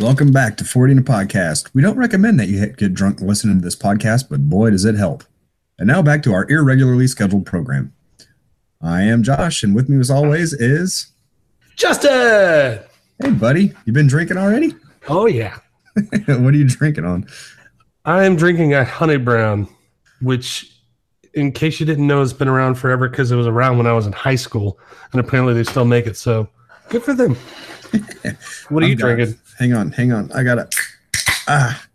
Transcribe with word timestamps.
Welcome 0.00 0.32
back 0.32 0.56
to 0.56 0.64
40 0.64 0.92
in 0.92 0.98
a 0.98 1.02
podcast. 1.02 1.68
We 1.74 1.82
don't 1.82 1.98
recommend 1.98 2.40
that 2.40 2.48
you 2.48 2.66
get 2.68 2.94
drunk 2.94 3.20
listening 3.20 3.58
to 3.58 3.62
this 3.64 3.76
podcast, 3.76 4.30
but 4.30 4.48
boy, 4.48 4.70
does 4.70 4.86
it 4.86 4.94
help. 4.94 5.24
And 5.78 5.86
now 5.86 6.00
back 6.00 6.22
to 6.22 6.32
our 6.32 6.46
irregularly 6.50 7.06
scheduled 7.06 7.44
program. 7.44 7.92
I 8.80 9.02
am 9.02 9.22
Josh, 9.22 9.62
and 9.62 9.74
with 9.74 9.90
me 9.90 9.98
as 10.00 10.10
always 10.10 10.54
is 10.54 11.12
Justin. 11.76 12.80
Hey, 13.22 13.30
buddy. 13.32 13.74
You 13.84 13.92
been 13.92 14.06
drinking 14.06 14.38
already? 14.38 14.74
Oh 15.08 15.26
yeah. 15.26 15.58
what 16.26 16.54
are 16.54 16.56
you 16.56 16.66
drinking 16.66 17.04
on? 17.04 17.26
I 18.06 18.24
am 18.24 18.36
drinking 18.36 18.72
a 18.72 18.84
honey 18.84 19.18
brown, 19.18 19.68
which, 20.22 20.80
in 21.34 21.52
case 21.52 21.78
you 21.78 21.84
didn't 21.84 22.06
know, 22.06 22.20
has 22.20 22.32
been 22.32 22.48
around 22.48 22.76
forever 22.76 23.06
because 23.06 23.30
it 23.30 23.36
was 23.36 23.46
around 23.46 23.76
when 23.76 23.86
I 23.86 23.92
was 23.92 24.06
in 24.06 24.12
high 24.14 24.36
school, 24.36 24.78
and 25.12 25.20
apparently 25.20 25.52
they 25.52 25.64
still 25.64 25.84
make 25.84 26.06
it. 26.06 26.16
So 26.16 26.48
good 26.88 27.02
for 27.02 27.12
them. 27.12 27.34
what 28.70 28.82
are 28.82 28.86
you 28.86 28.92
I've 28.92 28.98
got- 28.98 29.14
drinking? 29.16 29.38
Hang 29.60 29.74
on, 29.74 29.92
hang 29.92 30.10
on. 30.10 30.32
I 30.32 30.42
got 30.42 30.58
a 30.58 30.68
ah. 31.46 31.86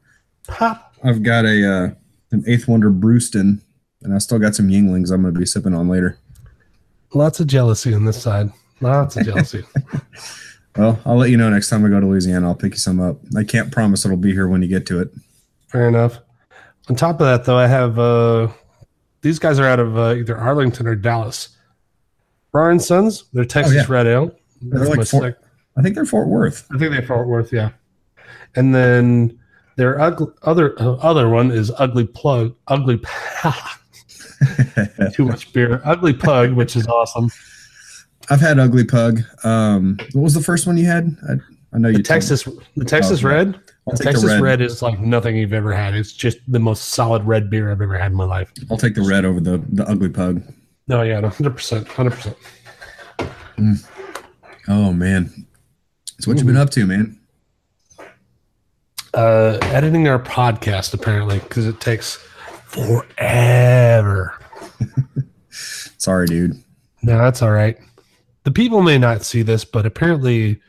Pop. 0.47 0.95
I've 1.03 1.23
got 1.23 1.45
a 1.45 1.67
uh, 1.67 1.89
an 2.31 2.43
Eighth 2.47 2.67
Wonder 2.67 2.91
Brewston, 2.91 3.59
and 4.03 4.13
I 4.13 4.19
still 4.19 4.39
got 4.39 4.55
some 4.55 4.67
Yuenglings 4.69 5.11
I'm 5.11 5.23
going 5.23 5.33
to 5.33 5.39
be 5.39 5.45
sipping 5.45 5.73
on 5.73 5.89
later. 5.89 6.17
Lots 7.13 7.39
of 7.39 7.47
jealousy 7.47 7.93
on 7.93 8.05
this 8.05 8.21
side. 8.21 8.51
Lots 8.81 9.17
of 9.17 9.25
jealousy. 9.25 9.65
Well, 10.77 10.99
I'll 11.05 11.15
let 11.15 11.29
you 11.29 11.37
know 11.37 11.49
next 11.49 11.70
time 11.70 11.85
I 11.85 11.87
go 11.87 12.01
to 12.01 12.05
Louisiana. 12.05 12.47
I'll 12.47 12.53
pick 12.53 12.73
you 12.73 12.79
some 12.79 12.99
up. 12.99 13.15
I 13.37 13.45
can't 13.45 13.71
promise 13.71 14.03
it'll 14.03 14.17
be 14.17 14.34
here 14.34 14.49
when 14.49 14.61
you 14.61 14.67
get 14.67 14.85
to 14.87 14.99
it. 14.99 15.09
Fair 15.70 15.87
enough. 15.87 16.20
On 16.89 16.97
top 16.97 17.21
of 17.21 17.27
that, 17.27 17.45
though, 17.45 17.57
I 17.57 17.65
have 17.65 17.97
uh, 17.97 18.49
these 19.21 19.39
guys 19.39 19.57
are 19.57 19.65
out 19.65 19.79
of 19.79 19.97
uh, 19.97 20.15
either 20.15 20.35
Arlington 20.35 20.85
or 20.85 20.95
Dallas. 20.95 21.55
Rahr 22.53 22.81
& 22.81 22.81
Sons, 22.81 23.23
they're 23.31 23.45
Texas 23.45 23.73
yeah. 23.73 23.85
Red 23.87 24.05
Ale. 24.05 24.35
They're 24.61 24.85
like 24.85 25.07
four- 25.07 25.37
I 25.77 25.81
think 25.81 25.95
they're 25.95 26.05
Fort 26.05 26.27
Worth. 26.27 26.65
I 26.73 26.77
think 26.77 26.91
they're 26.91 27.02
Fort 27.05 27.27
Worth, 27.27 27.51
yeah. 27.51 27.71
And 28.55 28.73
then 28.73 29.37
their 29.76 29.99
ugly, 29.99 30.27
other 30.43 30.79
uh, 30.81 30.93
other 30.95 31.27
one 31.29 31.51
is 31.51 31.71
Ugly 31.77 32.07
Plug, 32.07 32.55
Ugly 32.68 33.01
too 35.13 35.26
much 35.26 35.51
beer, 35.53 35.81
Ugly 35.84 36.13
Pug, 36.13 36.53
which 36.53 36.76
is 36.76 36.87
awesome. 36.87 37.29
I've 38.29 38.40
had 38.41 38.57
Ugly 38.59 38.85
Pug. 38.85 39.21
Um, 39.43 39.98
what 40.13 40.21
was 40.23 40.34
the 40.34 40.41
first 40.41 40.65
one 40.65 40.77
you 40.77 40.85
had? 40.85 41.15
I, 41.29 41.34
I 41.73 41.77
know 41.77 41.90
you 41.90 41.96
The 41.96 41.99
me. 41.99 42.03
Texas, 42.03 42.43
the 42.77 42.85
Texas 42.85 43.23
Oh. 43.23 43.27
Red, 43.27 43.59
I'll 43.87 43.96
the 43.96 44.03
Texas 44.03 44.23
red. 44.26 44.41
red. 44.41 44.62
is 44.62 44.81
like 44.81 44.99
nothing 44.99 45.35
you've 45.35 45.53
ever 45.53 45.73
had. 45.73 45.93
It's 45.93 46.13
just 46.13 46.37
the 46.48 46.59
most 46.59 46.85
solid 46.85 47.23
red 47.26 47.49
beer 47.49 47.70
I've 47.71 47.81
ever 47.81 47.98
had 47.98 48.12
in 48.12 48.18
my 48.18 48.23
life. 48.26 48.51
I'll 48.71 48.77
take 48.77 48.96
the 48.96 49.01
red 49.03 49.26
over 49.26 49.40
the 49.41 49.62
the 49.73 49.85
Ugly 49.87 50.09
Pug. 50.09 50.41
No, 50.87 51.01
yeah, 51.01 51.20
hundred 51.29 51.55
percent, 51.55 51.87
hundred 51.90 52.13
percent. 52.13 52.37
Oh 54.68 54.91
man, 54.93 55.46
so 56.20 56.32
what 56.32 56.38
you've 56.38 56.48
been 56.48 56.58
up 56.58 56.70
to, 56.71 56.85
man? 56.85 57.20
Uh, 59.13 59.58
editing 59.63 60.08
our 60.08 60.20
podcast 60.20 60.94
apparently 60.94 61.40
because 61.40 61.66
it 61.68 61.80
takes 61.80 62.16
forever. 62.66 64.38
Sorry, 65.50 66.28
dude. 66.28 66.62
No, 67.02 67.18
that's 67.18 67.41
all 67.41 67.52
right. 67.52 67.78
The 68.44 68.52
people 68.52 68.81
may 68.81 68.97
not 68.97 69.24
see 69.24 69.41
this, 69.41 69.63
but 69.63 69.86
apparently 69.86 70.59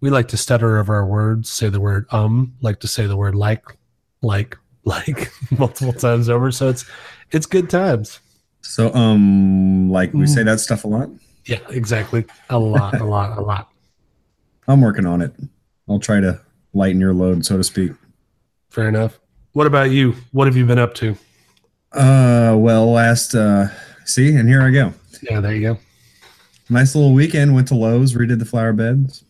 we 0.00 0.10
like 0.10 0.28
to 0.28 0.36
stutter 0.36 0.78
over 0.78 0.94
our 0.94 1.06
words, 1.06 1.50
say 1.50 1.68
the 1.68 1.80
word 1.80 2.06
um, 2.10 2.54
like 2.62 2.80
to 2.80 2.88
say 2.88 3.06
the 3.06 3.16
word 3.16 3.34
like, 3.34 3.64
like, 4.22 4.56
like 4.84 5.30
multiple 5.50 5.92
times 5.92 6.28
over. 6.28 6.50
So 6.50 6.68
it's 6.70 6.84
it's 7.30 7.44
good 7.46 7.68
times. 7.68 8.20
So, 8.62 8.92
um, 8.94 9.90
like 9.90 10.12
we 10.14 10.24
Mm. 10.24 10.28
say 10.34 10.42
that 10.44 10.60
stuff 10.60 10.84
a 10.84 10.88
lot. 10.88 11.10
Yeah, 11.44 11.60
exactly. 11.70 12.24
A 12.50 12.58
lot, 12.58 12.98
a 13.00 13.04
lot, 13.04 13.36
a 13.38 13.40
lot. 13.40 13.70
I'm 14.68 14.80
working 14.80 15.06
on 15.06 15.22
it. 15.22 15.32
I'll 15.88 15.98
try 15.98 16.20
to 16.20 16.40
lighten 16.74 17.00
your 17.00 17.14
load, 17.14 17.44
so 17.44 17.56
to 17.56 17.64
speak. 17.64 17.92
Fair 18.70 18.88
enough. 18.88 19.18
What 19.52 19.66
about 19.66 19.90
you? 19.90 20.14
What 20.32 20.46
have 20.46 20.56
you 20.56 20.66
been 20.66 20.78
up 20.78 20.94
to? 20.96 21.16
Uh, 21.92 22.54
well, 22.58 22.90
last 22.92 23.34
uh, 23.34 23.68
see, 24.04 24.34
and 24.36 24.48
here 24.48 24.62
I 24.62 24.70
go. 24.70 24.92
Yeah, 25.22 25.40
there 25.40 25.54
you 25.54 25.62
go. 25.74 25.78
Nice 26.68 26.94
little 26.94 27.14
weekend. 27.14 27.54
Went 27.54 27.68
to 27.68 27.74
Lowe's, 27.74 28.12
redid 28.14 28.38
the 28.38 28.44
flower 28.44 28.74
beds. 28.74 29.24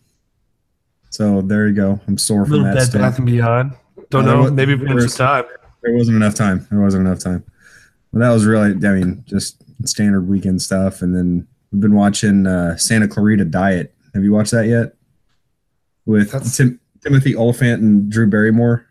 So 1.09 1.41
there 1.41 1.67
you 1.67 1.73
go. 1.73 1.99
I'm 2.07 2.17
sore 2.17 2.45
from 2.45 2.63
that. 2.63 2.75
Bed. 2.91 2.99
Bath 2.99 3.17
and 3.17 3.25
Beyond. 3.25 3.71
Don't 4.09 4.27
Uh, 4.27 4.33
know. 4.43 4.51
Maybe 4.51 4.75
where's- 4.75 5.13
some 5.15 5.25
time. 5.25 5.45
There 5.81 5.93
wasn't 5.93 6.17
enough 6.17 6.35
time. 6.35 6.67
There 6.69 6.81
wasn't 6.81 7.07
enough 7.07 7.19
time. 7.19 7.43
But 8.11 8.19
that 8.19 8.29
was 8.31 8.45
really, 8.45 8.71
I 8.85 8.93
mean, 8.93 9.23
just 9.25 9.63
standard 9.87 10.27
weekend 10.27 10.61
stuff. 10.61 11.01
And 11.01 11.15
then 11.15 11.47
we've 11.71 11.81
been 11.81 11.95
watching 11.95 12.45
uh, 12.45 12.75
Santa 12.75 13.07
Clarita 13.07 13.45
Diet. 13.45 13.95
Have 14.13 14.23
you 14.25 14.33
watched 14.33 14.51
that 14.51 14.67
yet? 14.67 14.95
With 16.09 16.55
Tim, 16.55 16.79
Timothy 17.03 17.35
Olyphant 17.35 17.83
and 17.83 18.11
Drew 18.11 18.27
Barrymore. 18.27 18.83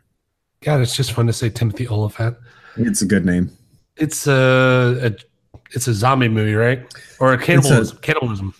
God, 0.60 0.80
it's 0.80 0.94
just 0.94 1.10
fun 1.10 1.26
to 1.26 1.32
say 1.32 1.50
Timothy 1.50 1.88
Olyphant. 1.88 2.36
It's 2.76 3.02
a 3.02 3.06
good 3.06 3.26
name. 3.26 3.50
It's 3.96 4.28
a, 4.28 5.00
a 5.02 5.16
it's 5.72 5.88
a 5.88 5.94
zombie 5.94 6.28
movie, 6.28 6.54
right? 6.54 6.86
Or 7.18 7.32
a 7.32 7.38
cannibalism. 7.38 7.98
cannibalism. 8.02 8.54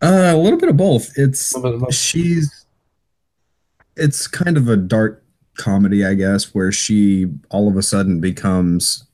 Uh, 0.00 0.32
a 0.34 0.36
little 0.38 0.58
bit 0.58 0.70
of 0.70 0.78
both. 0.78 1.12
It's 1.18 1.54
A 1.54 1.60
of 1.60 1.80
both. 1.80 1.94
she's 1.94 2.64
it's 3.98 4.26
kind 4.28 4.56
of 4.56 4.70
a 4.70 4.78
dark 4.78 5.22
comedy, 5.58 6.06
I 6.06 6.14
guess, 6.14 6.54
where 6.54 6.72
she 6.72 7.26
all 7.50 7.68
of 7.68 7.76
a 7.76 7.82
sudden 7.82 8.18
becomes 8.18 9.04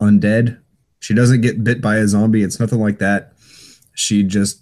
undead. 0.00 0.60
She 1.00 1.12
doesn't 1.12 1.40
get 1.40 1.64
bit 1.64 1.80
by 1.80 1.96
a 1.96 2.06
zombie. 2.06 2.44
It's 2.44 2.60
nothing 2.60 2.78
like 2.78 3.00
that. 3.00 3.32
She 3.94 4.22
just 4.22 4.60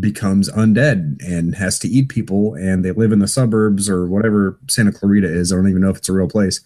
becomes 0.00 0.50
undead 0.52 1.22
and 1.26 1.54
has 1.54 1.78
to 1.78 1.88
eat 1.88 2.08
people 2.08 2.54
and 2.54 2.84
they 2.84 2.92
live 2.92 3.12
in 3.12 3.18
the 3.18 3.28
suburbs 3.28 3.88
or 3.88 4.06
whatever 4.06 4.58
Santa 4.68 4.92
Clarita 4.92 5.28
is. 5.30 5.52
I 5.52 5.56
don't 5.56 5.68
even 5.68 5.82
know 5.82 5.90
if 5.90 5.98
it's 5.98 6.08
a 6.08 6.12
real 6.12 6.28
place. 6.28 6.60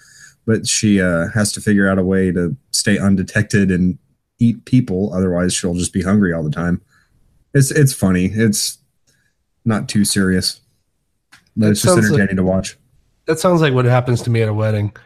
But 0.46 0.66
she 0.66 1.00
uh, 1.02 1.28
has 1.34 1.52
to 1.52 1.60
figure 1.60 1.88
out 1.90 1.98
a 1.98 2.02
way 2.04 2.32
to 2.32 2.56
stay 2.70 2.96
undetected 2.98 3.70
and 3.70 3.98
eat 4.38 4.64
people. 4.64 5.12
Otherwise, 5.12 5.52
she'll 5.52 5.74
just 5.74 5.92
be 5.92 6.00
hungry 6.00 6.32
all 6.32 6.42
the 6.42 6.50
time. 6.50 6.80
It's 7.52 7.70
it's 7.70 7.92
funny. 7.92 8.26
It's 8.26 8.78
not 9.66 9.90
too 9.90 10.06
serious, 10.06 10.60
but 11.54 11.66
That 11.66 11.70
it's 11.72 11.82
just 11.82 11.94
sounds 11.94 12.10
like- 12.10 12.20
entertaining 12.20 12.36
to 12.36 12.44
watch. 12.44 12.78
That 13.26 13.38
sounds 13.38 13.60
like 13.60 13.74
what 13.74 13.84
happens 13.84 14.22
to 14.22 14.30
me 14.30 14.40
at 14.40 14.48
a 14.48 14.54
wedding. 14.54 14.96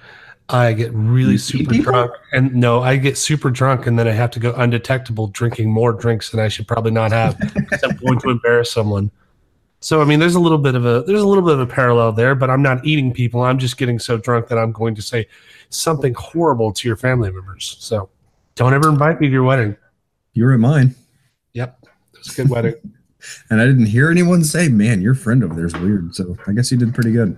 I 0.53 0.73
get 0.75 0.93
really 0.93 1.39
super 1.39 1.73
drunk, 1.75 2.13
and 2.33 2.55
no, 2.55 2.83
I 2.83 2.97
get 2.97 3.17
super 3.17 3.51
drunk, 3.51 3.87
and 3.87 3.99
then 3.99 4.07
I 4.07 4.13
have 4.13 4.31
to 4.33 4.41
go 4.41 4.53
undetectable, 4.55 5.29
drinking 5.29 5.71
more 5.71 5.93
drinks 5.93 6.31
than 6.31 6.41
I 6.41 6.49
should 6.49 6.69
probably 6.69 6.91
not 6.91 7.11
have. 7.13 7.39
'cause 7.39 7.83
I'm 7.83 7.97
going 7.97 8.19
to 8.21 8.31
embarrass 8.31 8.71
someone. 8.71 9.11
So 9.81 10.01
I 10.01 10.05
mean, 10.05 10.21
there's 10.21 10.35
a 10.37 10.41
little 10.41 10.59
bit 10.59 10.75
of 10.75 10.85
a 10.87 11.03
there's 11.07 11.23
a 11.23 11.27
little 11.27 11.43
bit 11.43 11.55
of 11.55 11.61
a 11.61 11.67
parallel 11.67 12.13
there, 12.13 12.35
but 12.35 12.51
I'm 12.51 12.63
not 12.63 12.85
eating 12.85 13.13
people. 13.13 13.41
I'm 13.43 13.59
just 13.59 13.77
getting 13.77 13.99
so 13.99 14.17
drunk 14.17 14.47
that 14.49 14.59
I'm 14.59 14.71
going 14.73 14.95
to 14.95 15.03
say 15.03 15.27
something 15.71 16.15
horrible 16.15 16.73
to 16.73 16.87
your 16.89 16.97
family 16.97 17.33
members. 17.33 17.77
So 17.81 18.09
don't 18.55 18.75
ever 18.75 18.89
invite 18.91 19.21
me 19.21 19.27
to 19.27 19.33
your 19.33 19.43
wedding. 19.43 19.77
You 20.35 20.45
were 20.45 20.53
at 20.53 20.61
mine, 20.61 20.95
Yep, 21.55 21.79
it 22.15 22.19
was 22.19 22.33
a 22.33 22.43
good 22.43 22.51
wedding. 22.51 22.75
and 23.51 23.61
I 23.61 23.67
didn't 23.67 23.87
hear 23.87 24.11
anyone 24.11 24.45
say, 24.45 24.69
"Man, 24.69 25.03
your 25.03 25.15
friend 25.15 25.43
over 25.43 25.55
there's 25.55 25.75
weird." 25.75 26.15
So 26.15 26.37
I 26.47 26.53
guess 26.53 26.71
you 26.71 26.79
did 26.79 26.95
pretty 26.95 27.13
good. 27.13 27.37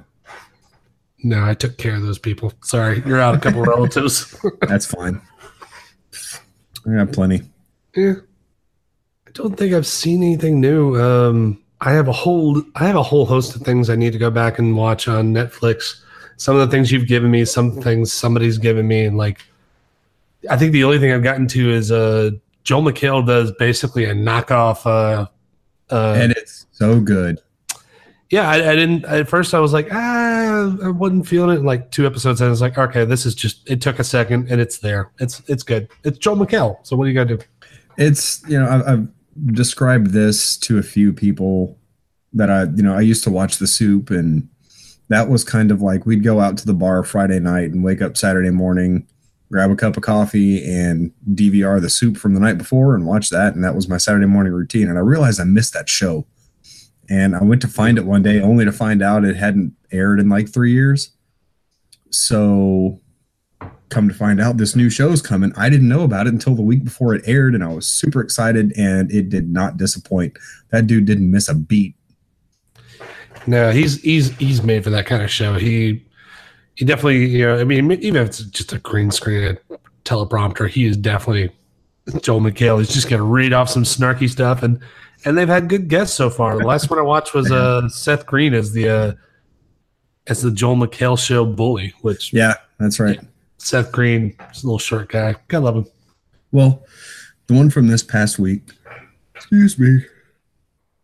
No, 1.25 1.43
I 1.43 1.55
took 1.55 1.79
care 1.79 1.97
of 1.97 2.03
those 2.03 2.19
people. 2.19 2.53
Sorry, 2.63 3.03
you're 3.07 3.21
out 3.21 3.35
a 3.35 3.41
couple 3.41 3.63
relatives. 3.63 4.37
That's 4.61 4.85
fine. 4.85 5.21
I 6.87 6.97
got 6.97 7.13
plenty. 7.13 7.41
Yeah. 7.97 8.15
I 9.27 9.31
don't 9.33 9.57
think 9.57 9.73
I've 9.73 9.87
seen 9.87 10.23
anything 10.23 10.61
new. 10.61 11.01
Um, 11.01 11.65
I 11.81 11.93
have 11.93 12.09
a 12.09 12.13
whole 12.13 12.63
I 12.77 12.87
have 12.87 12.97
a 12.97 13.03
whole 13.03 13.25
host 13.25 13.57
of 13.57 13.63
things 13.63 13.89
I 13.89 13.97
need 13.97 14.13
to 14.13 14.19
go 14.19 14.31
back 14.31 14.59
and 14.59 14.77
watch 14.77 15.09
on 15.09 15.33
Netflix. 15.33 16.03
Some 16.37 16.57
of 16.57 16.61
the 16.61 16.71
things 16.75 16.93
you've 16.93 17.07
given 17.07 17.31
me, 17.31 17.47
some 17.47 17.73
things 17.73 18.13
somebody's 18.13 18.59
given 18.59 18.87
me, 18.87 19.07
and 19.07 19.17
like 19.17 19.41
I 20.51 20.59
think 20.59 20.73
the 20.73 20.85
only 20.85 20.99
thing 20.99 21.11
I've 21.11 21.23
gotten 21.23 21.49
to 21.49 21.71
is 21.71 21.91
uh 21.91 22.33
Joel 22.65 22.83
McHale 22.83 23.27
does 23.27 23.51
basically 23.53 24.05
a 24.05 24.15
knockoff 24.15 24.85
uh 24.87 25.27
uh 25.91 26.15
and 26.19 26.33
it's 26.33 26.67
so 26.73 27.01
good. 27.01 27.41
Yeah, 28.35 28.51
I, 28.51 28.73
I 28.73 28.75
didn't 28.75 29.05
at 29.05 29.29
first 29.29 29.55
I 29.55 29.61
was 29.61 29.73
like, 29.73 29.87
ah, 29.93 30.77
I 30.83 30.89
wasn't 30.89 31.29
feeling 31.29 31.57
it. 31.57 31.63
Like 31.63 31.93
two 31.93 32.05
episodes 32.05 32.41
and 32.41 32.49
I 32.49 32.51
was 32.51 32.61
like, 32.61 32.77
okay, 32.77 33.05
this 33.05 33.27
is 33.27 33.33
just 33.33 33.71
it 33.71 33.81
took 33.81 34.01
a 34.01 34.05
second 34.05 34.51
and 34.51 34.61
it's 34.61 34.79
there. 34.79 35.13
It's 35.21 35.41
it's 35.47 35.63
good. 35.63 35.89
It's 36.03 36.19
Joel 36.19 36.39
McHale. 36.39 36.85
So 36.85 36.97
what 36.97 37.05
do 37.05 37.11
you 37.11 37.15
gotta 37.15 37.37
do? 37.37 37.45
It's 37.97 38.43
you 38.49 38.59
know 38.59 38.69
I've, 38.69 38.89
I've 38.89 39.09
described 39.55 40.09
this 40.09 40.57
to 40.59 40.79
a 40.79 40.83
few 40.83 41.13
people 41.13 41.79
that 42.33 42.51
I 42.51 42.65
you 42.65 42.83
know 42.83 42.97
I 42.97 43.03
used 43.03 43.23
to 43.23 43.31
watch 43.31 43.59
The 43.59 43.69
Soup 43.69 44.11
and 44.11 44.49
that 45.11 45.29
was 45.29 45.45
kind 45.45 45.71
of 45.71 45.81
like 45.81 46.05
we'd 46.05 46.25
go 46.25 46.41
out 46.41 46.59
to 46.59 46.67
the 46.67 46.75
bar 46.75 47.05
Friday 47.05 47.39
night 47.39 47.71
and 47.71 47.85
wake 47.85 48.03
up 48.03 48.17
Saturday 48.17 48.51
morning, 48.51 49.07
grab 49.53 49.71
a 49.71 49.77
cup 49.77 49.97
of 49.97 50.03
coffee 50.03 50.69
and 50.69 51.13
DVR 51.35 51.81
The 51.81 51.89
Soup 51.89 52.17
from 52.17 52.35
the 52.35 52.41
night 52.41 52.59
before 52.59 52.97
and 52.97 53.07
watch 53.07 53.31
that 53.31 53.55
and 53.55 53.63
that 53.63 53.77
was 53.77 53.89
my 53.89 53.97
Saturday 53.97 54.27
morning 54.27 54.53
routine 54.53 54.89
and 54.89 54.99
I 54.99 55.03
realized 55.03 55.39
I 55.39 55.45
missed 55.45 55.73
that 55.75 55.89
show 55.89 56.27
and 57.09 57.35
I 57.35 57.43
went 57.43 57.63
to 57.63 57.69
find 57.69 57.99
it 57.99 58.05
one 58.05 58.23
day 58.23 58.41
only 58.41 58.65
to 58.65 58.73
find 58.73 59.03
out 59.03 59.25
it 59.25 59.37
hadn't 59.37 59.75
aired 59.93 60.21
in 60.21 60.29
like 60.29 60.53
three 60.53 60.73
years. 60.73 61.11
So 62.11 63.01
come 63.89 64.09
to 64.09 64.15
find 64.15 64.41
out 64.41 64.57
this 64.57 64.75
new 64.75 64.91
show's 64.91 65.23
coming. 65.23 65.53
I 65.57 65.69
didn't 65.71 65.89
know 65.89 66.03
about 66.03 66.27
it 66.27 66.33
until 66.33 66.55
the 66.55 66.63
week 66.63 66.85
before 66.85 67.15
it 67.15 67.23
aired, 67.27 67.55
and 67.55 67.63
I 67.63 67.69
was 67.69 67.87
super 67.87 68.21
excited, 68.21 68.73
and 68.77 69.11
it 69.13 69.29
did 69.29 69.49
not 69.49 69.77
disappoint. 69.77 70.37
That 70.71 70.87
dude 70.87 71.07
didn't 71.07 71.31
miss 71.31 71.49
a 71.49 71.55
beat. 71.55 71.95
No, 73.47 73.71
he's 73.71 74.01
he's 74.03 74.31
he's 74.37 74.63
made 74.63 74.85
for 74.85 74.91
that 74.91 75.07
kind 75.07 75.23
of 75.23 75.31
show. 75.31 75.55
He 75.55 76.05
he 76.75 76.85
definitely, 76.85 77.27
you 77.27 77.47
know, 77.47 77.59
I 77.59 77.65
mean, 77.65 77.93
even 77.93 78.17
if 78.17 78.29
it's 78.29 78.41
just 78.41 78.73
a 78.73 78.79
green 78.79 79.11
screen 79.11 79.59
teleprompter, 80.05 80.69
he 80.69 80.87
is 80.87 80.97
definitely 80.97 81.55
Joel 82.21 82.41
McHale. 82.41 82.79
He's 82.79 82.93
just 82.93 83.09
gonna 83.09 83.23
read 83.23 83.53
off 83.53 83.69
some 83.69 83.85
snarky 83.85 84.29
stuff, 84.29 84.63
and 84.63 84.81
and 85.25 85.37
they've 85.37 85.49
had 85.49 85.69
good 85.69 85.89
guests 85.89 86.17
so 86.17 86.31
far. 86.31 86.59
The 86.59 86.67
last 86.67 86.91
one 86.91 86.99
I 86.99 87.03
watched 87.03 87.35
was 87.35 87.51
uh 87.51 87.89
Seth 87.89 88.27
Green 88.27 88.55
as 88.55 88.73
the 88.73 88.89
uh 88.89 89.13
as 90.27 90.43
the 90.43 90.51
Joel 90.51 90.77
McHale 90.77 91.19
show 91.19 91.45
bully, 91.45 91.95
which 92.03 92.33
Yeah, 92.33 92.55
that's 92.79 92.99
right. 93.01 93.21
Seth 93.59 93.93
Green, 93.93 94.37
little 94.63 94.79
short 94.79 95.09
guy. 95.09 95.35
I 95.53 95.57
love 95.57 95.77
him. 95.77 95.87
Well, 96.53 96.85
the 97.47 97.55
one 97.55 97.71
from 97.71 97.89
this 97.89 98.03
past 98.03 98.39
week, 98.39 98.63
excuse 99.35 99.79
me, 99.79 100.05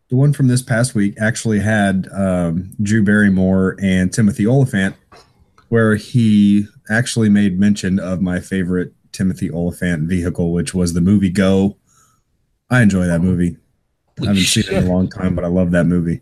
the 0.09 0.15
one 0.15 0.33
from 0.33 0.47
this 0.47 0.61
past 0.61 0.93
week 0.93 1.15
actually 1.19 1.59
had 1.59 2.07
um, 2.13 2.71
Drew 2.81 3.03
Barrymore 3.03 3.77
and 3.81 4.13
Timothy 4.13 4.45
Olyphant, 4.45 4.95
where 5.69 5.95
he 5.95 6.67
actually 6.89 7.29
made 7.29 7.59
mention 7.59 7.99
of 7.99 8.21
my 8.21 8.39
favorite 8.39 8.93
Timothy 9.11 9.49
Olyphant 9.49 10.07
vehicle, 10.07 10.51
which 10.51 10.73
was 10.73 10.93
the 10.93 11.01
movie 11.01 11.29
Go. 11.29 11.77
I 12.69 12.81
enjoy 12.81 13.05
that 13.05 13.21
movie. 13.21 13.57
I 14.21 14.25
haven't 14.27 14.41
seen 14.41 14.63
it 14.65 14.73
in 14.73 14.83
a 14.87 14.91
long 14.93 15.09
time, 15.09 15.35
but 15.35 15.43
I 15.43 15.47
love 15.47 15.71
that 15.71 15.85
movie. 15.85 16.21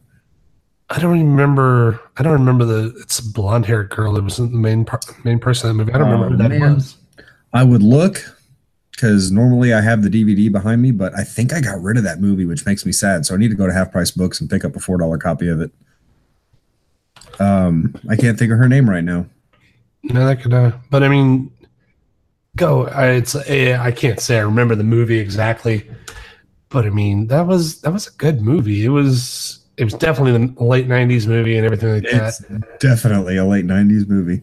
I 0.90 1.00
don't 1.00 1.20
remember. 1.20 2.00
I 2.18 2.24
don't 2.24 2.34
remember 2.34 2.66
the. 2.66 2.94
It's 3.02 3.20
a 3.20 3.30
blonde 3.32 3.66
haired 3.66 3.90
girl 3.90 4.14
that 4.14 4.24
was 4.24 4.38
the 4.38 4.48
main 4.48 4.86
par- 4.86 5.00
main 5.24 5.40
person 5.40 5.70
in 5.70 5.78
the 5.78 5.84
movie. 5.84 5.94
I 5.94 5.98
don't 6.00 6.08
remember 6.10 6.28
Oh, 6.28 6.30
who 6.30 6.38
that 6.38 6.50
man. 6.60 6.76
was. 6.76 6.96
I 7.54 7.64
would 7.64 7.84
look 7.84 8.24
because 8.92 9.32
normally 9.32 9.74
I 9.74 9.82
have 9.82 10.02
the 10.04 10.10
DVD 10.10 10.52
behind 10.52 10.82
me, 10.82 10.92
but 10.92 11.14
I 11.18 11.24
think 11.24 11.54
I 11.54 11.62
got 11.62 11.82
rid 11.82 11.98
of 11.98 12.04
that 12.04 12.20
movie, 12.20 12.46
which 12.46 12.66
makes 12.66 12.86
me 12.86 12.92
sad. 12.92 13.26
So 13.26 13.34
I 13.36 13.38
need 13.38 13.50
to 13.50 13.56
go 13.56 13.66
to 13.68 13.74
Half 13.74 13.92
Price 13.92 14.12
Books 14.12 14.42
and 14.42 14.50
pick 14.50 14.66
up 14.66 14.76
a 14.76 14.80
four 14.80 14.98
dollar 14.98 15.18
copy 15.18 15.48
of 15.48 15.62
it. 15.62 15.72
Um, 17.40 17.96
I 18.10 18.16
can't 18.16 18.38
think 18.38 18.52
of 18.52 18.58
her 18.58 18.68
name 18.68 18.90
right 18.90 19.04
now. 19.04 19.26
No, 20.04 20.26
that 20.26 20.42
could. 20.42 20.54
Uh, 20.54 20.72
but 20.90 21.04
I 21.04 21.08
mean, 21.08 21.52
go. 22.56 22.88
I, 22.88 23.10
it's. 23.12 23.36
I 23.36 23.92
can't 23.92 24.20
say 24.20 24.38
I 24.38 24.42
remember 24.42 24.76
the 24.76 24.84
movie 24.84 25.20
exactly, 25.20 25.90
but 26.70 26.86
I 26.86 26.90
mean 26.90 27.28
that 27.28 27.48
was 27.48 27.82
that 27.82 27.92
was 27.92 28.08
a 28.08 28.12
good 28.12 28.42
movie. 28.42 28.86
It 28.86 28.90
was. 28.90 29.58
It 29.78 29.86
was 29.86 29.94
definitely 29.94 30.34
the 30.34 30.62
late 30.62 30.90
'90s 30.90 31.26
movie 31.26 31.56
and 31.56 31.66
everything 31.66 31.94
like 31.94 32.04
that. 32.12 32.28
It's 32.28 32.80
definitely 32.80 33.38
a 33.38 33.46
late 33.46 33.66
'90s 33.66 34.10
movie. 34.10 34.42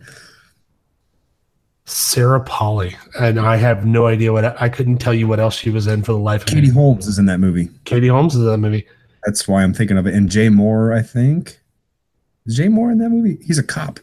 Sarah 1.84 2.40
Polley, 2.40 2.96
and 3.20 3.38
I 3.38 3.56
have 3.56 3.84
no 3.84 4.06
idea 4.06 4.32
what 4.32 4.60
I 4.60 4.70
couldn't 4.70 4.96
tell 4.96 5.12
you 5.12 5.28
what 5.28 5.38
else 5.38 5.54
she 5.54 5.68
was 5.68 5.86
in 5.86 6.02
for 6.02 6.12
the 6.12 6.18
life 6.18 6.40
of 6.40 6.48
Katie 6.48 6.68
me. 6.68 6.72
Holmes 6.72 7.06
is 7.06 7.18
in 7.18 7.26
that 7.26 7.38
movie. 7.38 7.68
Katie 7.84 8.08
Holmes 8.08 8.34
is 8.34 8.40
in 8.40 8.46
that 8.46 8.58
movie. 8.58 8.86
That's 9.26 9.46
why 9.46 9.62
I'm 9.62 9.74
thinking 9.74 9.98
of 9.98 10.06
it. 10.06 10.14
And 10.14 10.30
Jay 10.30 10.48
Mohr, 10.48 10.96
I 10.96 11.02
think. 11.02 11.60
Is 12.46 12.56
Jay 12.56 12.68
Mohr 12.68 12.90
in 12.90 12.98
that 12.98 13.10
movie? 13.10 13.38
He's 13.44 13.58
a 13.58 13.62
cop. 13.62 14.00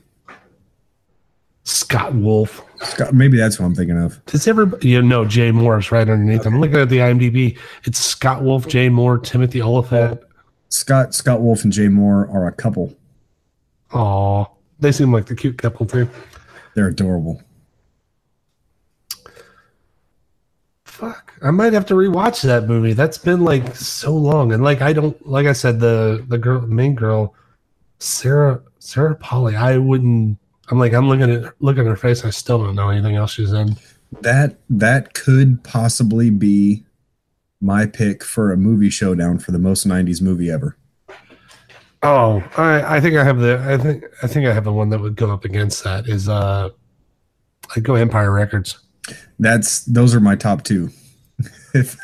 Scott 1.64 2.14
Wolf. 2.14 2.62
Scott, 2.82 3.14
maybe 3.14 3.38
that's 3.38 3.60
what 3.60 3.66
I'm 3.66 3.76
thinking 3.76 3.98
of. 3.98 4.24
Does 4.26 4.48
everybody 4.48 4.90
you 4.90 5.02
know 5.02 5.26
Jay 5.26 5.52
Mohr's 5.52 5.92
right 5.92 6.08
underneath? 6.08 6.46
I'm 6.46 6.60
looking 6.60 6.78
at 6.78 6.90
the 6.90 6.98
IMDb. 6.98 7.58
It's 7.86 8.00
Scott 8.00 8.44
Wolf, 8.44 8.68
Jay 8.68 8.90
Mohr, 8.90 9.24
Timothy 9.24 9.62
Olyphant. 9.62 10.22
Scott 10.70 11.14
Scott 11.14 11.42
Wolf 11.42 11.64
and 11.64 11.72
Jay 11.72 11.88
Mohr 11.88 12.34
are 12.34 12.48
a 12.48 12.52
couple. 12.52 12.94
Aw, 13.94 14.46
they 14.80 14.92
seem 14.92 15.14
like 15.14 15.26
the 15.26 15.36
cute 15.36 15.58
couple 15.58 15.86
too. 15.86 16.10
They're 16.76 16.88
adorable. 16.88 17.42
Fuck, 20.84 21.34
I 21.42 21.52
might 21.52 21.74
have 21.74 21.86
to 21.88 21.94
rewatch 21.94 22.42
that 22.44 22.68
movie. 22.68 22.94
That's 22.94 23.18
been 23.18 23.44
like 23.44 23.76
so 23.76 24.14
long, 24.14 24.52
and 24.52 24.64
like 24.64 24.82
I 24.82 24.94
don't, 24.94 25.28
like 25.28 25.48
I 25.48 25.54
said, 25.54 25.80
the 25.80 26.26
the 26.28 26.38
girl, 26.38 26.62
main 26.62 26.96
girl, 26.96 27.36
Sarah 28.00 28.62
Sarah 28.80 29.16
Polley. 29.16 29.56
I 29.56 29.78
wouldn't. 29.78 30.38
I'm 30.70 30.80
like 30.80 30.94
I'm 30.94 31.08
looking 31.08 31.30
at 31.32 31.54
looking 31.60 31.82
at 31.82 31.90
her 31.90 31.96
face. 31.96 32.24
I 32.24 32.30
still 32.30 32.64
don't 32.64 32.76
know 32.76 32.90
anything 32.90 33.16
else 33.16 33.32
she's 33.32 33.52
in. 33.52 33.76
That 34.22 34.58
that 34.70 35.14
could 35.14 35.64
possibly 35.64 36.30
be 36.30 36.84
my 37.62 37.86
pick 37.86 38.24
for 38.24 38.52
a 38.52 38.58
movie 38.58 38.90
showdown 38.90 39.40
for 39.40 39.52
the 39.52 39.60
most 39.60 39.88
'90s 39.88 40.22
movie 40.22 40.50
ever. 40.50 40.78
Oh, 42.02 42.44
I 42.58 42.98
I 42.98 43.02
think 43.02 43.16
I 43.16 43.24
have 43.24 43.40
the 43.40 43.64
I 43.66 43.78
think 43.78 44.04
I 44.22 44.28
think 44.28 44.46
I 44.46 44.54
have 44.54 44.66
the 44.66 44.74
one 44.74 44.90
that 44.90 45.00
would 45.00 45.16
go 45.16 45.32
up 45.32 45.46
against 45.46 45.84
that 45.84 46.08
is 46.08 46.30
uh, 46.30 46.70
I 47.76 47.80
go 47.80 47.96
Empire 47.96 48.32
Records. 48.32 48.80
That's 49.40 49.84
those 49.86 50.16
are 50.16 50.20
my 50.20 50.36
top 50.36 50.64
two. 50.64 50.90
if 51.74 51.98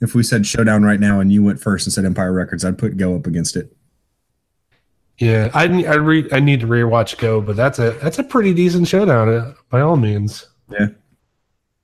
if 0.00 0.14
we 0.14 0.22
said 0.22 0.46
showdown 0.46 0.82
right 0.82 1.00
now 1.00 1.20
and 1.20 1.32
you 1.32 1.42
went 1.42 1.60
first 1.60 1.86
and 1.86 1.92
said 1.92 2.04
Empire 2.04 2.32
Records, 2.32 2.64
I'd 2.64 2.78
put 2.78 2.96
Go 2.96 3.16
up 3.16 3.26
against 3.26 3.56
it. 3.56 3.74
Yeah, 5.22 5.50
I 5.54 5.64
I 5.84 5.94
re- 5.94 6.28
I 6.32 6.40
need 6.40 6.60
to 6.60 6.66
rewatch 6.66 7.16
Go, 7.18 7.40
but 7.40 7.54
that's 7.54 7.78
a 7.78 7.92
that's 8.02 8.18
a 8.18 8.24
pretty 8.24 8.52
decent 8.52 8.88
showdown 8.88 9.28
uh, 9.28 9.54
by 9.70 9.80
all 9.80 9.96
means. 9.96 10.48
Yeah. 10.68 10.88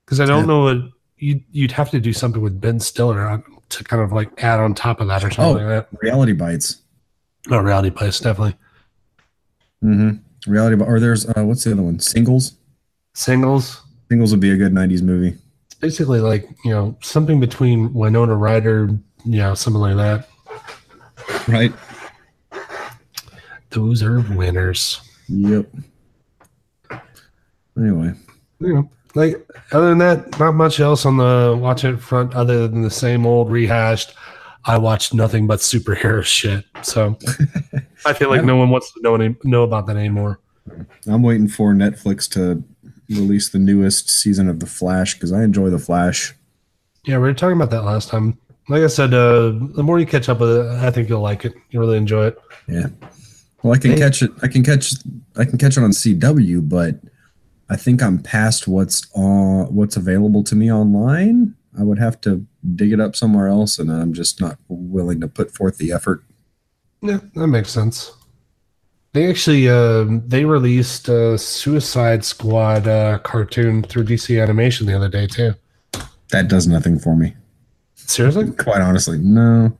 because 0.05 0.19
I 0.19 0.25
don't 0.25 0.41
Yeah. 0.41 0.45
know 0.47 0.63
what 0.63 0.77
you 1.17 1.41
you'd 1.51 1.71
have 1.71 1.89
to 1.91 1.99
do 2.01 2.11
something 2.11 2.41
with 2.41 2.59
Ben 2.59 2.79
Stiller 2.81 3.21
on, 3.25 3.43
to 3.69 3.83
kind 3.85 4.01
of 4.03 4.11
like 4.11 4.43
add 4.43 4.59
on 4.59 4.73
top 4.73 4.99
of 4.99 5.07
that 5.07 5.23
or 5.23 5.31
something 5.31 5.63
Oh. 5.63 5.67
like 5.69 5.89
that. 5.91 6.01
Reality 6.01 6.33
Bites. 6.33 6.81
Oh, 7.49 7.59
Reality 7.59 7.89
bites 7.91 8.19
definitely 8.19 8.55
Mm-hmm. 9.83 10.51
Reality, 10.51 10.81
or 10.83 10.99
there's 10.99 11.25
uh, 11.29 11.43
what's 11.45 11.63
the 11.63 11.71
other 11.71 11.81
one? 11.81 11.99
Singles. 11.99 12.53
singles. 13.13 13.81
Singles 14.09 14.31
would 14.31 14.39
be 14.41 14.51
a 14.51 14.57
good 14.57 14.73
'90s 14.73 15.01
movie. 15.01 15.37
It's 15.67 15.75
basically 15.75 16.19
like 16.19 16.49
you 16.65 16.71
know 16.71 16.97
something 17.01 17.39
between 17.39 17.93
Winona 17.93 18.35
Ryder, 18.35 18.89
you 19.23 19.37
know, 19.37 19.53
something 19.53 19.79
like 19.81 19.95
that. 19.95 20.27
Right. 21.47 21.71
Those 23.69 24.01
are 24.03 24.21
winners. 24.21 25.01
Yep. 25.27 25.67
Anyway, 27.77 28.13
You 28.59 28.73
know, 28.73 28.91
like 29.15 29.35
other 29.71 29.89
than 29.89 29.99
that, 29.99 30.39
not 30.39 30.53
much 30.53 30.79
else 30.79 31.05
on 31.05 31.17
the 31.17 31.57
watch 31.59 31.83
it 31.83 31.97
front 31.97 32.33
other 32.35 32.67
than 32.67 32.81
the 32.81 32.89
same 32.89 33.25
old 33.25 33.51
rehashed. 33.51 34.13
I 34.65 34.77
watched 34.77 35.13
nothing 35.13 35.47
but 35.47 35.59
superhero 35.59 36.23
shit, 36.23 36.65
so 36.81 37.17
I 38.05 38.13
feel 38.13 38.29
like 38.29 38.43
no 38.43 38.57
one 38.57 38.69
wants 38.69 38.91
to 38.93 39.01
know 39.01 39.15
any, 39.15 39.35
know 39.45 39.63
about 39.63 39.87
that 39.87 39.95
anymore. 39.95 40.39
I'm 41.07 41.23
waiting 41.23 41.47
for 41.47 41.73
Netflix 41.73 42.29
to 42.33 42.61
release 43.09 43.49
the 43.49 43.59
newest 43.59 44.09
season 44.09 44.49
of 44.49 44.59
The 44.59 44.65
Flash 44.65 45.13
because 45.13 45.31
I 45.31 45.43
enjoy 45.43 45.69
The 45.69 45.79
Flash. 45.79 46.35
Yeah, 47.05 47.15
we 47.15 47.21
were 47.23 47.33
talking 47.33 47.55
about 47.55 47.71
that 47.71 47.83
last 47.83 48.09
time. 48.09 48.37
Like 48.67 48.83
I 48.83 48.87
said, 48.87 49.13
uh, 49.13 49.53
the 49.75 49.81
more 49.81 49.97
you 49.99 50.05
catch 50.05 50.29
up 50.29 50.41
with 50.41 50.57
it, 50.57 50.65
I 50.65 50.91
think 50.91 51.09
you'll 51.09 51.21
like 51.21 51.45
it. 51.45 51.53
You'll 51.71 51.81
really 51.83 51.97
enjoy 51.97 52.27
it. 52.27 52.37
Yeah. 52.67 52.87
Well, 53.63 53.73
I 53.73 53.77
can 53.77 53.97
catch 53.97 54.21
it. 54.21 54.31
I 54.41 54.47
can 54.47 54.63
catch. 54.63 54.93
I 55.35 55.45
can 55.45 55.57
catch 55.57 55.77
it 55.77 55.83
on 55.83 55.91
CW, 55.91 56.67
but 56.67 56.95
I 57.69 57.75
think 57.75 58.01
I'm 58.01 58.19
past 58.19 58.67
what's 58.67 59.07
on 59.13 59.73
what's 59.73 59.97
available 59.97 60.43
to 60.45 60.55
me 60.55 60.71
online. 60.71 61.55
I 61.77 61.83
would 61.83 61.99
have 61.99 62.19
to 62.21 62.45
dig 62.75 62.93
it 62.93 62.99
up 62.99 63.15
somewhere 63.15 63.47
else, 63.47 63.77
and 63.77 63.91
I'm 63.91 64.13
just 64.13 64.39
not 64.39 64.57
willing 64.67 65.19
to 65.21 65.27
put 65.27 65.51
forth 65.51 65.77
the 65.77 65.91
effort. 65.91 66.23
Yeah, 67.01 67.19
that 67.35 67.47
makes 67.47 67.69
sense. 67.69 68.11
They 69.11 69.29
actually 69.29 69.69
um, 69.69 70.23
they 70.25 70.45
released 70.45 71.09
a 71.09 71.37
Suicide 71.37 72.23
Squad 72.23 72.87
uh, 72.87 73.19
cartoon 73.19 73.83
through 73.83 74.05
DC 74.05 74.41
Animation 74.41 74.87
the 74.87 74.95
other 74.95 75.09
day 75.09 75.27
too. 75.27 75.53
That 76.31 76.47
does 76.47 76.67
nothing 76.67 76.99
for 76.99 77.15
me. 77.15 77.35
Seriously, 77.95 78.51
Quite 78.51 78.81
honestly, 78.81 79.17
no, 79.19 79.77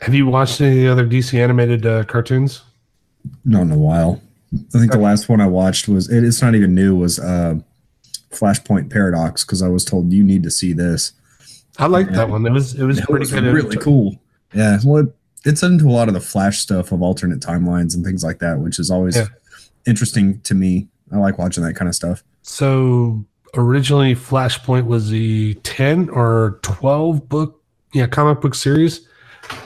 have 0.00 0.14
you 0.14 0.26
watched 0.26 0.60
any 0.60 0.70
of 0.70 0.76
the 0.76 0.92
other 0.92 1.06
DC 1.06 1.38
animated 1.38 1.86
uh, 1.86 2.04
cartoons? 2.04 2.62
Not 3.44 3.62
in 3.62 3.72
a 3.72 3.78
while. 3.78 4.20
I 4.74 4.78
think 4.78 4.92
the 4.92 4.98
last 4.98 5.28
one 5.28 5.40
I 5.40 5.46
watched 5.46 5.88
was 5.88 6.08
it, 6.10 6.24
it's 6.24 6.40
not 6.40 6.54
even 6.54 6.74
new. 6.74 6.94
Was 6.96 7.18
uh, 7.18 7.56
Flashpoint 8.30 8.90
Paradox 8.90 9.44
because 9.44 9.62
I 9.62 9.68
was 9.68 9.84
told 9.84 10.12
you 10.12 10.22
need 10.22 10.42
to 10.44 10.50
see 10.50 10.72
this. 10.72 11.12
I 11.78 11.86
liked 11.86 12.12
that 12.12 12.28
one. 12.28 12.46
It 12.46 12.52
was 12.52 12.74
it 12.74 12.84
was 12.84 12.98
It 12.98 13.04
pretty 13.04 13.20
was 13.20 13.32
good. 13.32 13.44
really 13.44 13.76
cool. 13.76 14.16
Yeah, 14.54 14.78
well, 14.84 15.04
it, 15.04 15.14
it's 15.44 15.62
into 15.62 15.88
a 15.88 15.90
lot 15.92 16.08
of 16.08 16.14
the 16.14 16.20
Flash 16.20 16.58
stuff 16.60 16.92
of 16.92 17.02
alternate 17.02 17.40
timelines 17.40 17.94
and 17.94 18.04
things 18.04 18.24
like 18.24 18.38
that, 18.38 18.58
which 18.60 18.78
is 18.78 18.90
always 18.90 19.16
Yeah. 19.16 19.26
interesting 19.86 20.40
to 20.42 20.54
me. 20.54 20.88
I 21.12 21.18
like 21.18 21.38
watching 21.38 21.62
that 21.64 21.74
kind 21.74 21.88
of 21.88 21.94
stuff. 21.94 22.24
So 22.42 23.24
originally, 23.54 24.14
Flashpoint 24.14 24.86
was 24.86 25.10
the 25.10 25.54
ten 25.62 26.08
or 26.10 26.58
twelve 26.62 27.28
book, 27.28 27.60
yeah, 27.92 28.06
comic 28.06 28.40
book 28.40 28.54
series. 28.54 29.06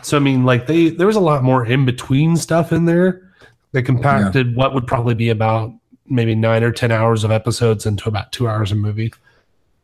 So 0.02 0.16
I 0.16 0.20
mean, 0.20 0.44
like 0.44 0.66
they 0.66 0.90
there 0.90 1.06
was 1.06 1.16
a 1.16 1.20
lot 1.20 1.42
more 1.44 1.64
in 1.64 1.84
between 1.84 2.36
stuff 2.36 2.72
in 2.72 2.84
there. 2.86 3.29
They 3.72 3.82
compacted 3.82 4.56
what 4.56 4.74
would 4.74 4.86
probably 4.86 5.14
be 5.14 5.28
about 5.28 5.72
maybe 6.06 6.34
nine 6.34 6.62
or 6.64 6.72
ten 6.72 6.90
hours 6.90 7.22
of 7.24 7.30
episodes 7.30 7.86
into 7.86 8.08
about 8.08 8.32
two 8.32 8.48
hours 8.48 8.72
of 8.72 8.78
movie. 8.78 9.12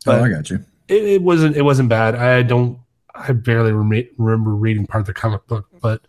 But- 0.04 0.20
oh, 0.20 0.24
I 0.24 0.28
got 0.28 0.50
you. 0.50 0.64
It, 0.88 1.02
it 1.04 1.22
wasn't 1.22 1.56
it 1.56 1.62
wasn't 1.62 1.88
bad. 1.88 2.14
I 2.14 2.42
don't 2.42 2.78
I 3.14 3.32
barely 3.32 3.72
rem- 3.72 4.08
remember 4.18 4.54
reading 4.54 4.86
part 4.86 5.00
of 5.00 5.06
the 5.06 5.14
comic 5.14 5.46
book, 5.48 5.66
but 5.80 6.02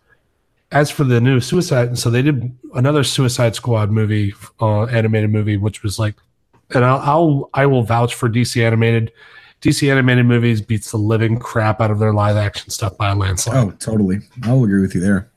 as 0.70 0.90
for 0.90 1.02
the 1.04 1.20
new 1.20 1.40
Suicide, 1.40 1.98
so 1.98 2.10
they 2.10 2.22
did 2.22 2.56
another 2.74 3.02
Suicide 3.02 3.54
Squad 3.54 3.90
movie, 3.90 4.34
uh, 4.60 4.84
animated 4.84 5.30
movie, 5.30 5.56
which 5.56 5.82
was 5.82 5.98
like, 5.98 6.14
and 6.74 6.84
I'll, 6.84 6.98
I'll 6.98 7.50
I 7.54 7.66
will 7.66 7.82
vouch 7.82 8.14
for 8.14 8.28
DC 8.28 8.62
animated. 8.62 9.10
DC 9.62 9.90
animated 9.90 10.26
movies 10.26 10.60
beats 10.60 10.90
the 10.92 10.98
living 10.98 11.38
crap 11.38 11.80
out 11.80 11.90
of 11.90 11.98
their 11.98 12.12
live 12.12 12.36
action 12.36 12.70
stuff 12.70 12.96
by 12.96 13.10
a 13.10 13.14
landslide. 13.16 13.56
Oh, 13.56 13.70
totally. 13.80 14.18
I'll 14.44 14.62
agree 14.62 14.80
with 14.82 14.94
you 14.94 15.00
there. 15.00 15.30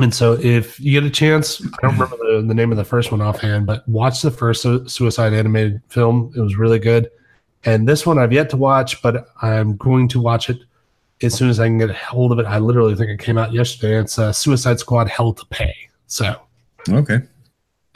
And 0.00 0.12
so, 0.12 0.32
if 0.32 0.80
you 0.80 0.90
get 0.92 1.04
a 1.04 1.10
chance, 1.10 1.62
I 1.64 1.76
don't 1.82 1.92
remember 1.92 2.16
the, 2.16 2.44
the 2.46 2.54
name 2.54 2.72
of 2.72 2.76
the 2.76 2.84
first 2.84 3.12
one 3.12 3.20
offhand, 3.22 3.64
but 3.66 3.88
watch 3.88 4.22
the 4.22 4.30
first 4.30 4.62
Su- 4.62 4.88
Suicide 4.88 5.32
animated 5.32 5.80
film. 5.88 6.32
It 6.36 6.40
was 6.40 6.56
really 6.56 6.80
good. 6.80 7.10
And 7.64 7.88
this 7.88 8.04
one 8.04 8.18
I've 8.18 8.32
yet 8.32 8.50
to 8.50 8.56
watch, 8.56 9.00
but 9.02 9.28
I'm 9.40 9.76
going 9.76 10.08
to 10.08 10.20
watch 10.20 10.50
it 10.50 10.58
as 11.22 11.32
soon 11.34 11.48
as 11.48 11.60
I 11.60 11.66
can 11.68 11.78
get 11.78 11.90
a 11.90 11.94
hold 11.94 12.32
of 12.32 12.38
it. 12.40 12.44
I 12.46 12.58
literally 12.58 12.96
think 12.96 13.08
it 13.08 13.20
came 13.24 13.38
out 13.38 13.52
yesterday. 13.52 13.96
It's 13.98 14.18
uh, 14.18 14.32
Suicide 14.32 14.80
Squad 14.80 15.08
Hell 15.08 15.32
to 15.32 15.46
Pay. 15.46 15.74
So, 16.08 16.34
Okay. 16.88 17.20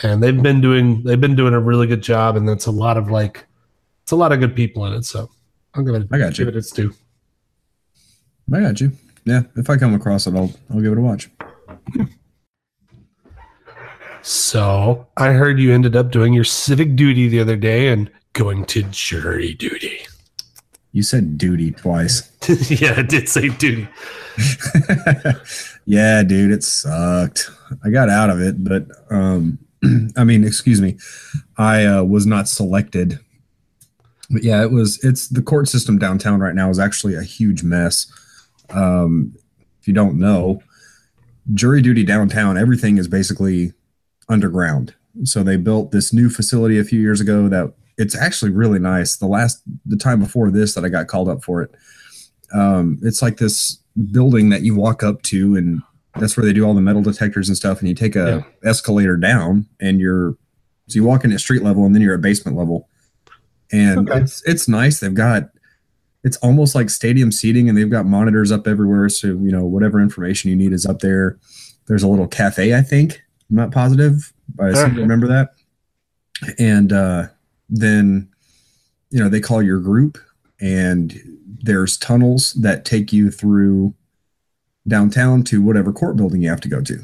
and 0.04 0.22
they've 0.22 0.40
been 0.40 0.60
doing 0.60 1.02
they've 1.02 1.20
been 1.20 1.34
doing 1.36 1.52
a 1.52 1.60
really 1.60 1.88
good 1.88 2.02
job, 2.02 2.36
and 2.36 2.48
it's 2.48 2.66
a 2.66 2.70
lot 2.70 2.96
of 2.96 3.10
like 3.10 3.44
it's 4.04 4.12
a 4.12 4.16
lot 4.16 4.30
of 4.32 4.38
good 4.38 4.54
people 4.54 4.86
in 4.86 4.92
it. 4.92 5.04
So, 5.04 5.28
I'll 5.74 5.82
give 5.82 5.96
it 5.96 6.06
I 6.12 6.18
got 6.18 6.38
you. 6.38 6.44
give 6.44 6.54
it 6.54 6.56
its 6.58 6.70
due. 6.70 6.94
I 8.54 8.60
got 8.60 8.80
you. 8.80 8.92
Yeah. 9.24 9.42
If 9.56 9.68
I 9.68 9.76
come 9.76 9.94
across 9.94 10.26
it, 10.28 10.34
I'll 10.36 10.52
I'll 10.70 10.80
give 10.80 10.92
it 10.92 10.98
a 10.98 11.02
watch. 11.02 11.28
So 14.22 15.06
I 15.16 15.32
heard 15.32 15.58
you 15.58 15.72
ended 15.72 15.96
up 15.96 16.10
doing 16.10 16.34
your 16.34 16.44
civic 16.44 16.96
duty 16.96 17.28
the 17.28 17.40
other 17.40 17.56
day 17.56 17.88
and 17.88 18.10
going 18.34 18.66
to 18.66 18.82
jury 18.84 19.54
duty. 19.54 20.00
You 20.92 21.02
said 21.02 21.38
duty 21.38 21.70
twice. 21.70 22.30
yeah, 22.70 22.94
I 22.96 23.02
did 23.02 23.28
say 23.28 23.48
duty. 23.48 23.88
yeah, 25.86 26.22
dude, 26.22 26.52
it 26.52 26.62
sucked. 26.62 27.50
I 27.84 27.90
got 27.90 28.10
out 28.10 28.30
of 28.30 28.40
it, 28.40 28.62
but 28.62 28.86
um 29.10 29.58
I 30.16 30.24
mean, 30.24 30.44
excuse 30.44 30.82
me. 30.82 30.98
I 31.56 31.86
uh, 31.86 32.02
was 32.02 32.26
not 32.26 32.48
selected. 32.48 33.20
But 34.30 34.42
yeah, 34.44 34.62
it 34.62 34.72
was 34.72 35.02
it's 35.02 35.28
the 35.28 35.42
court 35.42 35.68
system 35.68 35.98
downtown 35.98 36.40
right 36.40 36.54
now 36.54 36.68
is 36.68 36.78
actually 36.78 37.14
a 37.14 37.22
huge 37.22 37.62
mess. 37.62 38.12
Um 38.70 39.34
if 39.80 39.88
you 39.88 39.94
don't 39.94 40.18
know, 40.18 40.62
jury 41.54 41.82
duty 41.82 42.04
downtown, 42.04 42.56
everything 42.58 42.98
is 42.98 43.08
basically 43.08 43.72
underground. 44.28 44.94
So 45.24 45.42
they 45.42 45.56
built 45.56 45.90
this 45.90 46.12
new 46.12 46.30
facility 46.30 46.78
a 46.78 46.84
few 46.84 47.00
years 47.00 47.20
ago 47.20 47.48
that 47.48 47.72
it's 47.96 48.16
actually 48.16 48.52
really 48.52 48.78
nice. 48.78 49.16
The 49.16 49.26
last 49.26 49.62
the 49.86 49.96
time 49.96 50.20
before 50.20 50.50
this 50.50 50.74
that 50.74 50.84
I 50.84 50.88
got 50.88 51.08
called 51.08 51.28
up 51.28 51.42
for 51.42 51.62
it, 51.62 51.74
um, 52.54 52.98
it's 53.02 53.22
like 53.22 53.38
this 53.38 53.78
building 54.12 54.50
that 54.50 54.62
you 54.62 54.74
walk 54.76 55.02
up 55.02 55.22
to, 55.22 55.56
and 55.56 55.82
that's 56.20 56.36
where 56.36 56.46
they 56.46 56.52
do 56.52 56.64
all 56.64 56.74
the 56.74 56.80
metal 56.80 57.02
detectors 57.02 57.48
and 57.48 57.56
stuff. 57.56 57.80
And 57.80 57.88
you 57.88 57.94
take 57.94 58.14
a 58.14 58.46
escalator 58.64 59.16
down, 59.16 59.66
and 59.80 59.98
you're 60.00 60.36
so 60.86 60.94
you 60.94 61.04
walk 61.04 61.24
in 61.24 61.32
at 61.32 61.40
street 61.40 61.62
level, 61.62 61.84
and 61.84 61.94
then 61.94 62.02
you're 62.02 62.14
at 62.14 62.20
basement 62.20 62.56
level. 62.56 62.88
And 63.72 64.08
Okay. 64.08 64.20
it's 64.20 64.42
it's 64.44 64.68
nice. 64.68 65.00
They've 65.00 65.12
got 65.12 65.50
it's 66.24 66.36
almost 66.38 66.74
like 66.74 66.90
stadium 66.90 67.30
seating, 67.32 67.68
and 67.68 67.76
they've 67.78 67.90
got 67.90 68.06
monitors 68.06 68.50
up 68.52 68.66
everywhere. 68.66 69.08
So 69.08 69.28
you 69.28 69.50
know 69.52 69.64
whatever 69.64 70.00
information 70.00 70.50
you 70.50 70.56
need 70.56 70.72
is 70.72 70.84
up 70.86 71.00
there. 71.00 71.38
There's 71.86 72.02
a 72.02 72.08
little 72.08 72.28
cafe, 72.28 72.74
I 72.74 72.82
think. 72.82 73.22
I'm 73.50 73.56
not 73.56 73.70
positive, 73.72 74.32
but 74.54 74.74
I 74.76 74.84
seem 74.84 74.94
to 74.96 75.00
remember 75.00 75.26
that. 75.28 75.54
And 76.58 76.92
uh, 76.92 77.28
then 77.68 78.28
you 79.10 79.18
know 79.20 79.28
they 79.28 79.40
call 79.40 79.62
your 79.62 79.80
group 79.80 80.18
and 80.60 81.18
there's 81.62 81.96
tunnels 81.96 82.52
that 82.54 82.84
take 82.84 83.12
you 83.12 83.30
through 83.30 83.94
downtown 84.86 85.42
to 85.44 85.62
whatever 85.62 85.92
court 85.92 86.16
building 86.16 86.42
you 86.42 86.48
have 86.50 86.60
to 86.60 86.68
go 86.68 86.80
to 86.82 87.00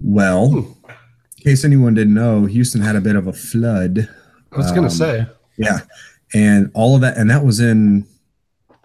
well 0.00 0.50
Hmm. 0.50 0.58
in 0.58 1.42
case 1.44 1.64
anyone 1.64 1.94
didn't 1.94 2.14
know 2.14 2.46
houston 2.46 2.80
had 2.80 2.96
a 2.96 3.00
bit 3.00 3.16
of 3.16 3.26
a 3.26 3.32
flood 3.32 4.08
I 4.52 4.56
was 4.56 4.70
gonna 4.72 4.82
Um, 4.84 4.90
say. 4.90 5.26
yeah 5.56 5.80
and 6.34 6.70
all 6.74 6.94
of 6.94 7.00
that 7.02 7.16
and 7.16 7.30
that 7.30 7.44
was 7.44 7.60
in 7.60 8.06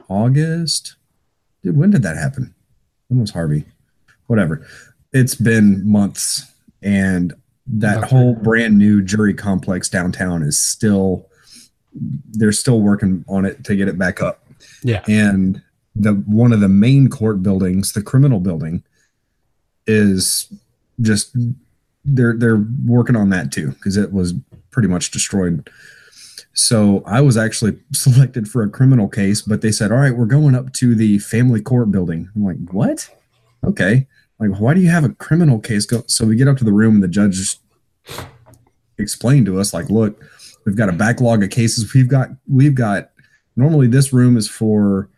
august? 0.10 0.96
Dude, 1.64 1.78
when 1.78 1.92
did 1.92 2.04
that 2.04 2.18
happen? 2.18 2.54
When 3.08 3.22
was 3.22 3.32
harvey? 3.32 3.66
Whatever. 4.28 4.66
It's 5.14 5.36
been 5.36 5.90
months. 5.90 6.52
And 6.82 7.34
that 7.66 8.06
whole 8.06 8.36
brand 8.36 8.78
new 8.78 9.02
jury 9.02 9.34
complex 9.34 9.90
downtown 9.90 10.44
is 10.44 10.60
still 10.60 11.28
they're 12.32 12.52
still 12.52 12.82
working 12.82 13.26
on 13.28 13.46
it 13.46 13.64
to 13.64 13.76
get 13.76 13.88
it 13.88 13.98
back 13.98 14.22
up. 14.22 14.44
Yeah. 14.84 15.04
and 15.08 15.62
the 16.00 16.14
one 16.14 16.54
of 16.54 16.60
the 16.60 16.70
main 16.70 17.10
court 17.10 17.42
buildings 17.42 17.94
the 17.94 18.02
criminal 18.02 18.40
building 18.40 18.84
is 19.88 20.52
just 21.02 21.36
they're 22.06 22.36
they're 22.38 22.66
working 22.86 23.16
on 23.16 23.30
that 23.32 23.52
too 23.52 23.70
because 23.72 23.98
it 23.98 24.14
was 24.14 24.34
pretty 24.70 24.88
much 24.88 25.12
destroyed 25.12 25.70
so 26.58 27.04
i 27.06 27.22
was 27.22 27.38
actually 27.38 27.78
selected 27.94 28.48
for 28.48 28.64
a 28.64 28.70
criminal 28.70 29.08
case 29.08 29.42
but 29.42 29.62
they 29.62 29.72
said 29.72 29.92
all 29.92 30.00
right 30.00 30.18
we're 30.18 30.26
going 30.26 30.56
up 30.56 30.74
to 30.74 30.96
the 30.96 31.20
family 31.20 31.62
court 31.62 31.92
building. 31.92 32.30
I'm 32.36 32.44
like 32.44 32.58
what? 32.72 33.10
Okay. 33.64 34.08
Like 34.40 34.60
why 34.60 34.74
do 34.74 34.82
you 34.82 34.90
have 34.90 35.04
a 35.04 35.10
criminal 35.10 35.60
case 35.60 35.86
go 35.86 36.04
so 36.08 36.26
we 36.26 36.36
get 36.36 36.48
up 36.48 36.58
to 36.58 36.64
the 36.64 36.72
room 36.72 36.96
and 36.96 37.04
the 37.04 37.08
judge 37.08 37.58
explained 38.98 39.46
to 39.46 39.60
us 39.60 39.74
like 39.74 39.90
look 39.90 40.24
we've 40.66 40.76
got 40.76 40.90
a 40.90 40.94
backlog 40.94 41.44
of 41.44 41.50
cases. 41.50 41.94
We've 41.94 42.08
got 42.08 42.30
we've 42.48 42.76
got 42.76 43.12
normally 43.56 43.88
this 43.88 44.14
room 44.14 44.38
is 44.38 44.50
for 44.50 45.10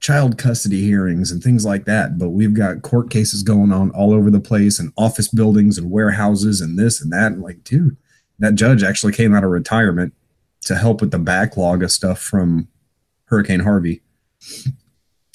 child 0.00 0.36
custody 0.36 0.82
hearings 0.82 1.30
and 1.30 1.42
things 1.42 1.64
like 1.64 1.86
that 1.86 2.18
but 2.18 2.28
we've 2.28 2.52
got 2.52 2.82
court 2.82 3.08
cases 3.08 3.42
going 3.42 3.72
on 3.72 3.90
all 3.92 4.12
over 4.12 4.30
the 4.30 4.40
place 4.40 4.78
and 4.78 4.92
office 4.98 5.28
buildings 5.28 5.78
and 5.78 5.90
warehouses 5.90 6.60
and 6.60 6.78
this 6.78 7.00
and 7.00 7.12
that. 7.12 7.38
Like 7.38 7.62
dude 7.64 7.96
that 8.40 8.56
judge 8.56 8.82
actually 8.82 9.12
came 9.12 9.34
out 9.34 9.44
of 9.44 9.50
retirement 9.50 10.12
to 10.64 10.74
help 10.74 11.00
with 11.00 11.10
the 11.10 11.18
backlog 11.18 11.82
of 11.82 11.90
stuff 11.92 12.18
from 12.20 12.68
hurricane 13.26 13.60
harvey 13.60 14.00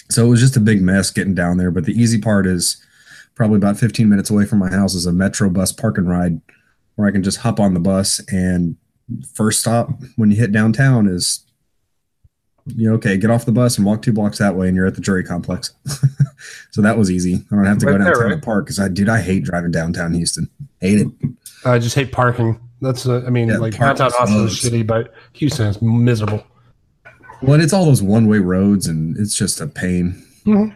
so 0.10 0.26
it 0.26 0.30
was 0.30 0.40
just 0.40 0.58
a 0.58 0.62
big 0.62 0.82
mess 0.82 1.12
getting 1.12 1.36
down 1.36 1.58
there 1.58 1.72
but 1.72 1.86
the 1.86 1.94
easy 1.94 2.20
part 2.20 2.46
is 2.46 2.84
probably 3.36 3.58
about 3.58 3.78
15 3.78 4.10
minutes 4.10 4.30
away 4.30 4.46
from 4.46 4.60
my 4.60 4.70
house 4.70 4.94
is 4.94 5.06
a 5.06 5.14
metro 5.14 5.50
bus 5.50 5.72
park 5.72 5.98
and 5.98 6.10
ride 6.10 6.40
where 6.96 7.08
i 7.08 7.12
can 7.12 7.24
just 7.24 7.40
hop 7.40 7.60
on 7.60 7.74
the 7.74 7.80
bus 7.80 8.22
and 8.32 8.76
first 9.34 9.60
stop 9.60 9.90
when 10.18 10.30
you 10.30 10.38
hit 10.38 10.52
downtown 10.52 11.08
is 11.08 11.46
you 12.76 12.88
know, 12.88 12.96
okay, 12.96 13.18
get 13.18 13.30
off 13.30 13.46
the 13.46 13.52
bus 13.52 13.78
and 13.78 13.86
walk 13.86 14.02
two 14.02 14.14
blocks 14.14 14.38
that 14.38 14.56
way, 14.56 14.68
and 14.68 14.76
you're 14.76 14.86
at 14.86 14.96
the 14.96 15.02
jury 15.02 15.24
complex. 15.24 15.74
so 16.72 16.82
that 16.82 16.98
was 16.98 17.10
easy. 17.10 17.36
I 17.52 17.56
don't 17.56 17.66
have 17.66 17.78
to 17.80 17.86
Right 17.86 17.94
go 17.94 18.04
there, 18.04 18.14
downtown 18.14 18.30
right? 18.32 18.36
to 18.36 18.46
park 18.46 18.66
because 18.66 18.80
I, 18.80 18.88
dude, 18.88 19.10
I 19.10 19.22
hate 19.22 19.44
driving 19.44 19.72
downtown 19.72 20.14
Houston. 20.14 20.50
Hate 20.80 21.00
it. 21.00 21.08
I 21.66 21.80
just 21.80 21.96
hate 21.96 22.12
parking. 22.12 22.60
That's 22.82 23.06
uh, 23.06 23.24
I 23.26 23.30
mean, 23.30 23.50
Yeah, 23.50 23.58
like 23.58 23.76
parking 23.76 23.98
downtown 24.06 24.22
Austin 24.22 24.46
is 24.46 24.54
shitty, 24.56 24.88
but 24.88 25.14
Houston 25.34 25.68
is 25.68 25.82
miserable. 25.82 26.44
Well, 27.42 27.54
and 27.54 27.64
it's 27.64 27.74
all 27.74 27.86
those 27.86 28.02
one 28.02 28.28
way 28.28 28.40
roads, 28.40 28.88
and 28.88 29.18
it's 29.18 29.36
just 29.36 29.62
a 29.62 29.68
pain. 29.68 30.22
Mhm. 30.46 30.74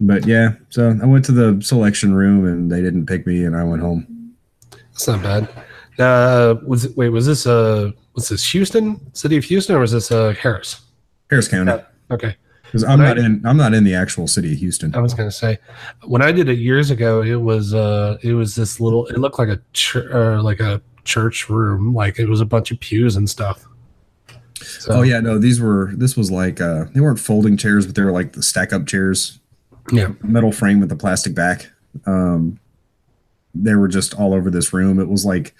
But 0.00 0.26
yeah, 0.26 0.54
so 0.70 0.98
I 1.02 1.06
went 1.06 1.24
to 1.26 1.32
the 1.32 1.62
selection 1.62 2.14
room, 2.14 2.44
and 2.46 2.70
they 2.70 2.80
didn't 2.82 3.06
pick 3.06 3.26
me, 3.26 3.44
and 3.44 3.56
I 3.56 3.62
went 3.64 3.82
home. 3.82 4.34
That's 4.92 5.06
not 5.08 5.22
bad. 5.22 5.48
Uh, 5.98 6.56
was 6.66 6.86
it, 6.86 6.96
wait, 6.96 7.10
was 7.10 7.26
this 7.26 7.46
uh, 7.46 7.92
was 8.14 8.28
this 8.28 8.50
Houston, 8.52 9.00
city 9.14 9.36
of 9.36 9.44
Houston, 9.44 9.76
or 9.76 9.80
was 9.80 9.92
this 9.92 10.10
uh 10.10 10.34
Harris? 10.40 10.80
Harris 11.30 11.48
County, 11.48 11.70
Yeah. 11.72 11.84
Okay, 12.10 12.36
because 12.72 12.84
I'm 12.84 13.00
not 13.00 13.18
in. 13.18 13.44
I'm 13.44 13.58
not 13.58 13.74
in 13.74 13.84
the 13.84 13.94
actual 13.94 14.26
city 14.26 14.52
of 14.52 14.58
Houston. 14.58 14.94
I 14.94 15.00
was 15.00 15.12
gonna 15.12 15.30
say 15.30 15.58
when 16.04 16.22
I 16.22 16.32
did 16.32 16.48
it 16.48 16.58
years 16.58 16.90
ago, 16.90 17.22
it 17.22 17.34
was 17.34 17.74
uh, 17.74 18.16
it 18.22 18.32
was 18.32 18.54
this 18.54 18.80
little. 18.80 19.06
It 19.08 19.18
looked 19.18 19.38
like 19.38 19.48
a 19.48 19.60
chur- 19.74 20.08
or 20.10 20.40
like 20.40 20.60
a 20.60 20.80
church 21.04 21.50
room, 21.50 21.94
like 21.94 22.18
it 22.18 22.28
was 22.28 22.40
a 22.40 22.46
bunch 22.46 22.70
of 22.70 22.80
pews 22.80 23.16
and 23.16 23.28
stuff. 23.28 23.66
So, 24.62 24.92
Oh 24.94 25.02
yeah, 25.02 25.20
no, 25.20 25.38
these 25.38 25.60
were. 25.60 25.92
This 25.94 26.16
was 26.16 26.30
like 26.30 26.62
uh, 26.62 26.86
they 26.94 27.00
weren't 27.00 27.20
folding 27.20 27.58
chairs, 27.58 27.84
but 27.84 27.94
they 27.94 28.02
were 28.02 28.12
like 28.12 28.32
the 28.32 28.42
stack 28.42 28.72
up 28.72 28.86
chairs. 28.86 29.38
yeah. 29.92 30.12
metal 30.22 30.50
frame 30.50 30.80
with 30.80 30.88
the 30.88 30.96
plastic 30.96 31.34
back. 31.34 31.70
Um, 32.06 32.58
they 33.54 33.74
were 33.74 33.88
just 33.88 34.14
all 34.14 34.32
over 34.32 34.50
this 34.50 34.72
room. 34.72 34.98
It 34.98 35.10
was 35.10 35.26
like 35.26 35.54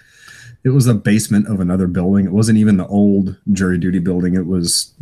it 0.63 0.69
was 0.69 0.85
the 0.85 0.95
basement 0.95 1.47
of 1.47 1.59
another 1.59 1.85
building. 1.85 2.25
It 2.25 2.31
wasn't 2.31 2.57
even 2.57 2.77
the 2.77 2.87
old 2.87 3.37
jury 3.51 3.77
duty 3.77 3.99
building. 3.99 4.33
It 4.33 4.47
was 4.47 4.93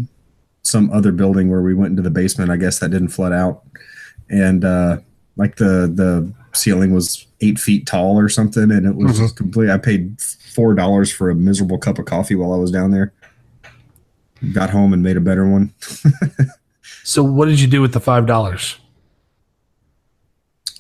some 0.72 0.90
other 0.92 1.12
building 1.12 1.50
where 1.50 1.62
we 1.62 1.74
went 1.74 1.92
into 1.92 2.02
the 2.02 2.10
basement. 2.10 2.50
I 2.52 2.58
guess 2.58 2.80
that 2.80 2.90
didn't 2.90 3.10
flood 3.10 3.34
out, 3.34 3.64
and 4.30 4.64
uh, 4.66 4.98
like 5.36 5.58
the 5.58 5.92
the 5.94 6.32
ceiling 6.54 6.94
was 6.94 7.28
eight 7.42 7.60
feet 7.60 7.86
tall 7.86 8.18
or 8.18 8.30
something, 8.30 8.72
and 8.72 8.86
it 8.86 8.96
was 8.96 9.18
just 9.20 9.36
complete. 9.36 9.70
I 9.70 9.78
paid 9.78 10.20
four 10.56 10.74
dollars 10.74 11.12
for 11.12 11.30
a 11.30 11.36
miserable 11.36 11.78
cup 11.78 12.00
of 12.00 12.06
coffee 12.06 12.36
while 12.36 12.54
I 12.54 12.58
was 12.58 12.72
down 12.72 12.92
there. 12.92 13.14
Got 14.54 14.70
home 14.72 14.92
and 14.94 15.04
made 15.04 15.18
a 15.18 15.22
better 15.22 15.48
one. 15.48 15.74
So 17.04 17.24
what 17.24 17.48
did 17.48 17.60
you 17.60 17.68
do 17.68 17.82
with 17.82 17.94
the 17.94 18.00
five 18.00 18.28
dollars? 18.28 18.78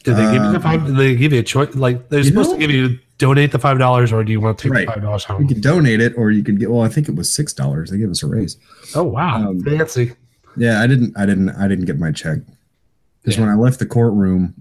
Did 0.03 0.15
they 0.17 0.23
give 0.23 0.33
you 0.43 0.51
the 0.51 0.55
Um, 0.57 0.61
five? 0.61 0.85
Did 0.85 0.95
they 0.95 1.15
give 1.15 1.33
you 1.33 1.39
a 1.39 1.43
choice? 1.43 1.73
Like 1.75 2.09
they're 2.09 2.19
you 2.19 2.25
supposed 2.25 2.51
know- 2.51 2.55
to 2.57 2.59
give 2.61 2.71
you 2.71 2.99
donate 3.21 3.51
the 3.51 3.59
five 3.59 3.77
dollars, 3.77 4.11
or 4.11 4.23
do 4.23 4.31
you 4.31 4.41
want 4.41 4.57
to 4.57 4.63
take 4.63 4.73
Right. 4.73 4.85
the 4.87 4.93
five 4.93 5.01
dollars 5.03 5.25
You 5.39 5.47
can 5.47 5.61
donate 5.61 6.01
it, 6.01 6.13
or 6.17 6.31
you 6.31 6.43
can 6.43 6.55
get. 6.55 6.69
Well, 6.71 6.81
I 6.81 6.89
think 6.89 7.07
it 7.07 7.15
was 7.15 7.31
six 7.31 7.53
dollars. 7.53 7.89
They 7.91 7.97
gave 7.97 8.09
us 8.09 8.23
a 8.23 8.27
raise. 8.27 8.57
Oh 8.95 9.03
wow, 9.03 9.47
Um, 9.49 9.61
fancy! 9.61 10.13
Yeah, 10.57 10.81
I 10.81 10.87
didn't. 10.87 11.13
I 11.17 11.25
didn't. 11.25 11.49
I 11.51 11.67
didn't 11.67 11.85
get 11.85 11.97
my 11.99 12.11
check 12.11 12.39
because 13.21 13.37
Yeah. 13.37 13.45
when 13.45 13.49
I 13.49 13.55
left 13.55 13.79
the 13.79 13.85
courtroom, 13.85 14.55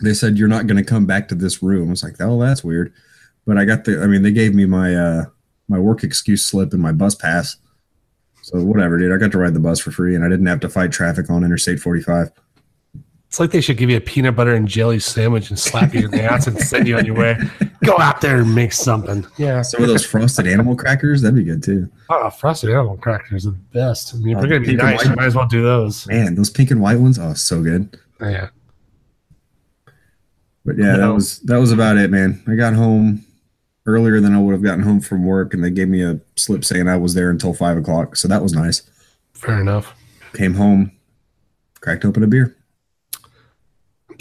they 0.00 0.14
said 0.14 0.38
you're 0.38 0.48
not 0.48 0.66
going 0.66 0.78
to 0.78 0.84
come 0.84 1.04
back 1.06 1.28
to 1.28 1.34
this 1.34 1.62
room. 1.62 1.88
I 1.88 1.90
was 1.90 2.02
like, 2.02 2.14
oh, 2.20 2.40
that's 2.40 2.64
weird. 2.64 2.92
But 3.46 3.58
I 3.58 3.64
got 3.64 3.84
the. 3.84 4.00
I 4.02 4.06
mean, 4.06 4.22
they 4.22 4.32
gave 4.32 4.54
me 4.54 4.64
my 4.64 4.94
uh 4.94 5.24
my 5.68 5.78
work 5.78 6.04
excuse 6.04 6.44
slip 6.44 6.72
and 6.72 6.80
my 6.80 6.92
bus 6.92 7.14
pass. 7.14 7.56
So 8.42 8.62
whatever, 8.62 8.98
dude. 8.98 9.12
I 9.12 9.16
got 9.18 9.32
to 9.32 9.38
ride 9.38 9.54
the 9.54 9.60
bus 9.60 9.80
for 9.80 9.90
free, 9.90 10.14
and 10.14 10.24
I 10.24 10.28
didn't 10.28 10.46
have 10.46 10.60
to 10.60 10.68
fight 10.68 10.92
traffic 10.92 11.28
on 11.30 11.44
Interstate 11.44 11.80
45. 11.80 12.30
It's 13.32 13.40
like 13.40 13.50
they 13.50 13.62
should 13.62 13.78
give 13.78 13.88
you 13.88 13.96
a 13.96 14.00
peanut 14.02 14.36
butter 14.36 14.52
and 14.54 14.68
jelly 14.68 14.98
sandwich 15.00 15.48
and 15.48 15.58
slap 15.58 15.94
you 15.94 16.04
in 16.04 16.10
the 16.10 16.22
ass 16.22 16.46
and 16.46 16.58
send 16.60 16.86
you 16.86 16.98
on 16.98 17.06
your 17.06 17.16
way. 17.16 17.38
Go 17.82 17.98
out 17.98 18.20
there 18.20 18.36
and 18.36 18.54
make 18.54 18.74
something. 18.74 19.26
Yeah. 19.38 19.62
Some 19.62 19.82
of 19.82 19.88
those 19.88 20.04
frosted 20.04 20.46
animal 20.46 20.76
crackers, 20.76 21.22
that'd 21.22 21.34
be 21.34 21.42
good 21.42 21.62
too. 21.62 21.88
Oh, 22.10 22.28
frosted 22.28 22.68
animal 22.68 22.98
crackers 22.98 23.46
are 23.46 23.52
the 23.52 23.56
best. 23.72 24.14
I 24.14 24.18
mean, 24.18 24.32
if 24.32 24.36
Oh, 24.36 24.40
they're 24.42 24.50
gonna 24.50 24.60
be 24.60 24.66
pink 24.76 24.82
and 24.82 24.90
nice, 24.98 25.04
you 25.06 25.14
might 25.16 25.24
as 25.24 25.34
well 25.34 25.46
do 25.46 25.62
those. 25.62 26.06
Man, 26.08 26.34
those 26.34 26.50
pink 26.50 26.70
and 26.70 26.82
white 26.82 26.98
ones, 26.98 27.18
oh, 27.18 27.32
so 27.32 27.62
good. 27.62 27.98
Yeah. 28.20 28.50
But 30.66 30.76
yeah, 30.76 30.98
that 30.98 31.08
was 31.08 31.38
that 31.38 31.56
was 31.58 31.72
about 31.72 31.96
it, 31.96 32.10
man. 32.10 32.42
I 32.46 32.54
got 32.54 32.74
home 32.74 33.24
earlier 33.86 34.20
than 34.20 34.34
I 34.34 34.40
would 34.40 34.52
have 34.52 34.62
gotten 34.62 34.82
home 34.82 35.00
from 35.00 35.24
work, 35.24 35.54
and 35.54 35.64
they 35.64 35.70
gave 35.70 35.88
me 35.88 36.02
a 36.04 36.20
slip 36.36 36.66
saying 36.66 36.86
I 36.86 36.98
was 36.98 37.14
there 37.14 37.30
until 37.30 37.54
five 37.54 37.78
o'clock. 37.78 38.14
So 38.14 38.28
that 38.28 38.42
was 38.42 38.52
nice. 38.52 38.82
Fair 39.32 39.58
enough. 39.58 39.94
Came 40.34 40.52
home, 40.52 40.92
cracked 41.80 42.04
open 42.04 42.22
a 42.22 42.26
beer. 42.26 42.54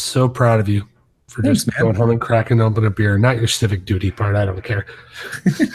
So 0.02 0.28
proud 0.28 0.60
of 0.60 0.68
you 0.68 0.88
for 1.28 1.42
Thanks, 1.42 1.64
just 1.64 1.68
man. 1.68 1.84
going 1.84 1.96
home 1.96 2.10
and 2.10 2.22
cracking 2.22 2.60
open 2.60 2.86
a 2.86 2.90
beer. 2.90 3.18
Not 3.18 3.38
your 3.38 3.48
civic 3.48 3.86
duty 3.86 4.12
part. 4.12 4.36
I 4.36 4.46
don't 4.46 4.64
care. 4.64 4.86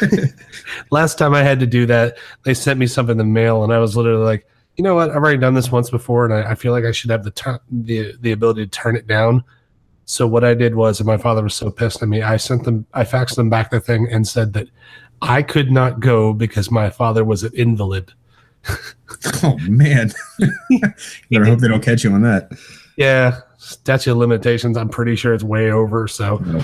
Last 0.90 1.16
time 1.16 1.32
I 1.32 1.42
had 1.42 1.60
to 1.60 1.66
do 1.66 1.86
that, 1.86 2.18
they 2.44 2.52
sent 2.52 2.78
me 2.78 2.86
something 2.86 3.12
in 3.12 3.18
the 3.18 3.24
mail, 3.24 3.64
and 3.64 3.72
I 3.72 3.78
was 3.78 3.96
literally 3.96 4.24
like, 4.24 4.46
you 4.76 4.84
know 4.84 4.94
what? 4.94 5.10
I've 5.10 5.16
already 5.16 5.38
done 5.38 5.54
this 5.54 5.72
once 5.72 5.88
before, 5.88 6.24
and 6.26 6.34
I, 6.34 6.50
I 6.50 6.54
feel 6.54 6.72
like 6.72 6.84
I 6.84 6.92
should 6.92 7.10
have 7.10 7.24
the 7.24 7.30
tur- 7.30 7.62
the 7.70 8.14
the 8.20 8.32
ability 8.32 8.64
to 8.66 8.70
turn 8.70 8.96
it 8.96 9.06
down. 9.06 9.42
So 10.04 10.26
what 10.26 10.44
I 10.44 10.54
did 10.54 10.74
was, 10.74 11.00
and 11.00 11.06
my 11.06 11.16
father 11.16 11.42
was 11.42 11.54
so 11.54 11.70
pissed 11.70 12.02
at 12.02 12.08
me, 12.08 12.22
I 12.22 12.36
sent 12.36 12.64
them, 12.64 12.86
I 12.94 13.04
faxed 13.04 13.36
them 13.36 13.50
back 13.50 13.70
the 13.70 13.80
thing 13.80 14.08
and 14.10 14.26
said 14.28 14.52
that 14.52 14.68
I 15.22 15.42
could 15.42 15.72
not 15.72 15.98
go 16.00 16.32
because 16.32 16.70
my 16.70 16.90
father 16.90 17.24
was 17.24 17.42
an 17.44 17.52
invalid. 17.54 18.12
Oh 19.42 19.56
man, 19.62 20.12
better 21.30 21.44
hope 21.44 21.60
they 21.60 21.68
don't 21.68 21.82
catch 21.82 22.02
you 22.04 22.12
on 22.12 22.22
that. 22.22 22.50
Yeah, 22.96 23.40
statute 23.66 24.12
of 24.12 24.18
limitations. 24.18 24.76
I'm 24.76 24.88
pretty 24.88 25.16
sure 25.16 25.34
it's 25.34 25.44
way 25.44 25.70
over. 25.70 26.08
So, 26.08 26.62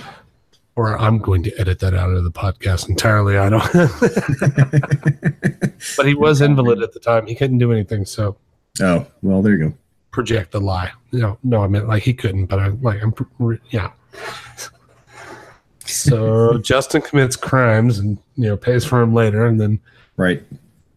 or 0.77 0.99
I'm 0.99 1.19
going 1.19 1.43
to 1.45 1.61
edit 1.61 1.81
that 1.81 1.95
out 1.95 2.11
of 2.11 2.25
the 2.25 2.31
podcast 2.31 2.89
entirely. 2.89 3.37
I 3.39 3.51
don't. 3.51 3.63
but 5.97 6.07
he 6.07 6.15
was 6.15 6.41
invalid 6.41 6.83
at 6.83 6.93
the 6.93 7.01
time. 7.01 7.27
He 7.27 7.35
couldn't 7.35 7.59
do 7.59 7.73
anything. 7.73 8.05
So 8.07 8.37
Oh 8.81 9.07
well, 9.23 9.43
there 9.43 9.53
you 9.53 9.69
go. 9.71 9.75
project 10.13 10.53
the 10.53 10.61
lie. 10.61 10.91
No, 11.13 11.39
no, 11.43 11.63
I 11.63 11.67
meant 11.67 11.89
like 11.89 12.03
he 12.03 12.15
couldn't. 12.15 12.47
But 12.47 12.59
I'm 12.61 12.81
like 12.83 13.03
I'm 13.03 13.15
yeah. 13.71 13.91
So 15.85 16.59
Justin 16.59 17.03
commits 17.03 17.37
crimes 17.37 17.99
and 17.99 18.19
you 18.37 18.49
know 18.49 18.57
pays 18.57 18.85
for 18.85 19.01
them 19.01 19.15
later, 19.15 19.47
and 19.47 19.61
then 19.61 19.81
Right. 20.17 20.43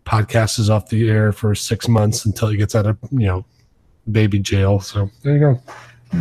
podcast 0.06 0.60
is 0.60 0.70
off 0.70 0.90
the 0.90 1.10
air 1.10 1.32
for 1.32 1.56
six 1.56 1.88
months 1.88 2.26
until 2.26 2.50
he 2.50 2.58
gets 2.58 2.76
out 2.76 2.86
of 2.86 2.98
you 3.12 3.28
know 3.28 3.46
baby 4.12 4.40
jail. 4.40 4.80
So 4.80 5.10
there 5.24 5.34
you 5.34 5.40
go. 5.40 5.62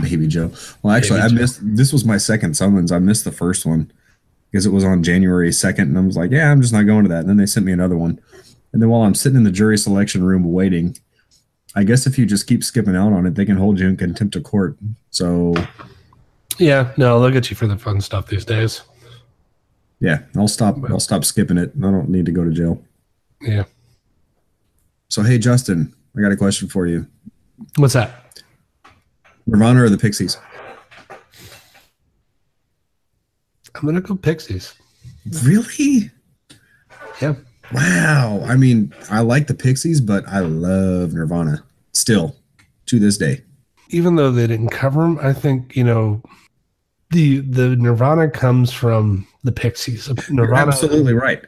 Baby 0.02 0.26
Joe. 0.26 0.50
Well, 0.82 0.94
actually, 0.94 1.20
Baby 1.20 1.24
I 1.24 1.28
Joe. 1.28 1.40
missed. 1.42 1.60
This 1.62 1.92
was 1.92 2.04
my 2.04 2.16
second 2.18 2.56
summons. 2.56 2.90
I 2.92 2.98
missed 2.98 3.24
the 3.24 3.32
first 3.32 3.64
one 3.66 3.92
because 4.50 4.66
it 4.66 4.70
was 4.70 4.84
on 4.84 5.02
January 5.02 5.52
second, 5.52 5.88
and 5.88 5.98
I 5.98 6.00
was 6.00 6.16
like, 6.16 6.30
"Yeah, 6.30 6.50
I'm 6.50 6.60
just 6.60 6.72
not 6.72 6.82
going 6.84 7.04
to 7.04 7.08
that." 7.10 7.20
And 7.20 7.28
then 7.28 7.36
they 7.36 7.46
sent 7.46 7.64
me 7.66 7.72
another 7.72 7.96
one, 7.96 8.20
and 8.72 8.82
then 8.82 8.88
while 8.88 9.02
I'm 9.02 9.14
sitting 9.14 9.36
in 9.36 9.44
the 9.44 9.50
jury 9.52 9.78
selection 9.78 10.24
room 10.24 10.44
waiting, 10.52 10.96
I 11.76 11.84
guess 11.84 12.06
if 12.06 12.18
you 12.18 12.26
just 12.26 12.46
keep 12.46 12.64
skipping 12.64 12.96
out 12.96 13.12
on 13.12 13.26
it, 13.26 13.34
they 13.34 13.44
can 13.44 13.56
hold 13.56 13.78
you 13.78 13.88
in 13.88 13.96
contempt 13.96 14.34
of 14.36 14.42
court. 14.44 14.76
So 15.10 15.54
Yeah, 16.58 16.92
no, 16.96 17.20
they'll 17.20 17.30
get 17.32 17.50
you 17.50 17.56
for 17.56 17.66
the 17.66 17.76
fun 17.78 18.00
stuff 18.00 18.26
these 18.28 18.44
days. 18.44 18.82
yeah, 20.00 20.20
I'll 20.36 20.48
stop. 20.48 20.76
I'll 20.88 21.00
stop 21.00 21.24
skipping 21.24 21.58
it. 21.58 21.72
I 21.76 21.80
don't 21.90 22.08
need 22.08 22.26
to 22.26 22.32
go 22.32 22.44
to 22.44 22.50
jail. 22.50 22.82
Yeah. 23.40 23.64
So 25.08 25.22
hey, 25.22 25.38
Justin, 25.38 25.94
I 26.16 26.20
got 26.20 26.32
a 26.32 26.36
question 26.36 26.68
for 26.68 26.86
you. 26.86 27.06
What's 27.76 27.94
that? 27.94 28.42
Nirvana 29.46 29.84
or 29.84 29.88
the 29.88 29.98
Pixies? 29.98 30.38
I'm 33.74 33.84
gonna 33.84 34.00
go 34.00 34.14
Pixies. 34.14 34.74
Really? 35.42 36.10
Yeah. 37.20 37.34
Wow. 37.72 38.44
I 38.46 38.56
mean, 38.56 38.94
I 39.10 39.20
like 39.20 39.46
the 39.46 39.54
Pixies, 39.54 40.00
but 40.00 40.26
I 40.28 40.40
love 40.40 41.14
Nirvana 41.14 41.64
still 41.92 42.36
to 42.86 42.98
this 42.98 43.16
day. 43.18 43.42
Even 43.90 44.16
though 44.16 44.30
they 44.30 44.46
didn't 44.46 44.70
cover 44.70 45.02
them, 45.02 45.18
I 45.20 45.32
think 45.32 45.76
you 45.76 45.84
know 45.84 46.22
the 47.10 47.40
the 47.40 47.76
Nirvana 47.76 48.30
comes 48.30 48.72
from 48.72 49.26
the 49.44 49.52
Pixies. 49.52 50.08
You're 50.08 50.16
Nirvana, 50.46 50.68
absolutely 50.68 51.14
right. 51.14 51.42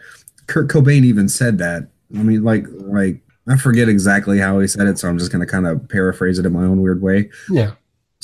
Kurt 0.46 0.68
Cobain 0.68 1.04
even 1.04 1.28
said 1.28 1.58
that. 1.58 1.88
I 2.14 2.22
mean, 2.22 2.44
like, 2.44 2.66
like 2.70 3.20
I 3.48 3.56
forget 3.56 3.88
exactly 3.88 4.38
how 4.38 4.58
he 4.60 4.68
said 4.68 4.86
it, 4.86 4.98
so 4.98 5.08
I'm 5.08 5.18
just 5.18 5.32
going 5.32 5.44
to 5.44 5.50
kind 5.50 5.66
of 5.66 5.88
paraphrase 5.88 6.38
it 6.38 6.46
in 6.46 6.52
my 6.52 6.62
own 6.62 6.80
weird 6.80 7.02
way. 7.02 7.30
Yeah, 7.50 7.72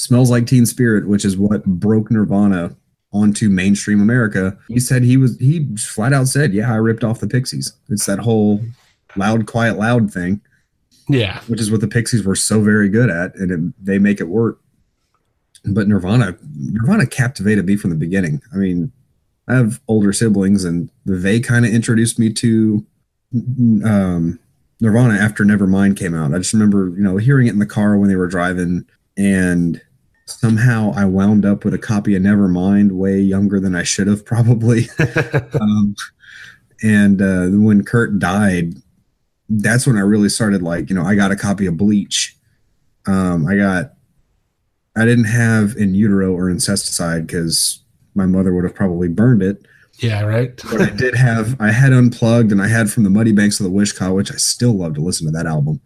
Smells 0.03 0.33
like 0.33 0.49
Teen 0.49 0.67
Spirit, 0.67 1.07
which 1.07 1.25
is 1.25 1.37
what 1.37 1.65
broke 1.65 2.11
Nirvana 2.11 2.75
onto 3.13 3.49
mainstream 3.49 4.01
America. 4.01 4.59
He 4.67 4.81
said 4.81 5.05
he 5.05 5.17
was 5.17 5.39
he 5.39 5.65
flat 5.77 6.13
out 6.13 6.27
said, 6.27 6.53
"Yeah, 6.53 6.73
I 6.73 6.77
ripped 6.79 7.05
off 7.05 7.21
the 7.21 7.29
Pixies." 7.29 7.73
It's 7.89 8.07
that 8.07 8.19
whole 8.19 8.61
loud, 9.15 9.47
quiet, 9.47 9.79
loud 9.79 10.13
thing, 10.13 10.41
yeah, 11.09 11.39
which 11.47 11.61
is 11.61 11.71
what 11.71 11.83
the 11.83 11.87
Pixies 11.87 12.25
were 12.25 12.35
so 12.35 12.61
very 12.61 12.89
good 12.89 13.11
at, 13.11 13.37
and 13.37 13.53
it, 13.53 13.85
they 13.85 14.01
make 14.01 14.21
it 14.21 14.27
work. 14.27 14.59
But 15.67 15.87
Nirvana, 15.87 16.37
Nirvana 16.57 17.07
captivated 17.07 17.65
me 17.65 17.77
from 17.77 17.91
the 17.91 17.97
beginning. 17.97 18.43
I 18.53 18.57
mean, 18.57 18.91
I 19.47 19.55
have 19.55 19.81
older 19.87 20.13
siblings, 20.13 20.65
and 20.65 20.91
they 21.07 21.39
kind 21.39 21.65
of 21.65 21.73
introduced 21.73 22.19
me 22.19 22.33
to 22.33 22.85
um, 23.85 24.41
Nirvana 24.81 25.15
after 25.15 25.45
Nevermind 25.45 25.97
came 25.97 26.17
out. 26.17 26.35
I 26.35 26.39
just 26.39 26.55
remember, 26.55 26.89
you 26.89 27.05
know, 27.05 27.19
hearing 27.19 27.47
it 27.47 27.53
in 27.53 27.61
the 27.61 27.67
car 27.67 27.97
when 27.97 28.09
they 28.09 28.17
were 28.17 28.27
driving, 28.27 28.85
and 29.17 29.81
somehow 30.41 30.93
I 30.95 31.05
wound 31.05 31.45
up 31.45 31.65
with 31.65 31.75
a 31.75 31.79
copy 31.79 32.15
of 32.15 32.23
Nevermind 32.23 32.93
way 32.93 33.19
younger 33.19 33.61
than 33.61 33.75
I 33.75 33.83
should 33.83 34.07
have 34.07 34.25
probably. 34.25 34.89
um, 35.61 35.95
and 36.83 37.23
uh, 37.23 37.47
when 37.49 37.85
Kurt 37.85 38.19
died, 38.19 38.75
that's 39.49 39.87
when 39.87 39.97
I 39.97 40.01
really 40.01 40.29
started 40.29 40.63
like, 40.63 40.91
you 40.91 40.97
know, 40.97 41.05
I 41.05 41.15
got 41.15 41.31
a 41.31 41.37
copy 41.37 41.67
of 41.67 41.77
Bleach. 41.77 42.37
Um, 43.07 43.47
I 43.47 43.57
got, 43.57 43.93
I 44.97 45.05
didn't 45.05 45.25
have 45.25 45.77
in 45.77 45.95
utero 45.95 46.33
or 46.33 46.51
incesticide 46.51 47.27
because 47.27 47.83
my 48.15 48.27
mother 48.27 48.55
would 48.55 48.65
have 48.65 48.75
probably 48.75 49.09
burned 49.09 49.43
it. 49.43 49.67
yeah. 49.99 50.23
Right. 50.23 50.61
But 50.71 50.83
I 50.83 50.91
did 50.91 51.15
have, 51.15 51.61
I 51.61 51.71
had 51.71 51.93
unplugged 51.93 52.53
and 52.53 52.63
I 52.63 52.69
had 52.69 52.91
from 52.91 53.05
the 53.05 53.11
Muddy 53.11 53.33
Banks 53.33 53.61
of 53.61 53.65
the 53.65 53.73
Wishkah, 53.73 54.15
which 54.15 54.33
I 54.33 54.37
still 54.37 54.73
love 54.73 54.95
to 54.95 55.01
listen 55.01 55.27
to 55.27 55.33
that 55.33 55.47
album. 55.47 55.81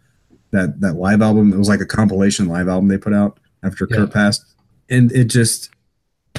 That 0.51 0.79
that 0.79 0.93
live 0.93 1.21
album, 1.21 1.51
it 1.51 1.57
was 1.57 1.67
like 1.67 1.81
a 1.81 1.85
compilation 1.85 2.47
live 2.47 2.69
album 2.69 2.87
they 2.87 2.97
put 2.97 3.13
out 3.13 3.37
after 3.63 3.87
Yeah. 3.89 3.97
Kurt 3.97 4.13
passed. 4.13 4.45
And 4.89 5.11
it 5.11 5.25
just, 5.25 5.69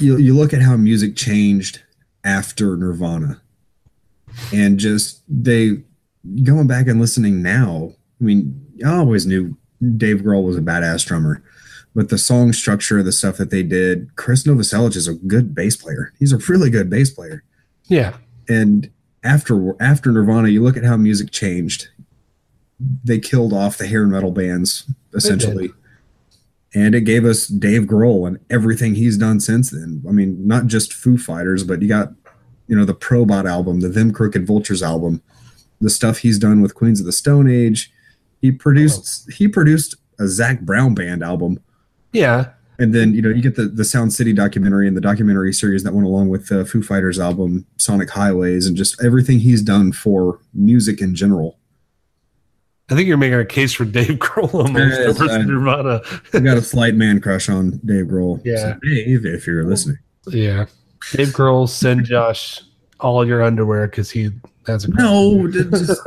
you, 0.01 0.17
you 0.17 0.35
look 0.35 0.55
at 0.55 0.63
how 0.63 0.77
music 0.77 1.17
changed 1.17 1.83
after 2.25 2.77
Nirvana 2.77 3.41
and 4.53 4.79
just 4.79 5.23
they 5.29 5.83
going 6.43 6.67
back 6.67 6.87
and 6.87 7.01
listening 7.01 7.43
now. 7.43 7.93
I 8.21 8.25
mean, 8.25 8.67
I 8.85 8.97
always 8.97 9.27
knew 9.27 9.57
Dave 9.97 10.19
Grohl 10.19 10.45
was 10.45 10.57
a 10.57 10.61
badass 10.61 11.07
drummer, 11.07 11.43
but 11.95 12.09
the 12.09 12.19
song 12.19 12.53
structure, 12.53 13.03
the 13.03 13.13
stuff 13.13 13.37
that 13.37 13.51
they 13.51 13.63
did, 13.63 14.15
Chris 14.17 14.45
Novoselic 14.45 14.97
is 14.97 15.09
a 15.09 15.15
good 15.15 15.55
bass 15.55 15.77
player. 15.77 16.13
He's 16.19 16.33
a 16.33 16.39
really 16.39 16.71
good 16.71 16.91
bass 16.91 17.11
player. 17.11 17.45
Yeah. 17.85 18.17
And 18.49 18.91
after 19.25 19.75
after 19.81 20.13
Nirvana, 20.13 20.49
you 20.49 20.63
look 20.63 20.77
at 20.77 20.85
how 20.85 20.97
music 20.97 21.31
changed. 21.31 21.89
They 22.79 23.19
killed 23.19 23.53
off 23.53 23.79
the 23.79 23.87
hair 23.87 24.07
metal 24.07 24.31
bands 24.31 24.91
essentially. 25.15 25.73
And 26.75 26.95
it 26.95 27.03
gave 27.03 27.25
us 27.25 27.47
Dave 27.47 27.83
Grohl 27.83 28.27
and 28.27 28.39
everything 28.51 28.95
he's 28.95 29.17
done 29.17 29.41
since 29.41 29.71
then. 29.71 30.03
I 30.07 30.13
mean, 30.13 30.47
not 30.47 30.67
just 30.67 30.93
Foo 30.93 31.17
Fighters, 31.17 31.65
but 31.65 31.81
you 31.81 31.89
got, 31.89 32.13
you 32.67 32.77
know, 32.77 32.85
the 32.85 32.95
Probot 32.95 33.49
album, 33.49 33.81
the 33.81 33.89
Them 33.89 34.13
Crooked 34.13 34.47
Vultures 34.47 34.83
album, 34.83 35.23
the 35.81 35.89
stuff 35.89 36.19
he's 36.19 36.39
done 36.39 36.61
with 36.61 36.75
Queens 36.75 37.01
of 37.01 37.07
the 37.07 37.13
Stone 37.13 37.51
Age. 37.51 37.91
He 38.41 38.53
produced 38.53 39.33
he 39.33 39.49
produced 39.49 39.97
a 40.19 40.29
Zac 40.29 40.61
Brown 40.61 40.95
band 40.95 41.23
album. 41.23 41.61
Yeah. 42.13 42.51
And 42.79 42.95
then, 42.95 43.13
you 43.13 43.23
know, 43.23 43.31
you 43.31 43.43
get 43.43 43.57
the, 43.57 43.65
the 43.65 43.85
Sound 43.85 44.13
City 44.13 44.33
documentary 44.33 44.87
and 44.87 44.97
the 44.97 45.01
documentary 45.01 45.53
series 45.53 45.83
that 45.83 45.95
went 45.95 46.07
along 46.07 46.29
with 46.29 46.47
the 46.47 46.65
Foo 46.65 46.83
Fighters 46.83 47.19
album, 47.19 47.67
Sonic 47.77 48.11
Highways, 48.11 48.67
and 48.67 48.77
just 48.77 49.03
everything 49.03 49.41
he's 49.41 49.63
done 49.63 49.91
for 49.91 50.39
music 50.55 51.01
in 51.01 51.17
general. 51.17 51.59
I 52.91 52.95
think 52.95 53.07
you're 53.07 53.19
making 53.19 53.39
a 53.39 53.45
case 53.45 53.73
for 53.75 53.85
Dave 53.85 54.07
Grohl 54.19 54.53
almost 54.55 55.01
over 55.01 55.31
I- 55.31 55.43
Nirvana. 55.43 56.01
I 56.33 56.39
got 56.41 56.57
a 56.57 56.63
slight 56.63 56.95
man 56.95 57.21
crush 57.21 57.49
on 57.49 57.81
Dave 57.85 58.07
Grohl. 58.07 58.41
Yeah. 58.45 58.57
So, 58.75 58.79
Dave, 58.83 59.27
if 59.27 59.47
you're 59.47 59.65
listening. 59.65 59.99
Yeah. 60.29 60.67
Dave 61.13 61.29
Grohl, 61.29 61.69
send 61.69 62.07
Josh 62.07 62.63
all 63.01 63.27
your 63.27 63.43
underwear 63.43 63.87
because 63.89 64.11
he 64.11 64.31
has 64.67 64.85
a 64.85 64.91
No, 64.91 65.49
just 65.51 66.01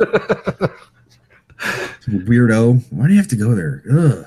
weirdo. 2.08 2.82
Why 2.90 3.06
do 3.06 3.12
you 3.12 3.18
have 3.18 3.28
to 3.28 3.36
go 3.36 3.54
there? 3.54 3.82
Ugh. 3.90 4.26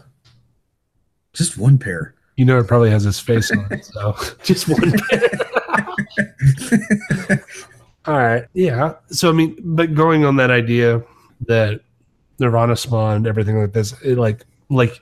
Just 1.34 1.58
one 1.58 1.78
pair. 1.78 2.14
You 2.38 2.46
know, 2.46 2.58
it 2.60 2.68
probably 2.68 2.90
has 2.90 3.04
his 3.04 3.20
face 3.20 3.52
on 3.52 3.68
it. 3.72 3.86
So 3.86 4.16
just 4.44 4.68
one. 4.70 4.92
pair. 5.10 5.30
All 8.06 8.18
right. 8.18 8.46
Yeah. 8.54 8.96
So, 9.08 9.30
I 9.30 9.34
mean, 9.34 9.58
but 9.62 9.94
going 9.94 10.26
on 10.26 10.36
that 10.38 10.52
idea 10.52 11.04
that 11.48 11.82
Nirvana 12.40 12.76
spawned 12.76 13.28
everything 13.28 13.60
like 13.60 13.74
this, 13.74 13.94
it 14.02 14.18
like, 14.18 14.46
like 14.70 15.02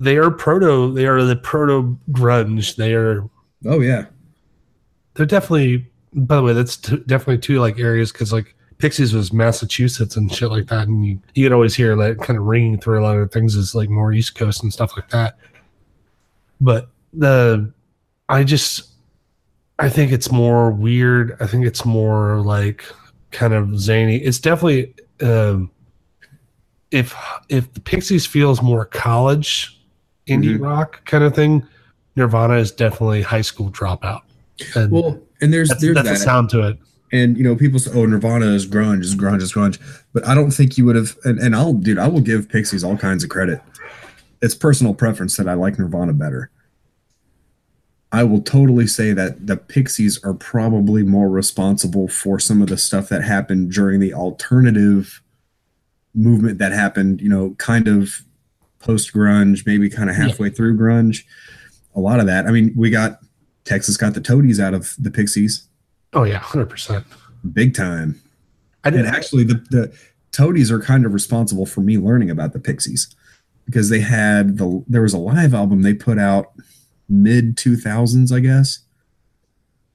they 0.00 0.16
are 0.16 0.30
proto. 0.30 0.92
They 0.92 1.06
are 1.06 1.22
the 1.22 1.36
proto 1.36 1.98
grunge. 2.10 2.76
They 2.76 2.94
are. 2.94 3.28
Oh 3.64 3.80
yeah. 3.80 4.06
They're 5.14 5.26
definitely. 5.26 5.90
By 6.16 6.36
the 6.36 6.42
way, 6.42 6.52
that's 6.52 6.76
t- 6.76 7.02
definitely 7.06 7.38
two 7.38 7.58
like 7.58 7.78
areas 7.78 8.12
because 8.12 8.32
like 8.32 8.54
Pixies 8.78 9.14
was 9.14 9.32
Massachusetts 9.32 10.16
and 10.16 10.32
shit 10.32 10.50
like 10.50 10.66
that, 10.66 10.88
and 10.88 11.04
you 11.04 11.20
you 11.34 11.44
could 11.44 11.52
always 11.52 11.74
hear 11.74 11.96
that 11.96 12.18
kind 12.18 12.38
of 12.38 12.44
ringing 12.44 12.78
through 12.78 13.00
a 13.00 13.04
lot 13.04 13.16
of 13.16 13.32
things 13.32 13.56
is 13.56 13.74
like 13.74 13.88
more 13.88 14.12
East 14.12 14.34
Coast 14.34 14.62
and 14.62 14.72
stuff 14.72 14.96
like 14.96 15.08
that. 15.10 15.38
But 16.60 16.90
the, 17.12 17.72
I 18.28 18.44
just, 18.44 18.90
I 19.78 19.88
think 19.88 20.12
it's 20.12 20.30
more 20.30 20.70
weird. 20.70 21.36
I 21.40 21.46
think 21.46 21.66
it's 21.66 21.84
more 21.84 22.40
like 22.40 22.84
kind 23.30 23.54
of 23.54 23.78
zany. 23.78 24.16
It's 24.18 24.38
definitely 24.38 24.94
um, 25.20 25.70
if 26.94 27.14
if 27.48 27.72
the 27.74 27.80
Pixies 27.80 28.24
feels 28.24 28.62
more 28.62 28.84
college 28.84 29.78
indie 30.28 30.56
Mhm. 30.56 30.60
rock 30.62 31.04
kind 31.04 31.24
of 31.24 31.34
thing, 31.34 31.66
Nirvana 32.16 32.54
is 32.54 32.70
definitely 32.70 33.22
high 33.22 33.40
school 33.42 33.70
dropout. 33.70 34.20
And 34.76 34.90
Well, 34.90 35.20
and 35.40 35.52
there's 35.52 35.68
that's, 35.68 35.80
there's 35.82 35.94
that's 35.96 36.08
a 36.08 36.12
that. 36.12 36.18
sound 36.18 36.50
to 36.50 36.60
it. 36.68 36.78
And 37.12 37.36
you 37.36 37.42
know, 37.44 37.56
people 37.56 37.78
say, 37.78 37.90
"Oh, 37.94 38.06
Nirvana 38.06 38.46
is 38.46 38.66
grunge, 38.66 39.02
is 39.02 39.14
grunge, 39.16 39.42
is 39.42 39.52
grunge," 39.52 39.78
but 40.12 40.26
I 40.26 40.34
don't 40.34 40.50
think 40.52 40.78
you 40.78 40.84
would 40.86 40.96
have. 40.96 41.16
And, 41.24 41.38
and 41.38 41.54
I'll, 41.54 41.74
dude, 41.74 41.98
I 41.98 42.08
will 42.08 42.20
give 42.20 42.48
Pixies 42.48 42.82
all 42.84 42.96
kinds 42.96 43.22
of 43.24 43.30
credit. 43.30 43.60
It's 44.40 44.54
personal 44.54 44.94
preference 44.94 45.36
that 45.36 45.48
I 45.48 45.54
like 45.54 45.78
Nirvana 45.78 46.12
better. 46.12 46.50
I 48.12 48.22
will 48.22 48.40
totally 48.42 48.86
say 48.86 49.12
that 49.12 49.46
the 49.48 49.56
Pixies 49.56 50.22
are 50.24 50.34
probably 50.34 51.02
more 51.02 51.28
responsible 51.28 52.06
for 52.06 52.38
some 52.38 52.62
of 52.62 52.68
the 52.68 52.76
stuff 52.76 53.08
that 53.08 53.22
happened 53.24 53.72
during 53.72 53.98
the 54.00 54.14
alternative 54.14 55.20
movement 56.14 56.58
that 56.58 56.72
happened. 56.72 57.20
You 57.20 57.28
know, 57.28 57.54
kind 57.58 57.88
of 57.88 58.22
post 58.78 59.12
grunge, 59.12 59.66
maybe 59.66 59.88
kind 59.88 60.10
of 60.10 60.16
Yeah. 60.16 60.24
halfway 60.28 60.50
through 60.50 60.76
grunge. 60.78 61.24
A 61.94 62.00
lot 62.00 62.20
of 62.20 62.26
that. 62.26 62.46
I 62.46 62.50
mean, 62.50 62.72
we 62.76 62.90
got 62.90 63.20
Texas 63.64 63.96
got 63.96 64.14
the 64.14 64.20
Toadies 64.20 64.60
out 64.60 64.74
of 64.74 64.94
the 64.98 65.10
Pixies 65.10 65.68
Oh 66.12 66.24
yeah, 66.24 66.38
hundred 66.38 66.68
percent. 66.68 67.04
big 67.52 67.74
time. 67.74 68.20
I 68.84 68.90
didn't 68.90 69.06
actually, 69.06 69.44
the, 69.44 69.54
the 69.70 69.92
Toadies 70.32 70.70
are 70.70 70.80
kind 70.80 71.06
of 71.06 71.14
responsible 71.14 71.64
for 71.64 71.80
me 71.80 71.96
learning 71.96 72.30
about 72.30 72.52
the 72.52 72.58
Pixies 72.60 73.14
because 73.64 73.88
they 73.88 74.00
had 74.00 74.58
the 74.58 74.84
there 74.86 75.00
was 75.02 75.14
a 75.14 75.18
live 75.18 75.54
album 75.54 75.80
they 75.82 75.94
put 75.94 76.18
out 76.18 76.52
mid 77.08 77.56
2000s, 77.56 78.30
I 78.30 78.40
guess, 78.40 78.80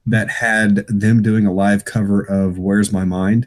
that 0.06 0.28
had 0.30 0.86
them 0.88 1.22
doing 1.22 1.46
a 1.46 1.52
live 1.52 1.84
cover 1.84 2.22
of 2.22 2.58
"Where's 2.58 2.90
My 2.92 3.04
Mind." 3.04 3.46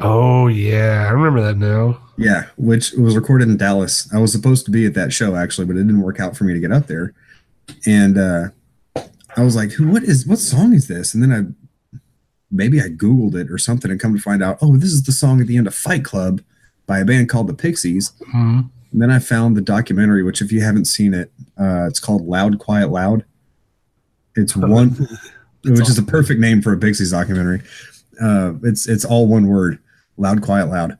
Oh 0.00 0.46
yeah, 0.46 1.06
I 1.08 1.12
remember 1.12 1.40
that 1.42 1.56
now. 1.56 2.00
Yeah, 2.16 2.46
which 2.56 2.92
was 2.92 3.16
recorded 3.16 3.48
in 3.48 3.56
Dallas. 3.56 4.12
I 4.12 4.18
was 4.18 4.32
supposed 4.32 4.64
to 4.66 4.70
be 4.70 4.86
at 4.86 4.94
that 4.94 5.12
show 5.12 5.36
actually, 5.36 5.66
but 5.66 5.76
it 5.76 5.84
didn't 5.84 6.02
work 6.02 6.20
out 6.20 6.36
for 6.36 6.44
me 6.44 6.54
to 6.54 6.60
get 6.60 6.72
up 6.72 6.86
there. 6.86 7.14
And 7.86 8.18
uh, 8.18 8.48
I 9.36 9.42
was 9.42 9.56
like, 9.56 9.72
What 9.78 10.02
is? 10.02 10.26
What 10.26 10.38
song 10.38 10.72
is 10.72 10.88
this?" 10.88 11.14
And 11.14 11.22
then 11.22 11.32
I 11.32 12.00
maybe 12.50 12.80
I 12.80 12.88
googled 12.88 13.34
it 13.34 13.50
or 13.50 13.58
something, 13.58 13.90
and 13.90 14.00
come 14.00 14.14
to 14.14 14.20
find 14.20 14.42
out, 14.42 14.58
oh, 14.60 14.76
this 14.76 14.90
is 14.90 15.02
the 15.02 15.12
song 15.12 15.40
at 15.40 15.46
the 15.46 15.56
end 15.56 15.66
of 15.66 15.74
Fight 15.74 16.04
Club 16.04 16.40
by 16.86 16.98
a 16.98 17.04
band 17.04 17.28
called 17.28 17.46
the 17.46 17.54
Pixies. 17.54 18.12
Hmm. 18.30 18.60
And 18.90 19.02
then 19.02 19.10
I 19.10 19.18
found 19.18 19.56
the 19.56 19.60
documentary, 19.60 20.22
which 20.22 20.40
if 20.40 20.50
you 20.50 20.62
haven't 20.62 20.86
seen 20.86 21.12
it, 21.12 21.30
uh, 21.60 21.86
it's 21.86 22.00
called 22.00 22.26
Loud, 22.26 22.58
Quiet, 22.58 22.90
Loud. 22.90 23.24
It's 24.34 24.56
one, 24.56 24.90
which 25.64 25.88
is 25.88 25.98
a 25.98 26.02
perfect 26.02 26.40
name 26.40 26.62
for 26.62 26.72
a 26.72 26.78
Pixies 26.78 27.10
documentary. 27.10 27.60
Uh, 28.20 28.54
it's 28.62 28.88
it's 28.88 29.04
all 29.04 29.26
one 29.26 29.46
word: 29.46 29.78
loud, 30.18 30.42
quiet, 30.42 30.68
loud. 30.68 30.98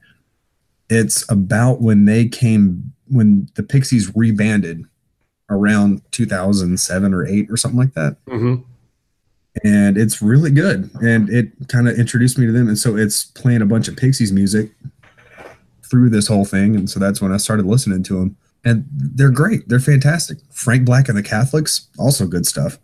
It's 0.89 1.31
about 1.31 1.81
when 1.81 2.07
they 2.07 2.27
came 2.27 2.93
when 3.09 3.49
the 3.55 3.63
Pixies 3.63 4.15
rebanded 4.15 4.85
around 5.51 6.03
2007 6.13 7.15
or 7.15 7.27
8 7.27 7.51
or 7.51 7.57
something 7.57 7.79
like 7.79 7.95
that. 7.95 8.17
Hmm 8.29 8.57
and 9.65 9.97
it's 9.97 10.23
really 10.23 10.51
good. 10.51 10.91
And 11.03 11.29
it 11.31 11.53
kind 11.69 11.89
of 11.89 11.99
introduced 11.99 12.39
me 12.39 12.47
to 12.47 12.53
them. 12.53 12.69
And 12.69 12.79
so 12.79 12.97
it's 12.97 13.25
playing 13.25 13.63
a 13.63 13.67
bunch 13.67 13.89
of 13.89 13.97
pixies 13.97 14.33
music 14.33 14.71
through 15.89 16.11
this 16.11 16.27
whole 16.27 16.45
thing. 16.45 16.77
And 16.77 16.89
so 16.89 17.01
that's 17.01 17.21
when 17.21 17.33
i 17.33 17.37
started 17.37 17.67
listening 17.67 18.03
to 18.05 18.15
them 18.15 18.37
and 18.65 18.87
they're 18.91 19.31
great. 19.31 19.69
They're 19.69 19.81
fantastic. 19.81 20.39
Frank 20.51 20.85
black 20.85 21.09
and 21.09 21.17
the 21.17 21.23
catholics 21.23 21.89
also 21.99 22.27
good 22.27 22.47
stuff. 22.47 22.79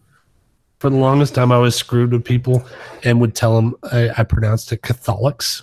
For 0.79 0.90
the 0.90 0.97
longest 0.97 1.35
time, 1.35 1.51
I 1.51 1.59
was 1.59 1.75
screwed 1.75 2.12
with 2.12 2.25
people 2.25 2.64
and 3.05 3.20
would 3.20 3.35
tell 3.35 3.57
them 3.57 3.75
I, 3.90 4.11
I 4.18 4.25
pronounced 4.25 4.73
it 4.73 4.83
Catholics. 4.83 5.62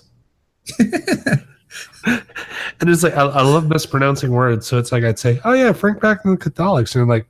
And 0.79 1.45
it's 2.89 3.03
like 3.03 3.15
I, 3.15 3.23
I 3.23 3.41
love 3.41 3.67
mispronouncing 3.67 4.31
words, 4.31 4.67
so 4.67 4.77
it's 4.77 4.91
like 4.91 5.03
I'd 5.03 5.19
say, 5.19 5.39
"Oh 5.43 5.53
yeah, 5.53 5.73
Frank 5.73 6.01
Black 6.01 6.23
and 6.25 6.39
the 6.39 6.49
Catholics," 6.49 6.95
and 6.95 7.01
they're 7.01 7.17
like, 7.17 7.27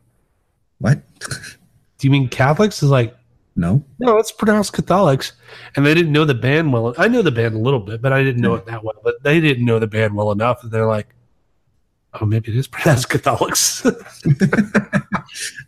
what 0.80 1.02
"Do 1.20 2.08
you 2.08 2.12
mean 2.12 2.30
Catholics?" 2.30 2.82
Is 2.82 2.90
like, 2.90 3.16
no 3.56 3.84
no, 4.00 4.18
it's 4.18 4.32
pronounced 4.32 4.74
Catholics. 4.74 5.34
And 5.76 5.86
they 5.86 5.94
didn't 5.94 6.12
know 6.12 6.26
the 6.26 6.34
band 6.34 6.74
well. 6.74 6.94
I 6.98 7.08
know 7.08 7.22
the 7.22 7.32
band 7.32 7.56
a 7.56 7.60
little 7.60 7.80
bit, 7.80 8.02
but 8.02 8.14
I 8.14 8.24
didn't 8.24 8.42
know 8.42 8.56
it 8.56 8.66
that 8.66 8.84
well. 8.84 8.96
But 9.04 9.22
they 9.24 9.40
didn't 9.40 9.66
know 9.66 9.80
the 9.80 9.88
band 9.88 10.16
well 10.16 10.32
enough, 10.32 10.64
and 10.64 10.72
they're 10.72 10.88
like, 10.88 11.14
"Oh, 12.20 12.26
maybe 12.26 12.52
it 12.52 12.58
is 12.58 12.68
pronounced 12.68 13.10
Catholics." 13.10 13.86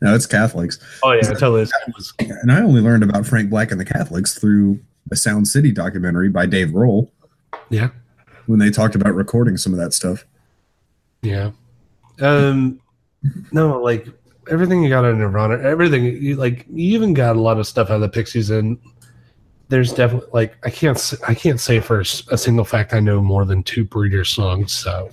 no 0.01 0.13
it's 0.13 0.25
catholics 0.25 0.79
oh 1.03 1.13
yeah, 1.13 1.21
totally. 1.21 1.61
is. 1.61 2.13
and 2.19 2.51
i 2.51 2.61
only 2.61 2.81
learned 2.81 3.03
about 3.03 3.25
frank 3.25 3.49
black 3.49 3.71
and 3.71 3.79
the 3.79 3.85
catholics 3.85 4.37
through 4.37 4.79
the 5.07 5.15
sound 5.15 5.47
city 5.47 5.71
documentary 5.71 6.29
by 6.29 6.45
dave 6.45 6.69
grohl 6.69 7.09
Yeah. 7.69 7.89
when 8.45 8.59
they 8.59 8.69
talked 8.69 8.95
about 8.95 9.15
recording 9.15 9.57
some 9.57 9.73
of 9.73 9.79
that 9.79 9.93
stuff 9.93 10.25
Yeah. 11.21 11.51
Um 12.19 12.79
no, 13.51 13.81
like 13.81 14.07
everything 14.51 14.83
you 14.83 14.89
got 14.89 15.05
in 15.05 15.17
Nirvana, 15.17 15.57
everything 15.63 16.03
you 16.03 16.35
like 16.35 16.65
you 16.69 16.93
even 16.95 17.13
got 17.13 17.35
a 17.35 17.39
lot 17.41 17.57
of 17.57 17.65
stuff 17.67 17.89
out 17.89 17.95
of 17.95 18.01
the 18.01 18.09
Pixies 18.09 18.49
and 18.49 18.77
there's 19.69 19.93
definitely 19.93 20.29
like 20.33 20.55
I 20.65 20.69
can't 20.69 20.97
s- 20.97 21.21
I 21.27 21.33
can't 21.33 21.59
say 21.59 21.79
for 21.79 22.01
a 22.01 22.37
single 22.37 22.65
fact 22.65 22.93
I 22.93 22.99
know 22.99 23.21
more 23.21 23.45
than 23.45 23.63
two 23.63 23.85
Breeder 23.85 24.25
songs, 24.25 24.73
so 24.73 25.09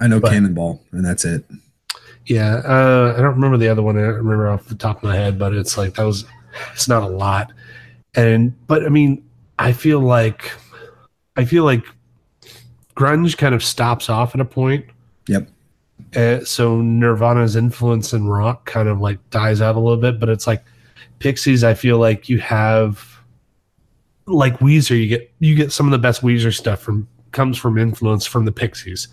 i 0.00 0.06
know 0.06 0.20
But- 0.20 0.30
cannonball 0.32 0.80
and 0.92 1.04
that's 1.04 1.24
it 1.24 1.44
yeah, 2.26 2.56
uh 2.64 3.14
I 3.16 3.20
don't 3.22 3.34
remember 3.34 3.56
the 3.56 3.68
other 3.68 3.82
one 3.82 3.96
I 3.96 4.02
don't 4.02 4.14
remember 4.16 4.48
off 4.50 4.66
the 4.66 4.74
top 4.74 4.98
of 4.98 5.02
my 5.04 5.14
head, 5.16 5.38
but 5.38 5.54
it's 5.54 5.78
like 5.78 5.94
that 5.94 6.04
was 6.04 6.24
it's 6.72 6.88
not 6.88 7.02
a 7.02 7.08
lot. 7.08 7.52
And 8.14 8.52
but 8.66 8.84
I 8.84 8.88
mean, 8.88 9.24
I 9.58 9.72
feel 9.72 10.00
like 10.00 10.50
I 11.36 11.44
feel 11.44 11.64
like 11.64 11.84
grunge 12.96 13.36
kind 13.36 13.54
of 13.54 13.62
stops 13.62 14.08
off 14.08 14.34
at 14.34 14.40
a 14.40 14.44
point 14.44 14.86
yep 15.28 15.48
Uh, 16.14 16.44
so 16.44 16.80
Nirvana's 16.80 17.56
influence 17.56 18.12
in 18.12 18.26
rock 18.26 18.64
kind 18.66 18.88
of 18.88 19.00
like 19.00 19.18
dies 19.30 19.60
out 19.60 19.76
a 19.76 19.80
little 19.80 19.96
bit, 19.96 20.20
but 20.20 20.28
it's 20.28 20.46
like 20.46 20.62
Pixies. 21.18 21.64
I 21.64 21.72
feel 21.74 21.98
like 21.98 22.28
you 22.28 22.38
have 22.38 23.02
like 24.26 24.58
Weezer. 24.58 24.98
You 25.00 25.08
get 25.08 25.32
you 25.40 25.54
get 25.54 25.72
some 25.72 25.86
of 25.86 25.92
the 25.92 25.98
best 25.98 26.22
Weezer 26.22 26.54
stuff 26.54 26.80
from 26.80 27.08
comes 27.32 27.56
from 27.56 27.78
influence 27.78 28.26
from 28.26 28.44
the 28.44 28.52
Pixies. 28.52 29.08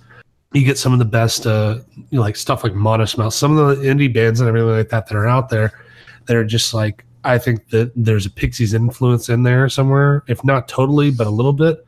You 0.53 0.63
get 0.65 0.77
some 0.77 0.93
of 0.93 0.99
the 0.99 1.05
best 1.05 1.47
uh 1.47 1.79
you 2.09 2.17
know, 2.17 2.21
like 2.21 2.35
stuff 2.35 2.63
like 2.63 2.73
Modest 2.73 3.17
Mouse. 3.17 3.35
Some 3.35 3.57
of 3.57 3.77
the 3.79 3.85
indie 3.85 4.13
bands 4.13 4.39
and 4.41 4.49
everything 4.49 4.69
like 4.69 4.89
that 4.89 5.07
that 5.07 5.15
are 5.15 5.27
out 5.27 5.49
there 5.49 5.71
that 6.25 6.35
are 6.35 6.45
just 6.45 6.73
like 6.73 7.05
I 7.23 7.37
think 7.37 7.69
that 7.69 7.91
there's 7.95 8.25
a 8.25 8.29
Pixies 8.29 8.73
influence 8.73 9.29
in 9.29 9.43
there 9.43 9.69
somewhere, 9.69 10.23
if 10.27 10.43
not 10.43 10.67
totally, 10.67 11.09
but 11.09 11.27
a 11.27 11.31
little 11.31 11.53
bit. 11.53 11.85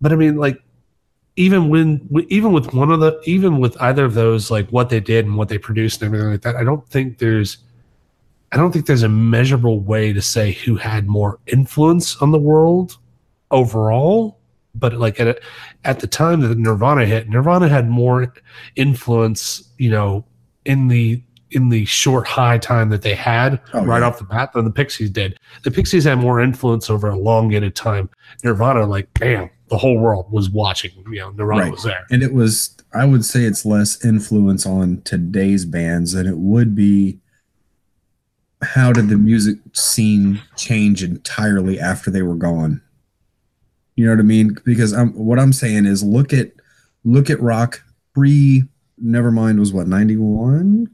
But 0.00 0.12
I 0.12 0.16
mean, 0.16 0.36
like 0.36 0.60
even 1.36 1.68
when 1.68 2.08
even 2.28 2.52
with 2.52 2.72
one 2.74 2.90
of 2.90 3.00
the 3.00 3.20
even 3.24 3.58
with 3.60 3.80
either 3.80 4.04
of 4.04 4.14
those 4.14 4.50
like 4.50 4.68
what 4.70 4.88
they 4.90 5.00
did 5.00 5.24
and 5.24 5.36
what 5.36 5.48
they 5.48 5.58
produced 5.58 6.02
and 6.02 6.08
everything 6.12 6.32
like 6.32 6.42
that 6.42 6.56
i 6.56 6.64
don't 6.64 6.86
think 6.88 7.18
there's 7.18 7.58
i 8.52 8.56
don't 8.56 8.72
think 8.72 8.86
there's 8.86 9.04
a 9.04 9.08
measurable 9.08 9.78
way 9.80 10.12
to 10.12 10.20
say 10.20 10.52
who 10.52 10.74
had 10.76 11.06
more 11.06 11.38
influence 11.46 12.16
on 12.20 12.30
the 12.32 12.38
world 12.38 12.98
overall. 13.50 14.38
But 14.74 14.94
like 14.94 15.18
at 15.18 15.26
a, 15.28 15.40
at 15.84 16.00
the 16.00 16.06
time 16.06 16.40
that 16.40 16.58
nirvana 16.58 17.06
hit 17.06 17.28
nirvana 17.28 17.68
had 17.68 17.88
more 17.88 18.32
influence 18.76 19.62
you 19.78 19.90
know 19.90 20.24
in 20.64 20.88
the 20.88 21.22
in 21.52 21.68
the 21.68 21.84
short 21.84 22.26
high 22.28 22.58
time 22.58 22.90
that 22.90 23.02
they 23.02 23.14
had 23.14 23.60
Oh, 23.74 23.84
right 23.84 24.00
yeah. 24.00 24.06
off 24.06 24.18
the 24.18 24.24
bat 24.24 24.52
than 24.52 24.64
the 24.64 24.70
pixies 24.70 25.10
did. 25.10 25.38
The 25.64 25.70
pixies 25.72 26.04
had 26.04 26.18
more 26.18 26.40
influence 26.40 26.88
over 26.88 27.08
a 27.08 27.14
elongated 27.14 27.74
time. 27.74 28.08
Nirvana 28.44 28.86
like 28.86 29.12
bam 29.14 29.50
the 29.70 29.78
whole 29.78 29.98
world 29.98 30.30
was 30.30 30.50
watching 30.50 30.90
you 31.10 31.20
know 31.20 31.30
nirvana 31.30 31.62
Right. 31.62 31.72
was 31.72 31.84
there 31.84 32.04
and 32.10 32.22
it 32.22 32.32
was 32.34 32.76
i 32.92 33.04
would 33.04 33.24
say 33.24 33.44
it's 33.44 33.64
less 33.64 34.04
influence 34.04 34.66
on 34.66 35.00
today's 35.02 35.64
bands 35.64 36.12
than 36.12 36.26
it 36.26 36.36
would 36.38 36.74
be 36.74 37.18
how 38.62 38.92
did 38.92 39.08
the 39.08 39.16
music 39.16 39.58
scene 39.72 40.40
change 40.56 41.02
entirely 41.02 41.78
after 41.80 42.10
they 42.10 42.22
were 42.22 42.34
gone 42.34 42.82
you 43.96 44.04
know 44.04 44.12
what 44.12 44.18
i 44.20 44.22
mean 44.24 44.56
because 44.64 44.92
I'm, 44.92 45.12
what 45.14 45.38
i'm 45.38 45.52
saying 45.52 45.86
is 45.86 46.02
look 46.02 46.32
at 46.32 46.52
look 47.04 47.30
at 47.30 47.40
rock 47.40 47.82
pre 48.14 48.64
nevermind 49.02 49.58
was 49.58 49.72
what 49.72 49.86
91 49.86 50.90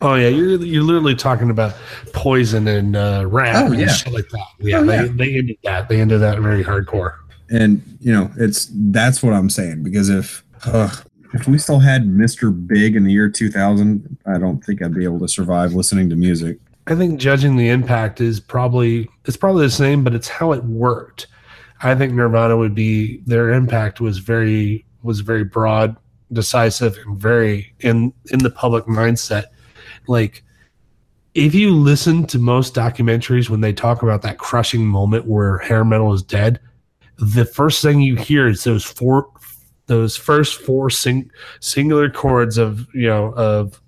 Oh 0.00 0.14
yeah, 0.14 0.28
you're 0.28 0.62
you're 0.62 0.84
literally 0.84 1.16
talking 1.16 1.50
about 1.50 1.74
poison 2.12 2.68
and 2.68 2.94
uh, 2.94 3.24
Ratt 3.26 3.56
Oh, 3.64 3.72
and 3.72 3.80
yeah. 3.80 3.88
shit 3.88 4.12
like 4.12 4.28
that. 4.28 4.46
Yeah, 4.60 4.78
Oh, 4.78 4.84
they, 4.84 4.94
yeah. 4.94 5.08
they 5.10 5.34
ended 5.38 5.56
that. 5.64 5.88
They 5.88 6.00
ended 6.00 6.20
that 6.20 6.38
very 6.38 6.62
hardcore. 6.62 7.16
And 7.50 7.82
you 8.00 8.12
know 8.12 8.30
it's 8.36 8.68
that's 8.72 9.22
what 9.22 9.32
i'm 9.32 9.50
saying 9.50 9.82
because 9.82 10.08
if 10.08 10.44
uh, 10.66 10.94
if 11.34 11.46
we 11.46 11.58
still 11.58 11.78
had 11.78 12.04
Mr. 12.04 12.66
Big 12.66 12.96
in 12.96 13.04
the 13.04 13.12
year 13.12 13.28
2000, 13.28 14.18
I 14.26 14.38
don't 14.38 14.64
think 14.64 14.82
I'd 14.82 14.94
be 14.94 15.04
able 15.04 15.20
to 15.20 15.28
survive 15.28 15.74
listening 15.74 16.08
to 16.10 16.16
music. 16.16 16.58
I 16.86 16.94
think 16.94 17.20
judging 17.20 17.56
the 17.56 17.68
impact 17.68 18.20
is 18.20 18.40
probably 18.40 19.08
it's 19.26 19.36
probably 19.36 19.66
the 19.66 19.70
same, 19.70 20.04
but 20.04 20.14
it's 20.14 20.28
how 20.28 20.52
it 20.52 20.64
worked. 20.64 21.26
I 21.82 21.94
think 21.94 22.14
Nirvana 22.14 22.56
would 22.56 22.74
be 22.74 23.18
their 23.26 23.50
impact 23.50 24.00
was 24.00 24.18
very 24.18 24.86
was 25.02 25.20
very 25.20 25.44
broad, 25.44 25.96
decisive, 26.32 26.96
and 27.04 27.18
very 27.18 27.74
in 27.80 28.12
in 28.30 28.38
the 28.38 28.50
public 28.50 28.86
mindset. 28.86 29.44
Like 30.06 30.42
if 31.34 31.54
you 31.54 31.74
listen 31.74 32.26
to 32.28 32.38
most 32.38 32.74
documentaries 32.74 33.50
when 33.50 33.60
they 33.60 33.72
talk 33.72 34.02
about 34.02 34.22
that 34.22 34.38
crushing 34.38 34.86
moment 34.86 35.26
where 35.26 35.58
hair 35.58 35.84
metal 35.84 36.14
is 36.14 36.22
dead, 36.22 36.58
the 37.18 37.44
first 37.44 37.82
thing 37.82 38.00
you 38.00 38.16
hear 38.16 38.48
is 38.48 38.64
those 38.64 38.84
four 38.84 39.28
those 39.86 40.16
first 40.16 40.60
four 40.60 40.90
sing, 40.90 41.30
singular 41.60 42.10
chords 42.10 42.58
of 42.58 42.86
you 42.94 43.08
know 43.08 43.32
of 43.34 43.80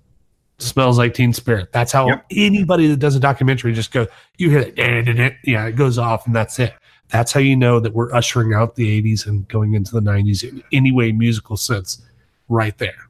smells 0.59 0.97
like 0.97 1.13
teen 1.13 1.33
spirit 1.33 1.71
that's 1.71 1.91
how 1.91 2.07
Yep. 2.07 2.25
anybody 2.31 2.87
that 2.87 2.97
does 2.97 3.15
a 3.15 3.19
documentary 3.19 3.73
just 3.73 3.91
goes 3.91 4.07
you 4.37 4.49
hear 4.49 4.65
that 4.65 5.33
yeah 5.43 5.65
it 5.65 5.75
goes 5.75 5.97
off 5.97 6.25
and 6.27 6.35
that's 6.35 6.59
it 6.59 6.73
that's 7.09 7.31
how 7.31 7.39
you 7.39 7.55
know 7.55 7.79
that 7.79 7.93
we're 7.93 8.13
ushering 8.13 8.53
out 8.53 8.75
the 8.75 9.01
80s 9.01 9.25
and 9.27 9.47
going 9.47 9.73
into 9.73 9.91
the 9.91 9.99
90s 10.01 10.43
in 10.47 10.63
any 10.71 10.91
way 10.91 11.11
musical 11.11 11.57
sense 11.57 12.01
right 12.47 12.77
there 12.77 13.07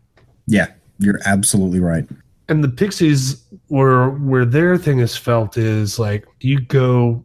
Yeah, 0.48 0.68
you're 1.00 1.20
absolutely 1.26 1.80
right. 1.82 2.06
and 2.48 2.64
the 2.64 2.70
pixies 2.70 3.44
where 3.68 4.10
where 4.12 4.46
their 4.46 4.78
thing 4.78 5.00
is 5.00 5.18
felt 5.18 5.58
is 5.58 6.00
like 6.00 6.26
you 6.40 6.62
go 6.62 7.24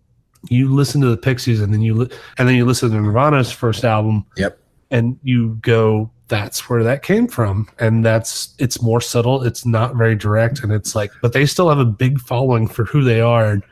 you 0.50 0.72
listen 0.74 1.00
to 1.00 1.08
the 1.08 1.16
pixies 1.16 1.60
and 1.60 1.72
then 1.72 1.80
you 1.82 1.94
li- 1.94 2.10
and 2.38 2.48
then 2.48 2.54
you 2.56 2.64
listen 2.64 2.90
to 2.90 3.00
nirvana's 3.00 3.50
first 3.52 3.84
album 3.84 4.24
Yep. 4.36 4.58
and 4.90 5.18
you 5.22 5.58
go 5.62 6.10
that's 6.28 6.68
where 6.68 6.82
that 6.82 7.02
came 7.02 7.28
from 7.28 7.68
and 7.78 8.04
that's 8.04 8.54
it's 8.58 8.82
more 8.82 9.00
subtle 9.00 9.42
it's 9.44 9.64
not 9.64 9.94
very 9.96 10.14
direct 10.16 10.62
and 10.62 10.72
it's 10.72 10.94
like 10.94 11.10
but 11.22 11.32
they 11.32 11.46
still 11.46 11.68
have 11.68 11.78
a 11.78 11.84
big 11.84 12.20
following 12.20 12.66
for 12.66 12.84
who 12.84 13.04
they 13.04 13.20
are 13.20 13.50
and, 13.50 13.62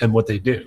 and 0.00 0.12
what 0.12 0.26
they 0.26 0.38
do 0.38 0.66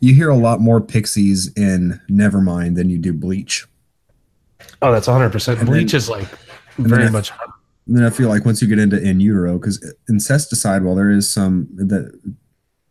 You 0.00 0.14
hear 0.14 0.30
a 0.30 0.36
lot 0.36 0.60
more 0.60 0.80
Pixies 0.80 1.52
in 1.54 2.00
Nevermind 2.10 2.74
than 2.76 2.88
you 2.90 2.98
do 2.98 3.12
Bleach. 3.12 3.66
oh 4.82 4.90
that's 4.92 5.06
100% 5.06 5.58
And 5.58 5.66
bleach 5.68 5.92
then- 5.92 5.98
is 5.98 6.08
like 6.08 6.28
very 6.78 7.04
I- 7.06 7.10
much 7.10 7.30
then 7.88 8.02
I 8.02 8.10
feel 8.10 8.28
like 8.28 8.44
once 8.44 8.60
you 8.60 8.66
get 8.66 8.80
into 8.80 9.00
In 9.00 9.20
Utero, 9.20 9.58
because 9.60 9.78
Incesticide, 10.10 10.82
while 10.82 10.96
there 10.96 11.08
is 11.08 11.30
some 11.30 11.68
that 11.76 12.12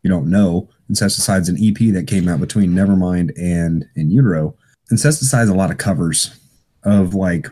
you 0.03 0.09
don't 0.09 0.27
know, 0.29 0.69
Incesticide's 0.89 1.49
an 1.49 1.57
EP 1.59 1.93
that 1.93 2.07
came 2.07 2.27
out 2.27 2.39
between 2.39 2.71
Nevermind 2.71 3.31
and 3.37 3.87
In 3.95 4.11
Utero. 4.11 4.55
Incesticide's 4.91 5.49
a 5.49 5.55
lot 5.55 5.71
of 5.71 5.77
covers 5.77 6.37
of 6.83 7.15
like 7.15 7.47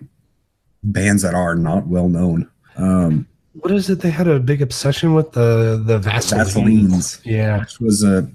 bands 0.83 1.23
that 1.23 1.33
are 1.33 1.55
not 1.55 1.87
well 1.87 2.09
known. 2.09 2.49
Um, 2.77 3.27
what 3.53 3.71
is 3.71 3.89
it 3.89 3.99
they 3.99 4.09
had 4.09 4.27
a 4.27 4.39
big 4.39 4.61
obsession 4.61 5.13
with 5.13 5.31
the 5.31 5.81
the 5.83 5.99
vaseline 5.99 6.45
Vaselines, 6.45 7.21
yeah 7.23 7.59
which 7.59 7.79
was 7.79 8.03
a 8.03 8.29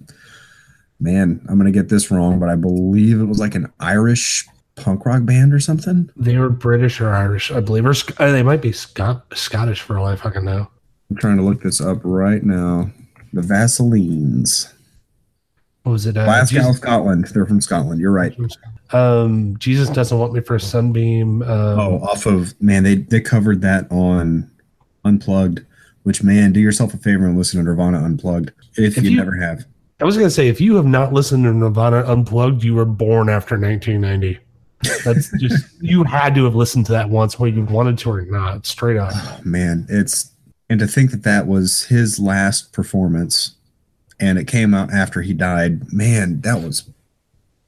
man. 1.00 1.44
I'm 1.48 1.58
gonna 1.58 1.70
get 1.70 1.88
this 1.88 2.10
wrong, 2.10 2.38
but 2.38 2.48
I 2.48 2.54
believe 2.56 3.20
it 3.20 3.24
was 3.24 3.38
like 3.38 3.54
an 3.54 3.72
Irish 3.80 4.46
punk 4.76 5.04
rock 5.04 5.24
band 5.24 5.52
or 5.52 5.60
something. 5.60 6.10
They 6.16 6.38
were 6.38 6.50
British 6.50 7.00
or 7.00 7.10
Irish, 7.10 7.50
I 7.50 7.60
believe, 7.60 7.84
or 7.84 7.94
uh, 8.18 8.32
they 8.32 8.42
might 8.42 8.62
be 8.62 8.72
Scot- 8.72 9.26
Scottish 9.36 9.80
for 9.82 9.98
all 9.98 10.06
I 10.06 10.16
fucking 10.16 10.44
know. 10.44 10.68
I'm 11.10 11.16
trying 11.16 11.36
to 11.36 11.42
look 11.42 11.62
this 11.62 11.80
up 11.80 11.98
right 12.04 12.42
now. 12.42 12.90
The 13.32 13.40
Vaselines, 13.40 14.72
What 15.88 15.92
was 15.92 16.04
it? 16.06 16.18
Uh, 16.18 16.24
Glasgow, 16.26 16.72
Scotland. 16.72 17.24
They're 17.28 17.46
from 17.46 17.62
Scotland. 17.62 17.98
You're 17.98 18.12
right. 18.12 18.36
um, 18.90 19.56
Jesus 19.58 19.88
doesn't 19.88 20.18
want 20.18 20.34
me 20.34 20.40
for 20.42 20.56
a 20.56 20.60
sunbeam. 20.60 21.40
Um, 21.42 21.48
Oh, 21.80 22.00
off 22.02 22.26
of 22.26 22.52
man, 22.60 22.82
they 22.82 22.96
they 22.96 23.22
covered 23.22 23.62
that 23.62 23.90
on 23.90 24.50
Unplugged. 25.04 25.64
Which 26.02 26.22
man, 26.22 26.52
do 26.52 26.60
yourself 26.60 26.92
a 26.92 26.98
favor 26.98 27.24
and 27.26 27.38
listen 27.38 27.58
to 27.58 27.64
Nirvana 27.64 28.02
Unplugged 28.04 28.52
if, 28.76 28.98
If 28.98 29.04
you, 29.04 29.12
you- 29.12 29.16
never 29.16 29.34
have. 29.36 29.64
I 30.00 30.04
was 30.04 30.16
gonna 30.18 30.28
say, 30.28 30.48
if 30.48 30.60
you 30.60 30.76
have 30.76 30.84
not 30.84 31.14
listened 31.14 31.44
to 31.44 31.52
Nirvana 31.54 32.04
Unplugged, 32.06 32.62
you 32.62 32.74
were 32.74 32.84
born 32.84 33.30
after 33.30 33.58
1990. 33.58 34.38
That's 35.06 35.30
just 35.40 35.64
you 35.80 36.04
had 36.04 36.34
to 36.34 36.44
have 36.44 36.54
listened 36.54 36.84
to 36.86 36.92
that 36.92 37.08
once, 37.08 37.38
whether 37.38 37.56
you 37.56 37.64
wanted 37.64 37.96
to 37.98 38.10
or 38.10 38.22
not. 38.26 38.66
Straight 38.66 38.98
up. 38.98 39.12
Oh, 39.14 39.40
man, 39.42 39.86
it's 39.88 40.32
and 40.68 40.78
to 40.80 40.86
think 40.86 41.12
that 41.12 41.22
that 41.22 41.46
was 41.46 41.84
his 41.84 42.20
last 42.20 42.74
performance, 42.74 43.56
and 44.20 44.38
it 44.38 44.46
came 44.46 44.74
out 44.74 44.92
after 44.92 45.22
he 45.22 45.32
died. 45.32 45.92
Man, 45.92 46.40
that 46.42 46.62
was 46.62 46.88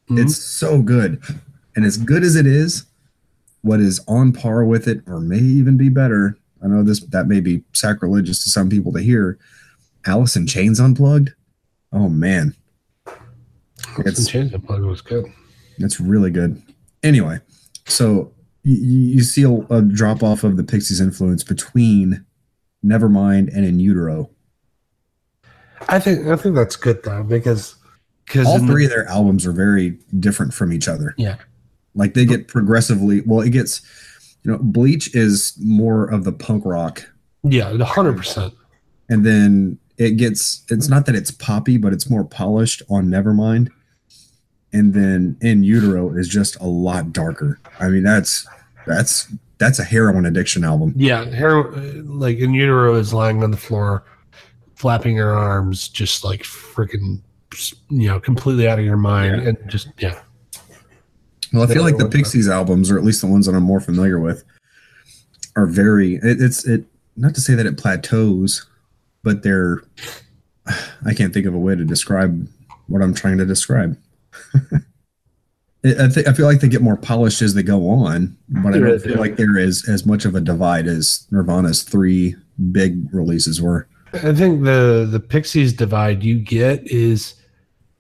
Mhm. 0.09 0.23
it's 0.23 0.37
so 0.37 0.83
good, 0.83 1.21
and 1.77 1.85
as 1.85 1.97
good 1.97 2.23
as 2.25 2.35
it 2.37 2.47
is, 2.47 2.85
what 3.63 3.81
is 3.81 4.01
on 4.09 4.33
par 4.33 4.65
with 4.65 4.89
it, 4.89 5.03
or 5.07 5.21
may 5.21 5.39
even 5.39 5.77
be 5.77 5.89
better. 5.89 6.37
I 6.63 6.67
know 6.69 6.83
this 6.83 7.01
that 7.01 7.29
may 7.29 7.41
be 7.41 7.63
sacrilegious 7.73 8.43
to 8.45 8.51
some 8.51 8.69
people 8.69 8.93
to 8.93 9.01
hear. 9.01 9.39
Alice 10.07 10.35
in 10.37 10.47
Chains 10.47 10.81
Unplugged. 10.81 11.31
Oh 11.93 12.09
man, 12.09 12.55
It's, 13.99 14.27
Chains 14.29 14.53
Unplugged 14.55 14.85
was 14.85 15.01
good. 15.01 15.27
That's 15.79 16.01
really 16.01 16.31
good. 16.31 16.61
Anyway, 17.03 17.41
so 17.87 18.33
you, 18.63 18.77
you 18.77 19.23
see 19.23 19.43
a, 19.43 19.51
a 19.75 19.83
drop 19.83 20.23
off 20.23 20.45
of 20.45 20.57
the 20.57 20.65
Pixies' 20.65 21.01
influence 21.01 21.43
between 21.45 22.25
Nevermind 22.85 23.55
and 23.55 23.65
In 23.65 23.79
Utero. 23.81 24.31
I 25.89 25.99
think 25.99 26.27
I 26.27 26.37
think 26.37 26.55
that's 26.55 26.77
good 26.77 27.03
though 27.03 27.23
because 27.23 27.77
because 28.27 28.47
All 28.47 28.59
three 28.59 28.85
of 28.85 28.91
their 28.91 29.07
albums 29.09 29.47
are 29.47 29.53
very 29.53 29.99
different 30.21 30.55
from 30.55 30.73
each 30.73 30.87
other. 30.89 31.15
yeah 31.17 31.37
Like 31.95 32.15
they 32.15 32.25
get 32.25 32.49
progressively. 32.49 33.23
Well, 33.23 33.41
it 33.41 33.51
gets. 33.51 33.83
You 34.43 34.53
know, 34.53 34.59
Bleach 34.59 35.15
is 35.15 35.53
more 35.61 36.05
of 36.07 36.25
the 36.25 36.33
punk 36.33 36.65
rock, 36.65 37.05
yeah 37.43 37.77
hundred 37.85 38.17
percent 38.17 38.55
and 39.11 39.27
then 39.27 39.79
it 39.99 40.13
gets. 40.13 40.65
It's 40.71 40.89
not 40.89 41.05
that 41.07 41.15
it's 41.15 41.31
poppy, 41.31 41.77
but 41.77 41.93
it's 41.93 42.09
more 42.09 42.25
polished 42.25 42.83
on 42.89 43.09
Nevermind. 43.09 43.69
And 44.73 44.95
then 44.95 45.37
In 45.43 45.63
Utero 45.65 46.17
is 46.17 46.29
just 46.29 46.57
a 46.61 46.67
lot 46.67 47.13
darker. 47.13 47.61
I 47.81 47.89
mean, 47.89 48.05
that's 48.05 48.47
that's 48.87 49.31
that's 49.59 49.79
a 49.79 49.85
heroin 49.85 50.25
addiction 50.25 50.65
album. 50.65 50.95
Yeah, 50.97 51.25
heroin 51.27 52.19
like 52.19 52.39
in 52.39 52.55
utero 52.55 52.95
is 52.95 53.13
lying 53.13 53.43
on 53.43 53.51
the 53.51 53.57
floor, 53.59 54.05
flapping 54.81 55.15
her 55.19 55.35
arms, 55.35 55.89
just 55.89 56.25
like 56.25 56.43
freaking, 56.43 57.21
you 57.91 58.09
know, 58.09 58.19
completely 58.19 58.67
out 58.67 58.79
of 58.79 58.85
your 58.85 58.97
mind, 58.97 59.43
Yeah. 59.43 59.49
and 59.51 59.59
just 59.71 59.89
yeah, 59.99 60.19
Well, 61.53 61.63
I 61.63 61.67
feel 61.67 61.83
like 61.83 61.95
the 61.97 61.99
know 61.99 62.05
what- 62.07 62.15
Pixies 62.15 62.49
albums, 62.49 62.91
or 62.91 62.97
at 62.97 63.05
least 63.05 63.21
the 63.21 63.27
ones 63.27 63.45
that 63.45 63.55
I'm 63.55 63.63
more 63.63 63.81
familiar 63.81 64.19
with, 64.19 64.43
are 65.57 65.67
very. 65.67 66.15
It, 66.15 66.41
it's 66.41 66.65
it. 66.67 66.85
Not 67.17 67.35
to 67.35 67.43
say 67.43 67.55
that 67.55 67.67
it 67.67 67.77
plateaus, 67.77 68.65
but 69.23 69.43
they're. 69.43 69.83
I 71.05 71.13
can't 71.15 71.35
think 71.35 71.45
of 71.45 71.53
a 71.55 71.59
way 71.59 71.75
to 71.77 71.85
describe 71.85 72.49
what 72.87 73.03
I'm 73.03 73.13
trying 73.13 73.37
to 73.39 73.45
describe. 73.45 73.99
I, 75.85 76.09
think 76.09 76.29
I 76.29 76.33
feel 76.35 76.47
like 76.47 76.61
they 76.61 76.69
get 76.69 76.83
more 76.83 76.97
polished 76.97 77.41
as 77.43 77.55
they 77.55 77.63
go 77.63 77.89
on, 77.89 78.37
but 78.49 78.69
I 78.69 78.73
don't 78.73 78.83
really 78.83 78.99
feel 78.99 79.15
do. 79.15 79.21
like 79.21 79.37
there 79.37 79.57
is 79.59 79.89
as 79.89 80.05
much 80.07 80.25
of 80.27 80.35
a 80.35 80.41
divide 80.41 80.87
as 80.87 81.27
Nirvana's 81.31 81.83
three 81.83 82.37
big 82.73 83.13
releases 83.13 83.61
were. 83.63 83.89
I 84.13 84.35
think 84.35 84.65
the 84.65 85.09
the 85.11 85.21
Pixies 85.21 85.73
divide 85.73 86.23
you 86.23 86.39
get 86.39 86.87
is 86.87 87.35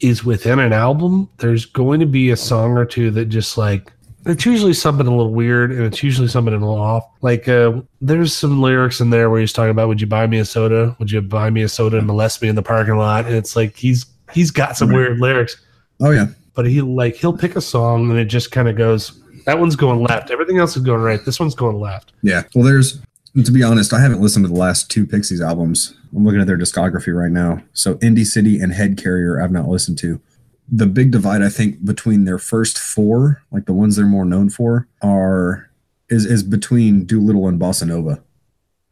is 0.00 0.24
within 0.24 0.58
an 0.58 0.72
album. 0.72 1.28
There's 1.38 1.66
going 1.66 2.00
to 2.00 2.06
be 2.06 2.30
a 2.30 2.36
song 2.36 2.76
or 2.76 2.84
two 2.84 3.10
that 3.12 3.26
just 3.26 3.58
like 3.58 3.92
it's 4.26 4.44
usually 4.44 4.74
something 4.74 5.06
a 5.06 5.10
little 5.10 5.32
weird 5.32 5.70
and 5.70 5.82
it's 5.82 6.02
usually 6.02 6.28
something 6.28 6.52
a 6.52 6.58
little 6.58 6.74
off. 6.74 7.04
Like 7.22 7.48
uh, 7.48 7.80
there's 8.00 8.34
some 8.34 8.60
lyrics 8.60 9.00
in 9.00 9.10
there 9.10 9.30
where 9.30 9.40
he's 9.40 9.52
talking 9.52 9.70
about 9.70 9.88
would 9.88 10.00
you 10.00 10.06
buy 10.06 10.26
me 10.26 10.38
a 10.38 10.44
soda? 10.44 10.94
Would 10.98 11.10
you 11.10 11.20
buy 11.20 11.50
me 11.50 11.62
a 11.62 11.68
soda 11.68 11.98
and 11.98 12.06
molest 12.06 12.42
me 12.42 12.48
in 12.48 12.54
the 12.54 12.62
parking 12.62 12.96
lot? 12.96 13.26
And 13.26 13.34
it's 13.34 13.56
like 13.56 13.76
he's 13.76 14.06
he's 14.32 14.50
got 14.50 14.76
some 14.76 14.92
weird 14.92 15.18
lyrics. 15.18 15.56
Oh 16.00 16.10
yeah, 16.10 16.26
but 16.54 16.66
he 16.66 16.80
like 16.80 17.14
he'll 17.14 17.36
pick 17.36 17.56
a 17.56 17.60
song 17.60 18.10
and 18.10 18.18
it 18.18 18.26
just 18.26 18.52
kind 18.52 18.68
of 18.68 18.76
goes 18.76 19.20
that 19.44 19.58
one's 19.58 19.76
going 19.76 20.02
left 20.02 20.30
everything 20.30 20.58
else 20.58 20.76
is 20.76 20.82
going 20.82 21.00
right 21.00 21.24
this 21.24 21.40
one's 21.40 21.54
going 21.54 21.80
left 21.80 22.12
Yeah. 22.22 22.42
Well, 22.54 22.64
there's, 22.64 23.00
to 23.44 23.52
be 23.52 23.62
honest, 23.62 23.92
I 23.92 24.00
haven't 24.00 24.20
listened 24.20 24.44
to 24.44 24.52
the 24.52 24.58
last 24.58 24.90
two 24.90 25.06
Pixies 25.06 25.40
albums. 25.40 25.94
I'm 26.14 26.24
looking 26.24 26.40
at 26.40 26.46
their 26.46 26.58
discography 26.58 27.14
right 27.14 27.30
now. 27.30 27.62
So, 27.72 27.94
Indie 27.96 28.26
Cindy 28.26 28.60
and 28.60 28.72
Head 28.72 28.96
Carrier, 28.96 29.40
I've 29.40 29.52
not 29.52 29.68
listened 29.68 29.98
to. 29.98 30.20
The 30.72 30.86
big 30.86 31.10
divide, 31.10 31.42
I 31.42 31.48
think, 31.48 31.84
between 31.84 32.24
their 32.24 32.38
first 32.38 32.78
four, 32.78 33.42
like 33.50 33.66
the 33.66 33.72
ones 33.72 33.96
they're 33.96 34.06
more 34.06 34.24
known 34.24 34.50
for, 34.50 34.86
are 35.02 35.70
is 36.08 36.26
is 36.26 36.42
between 36.42 37.04
Doolittle 37.04 37.46
and 37.48 37.60
Bossa 37.60 37.86
Nova. 37.86 38.22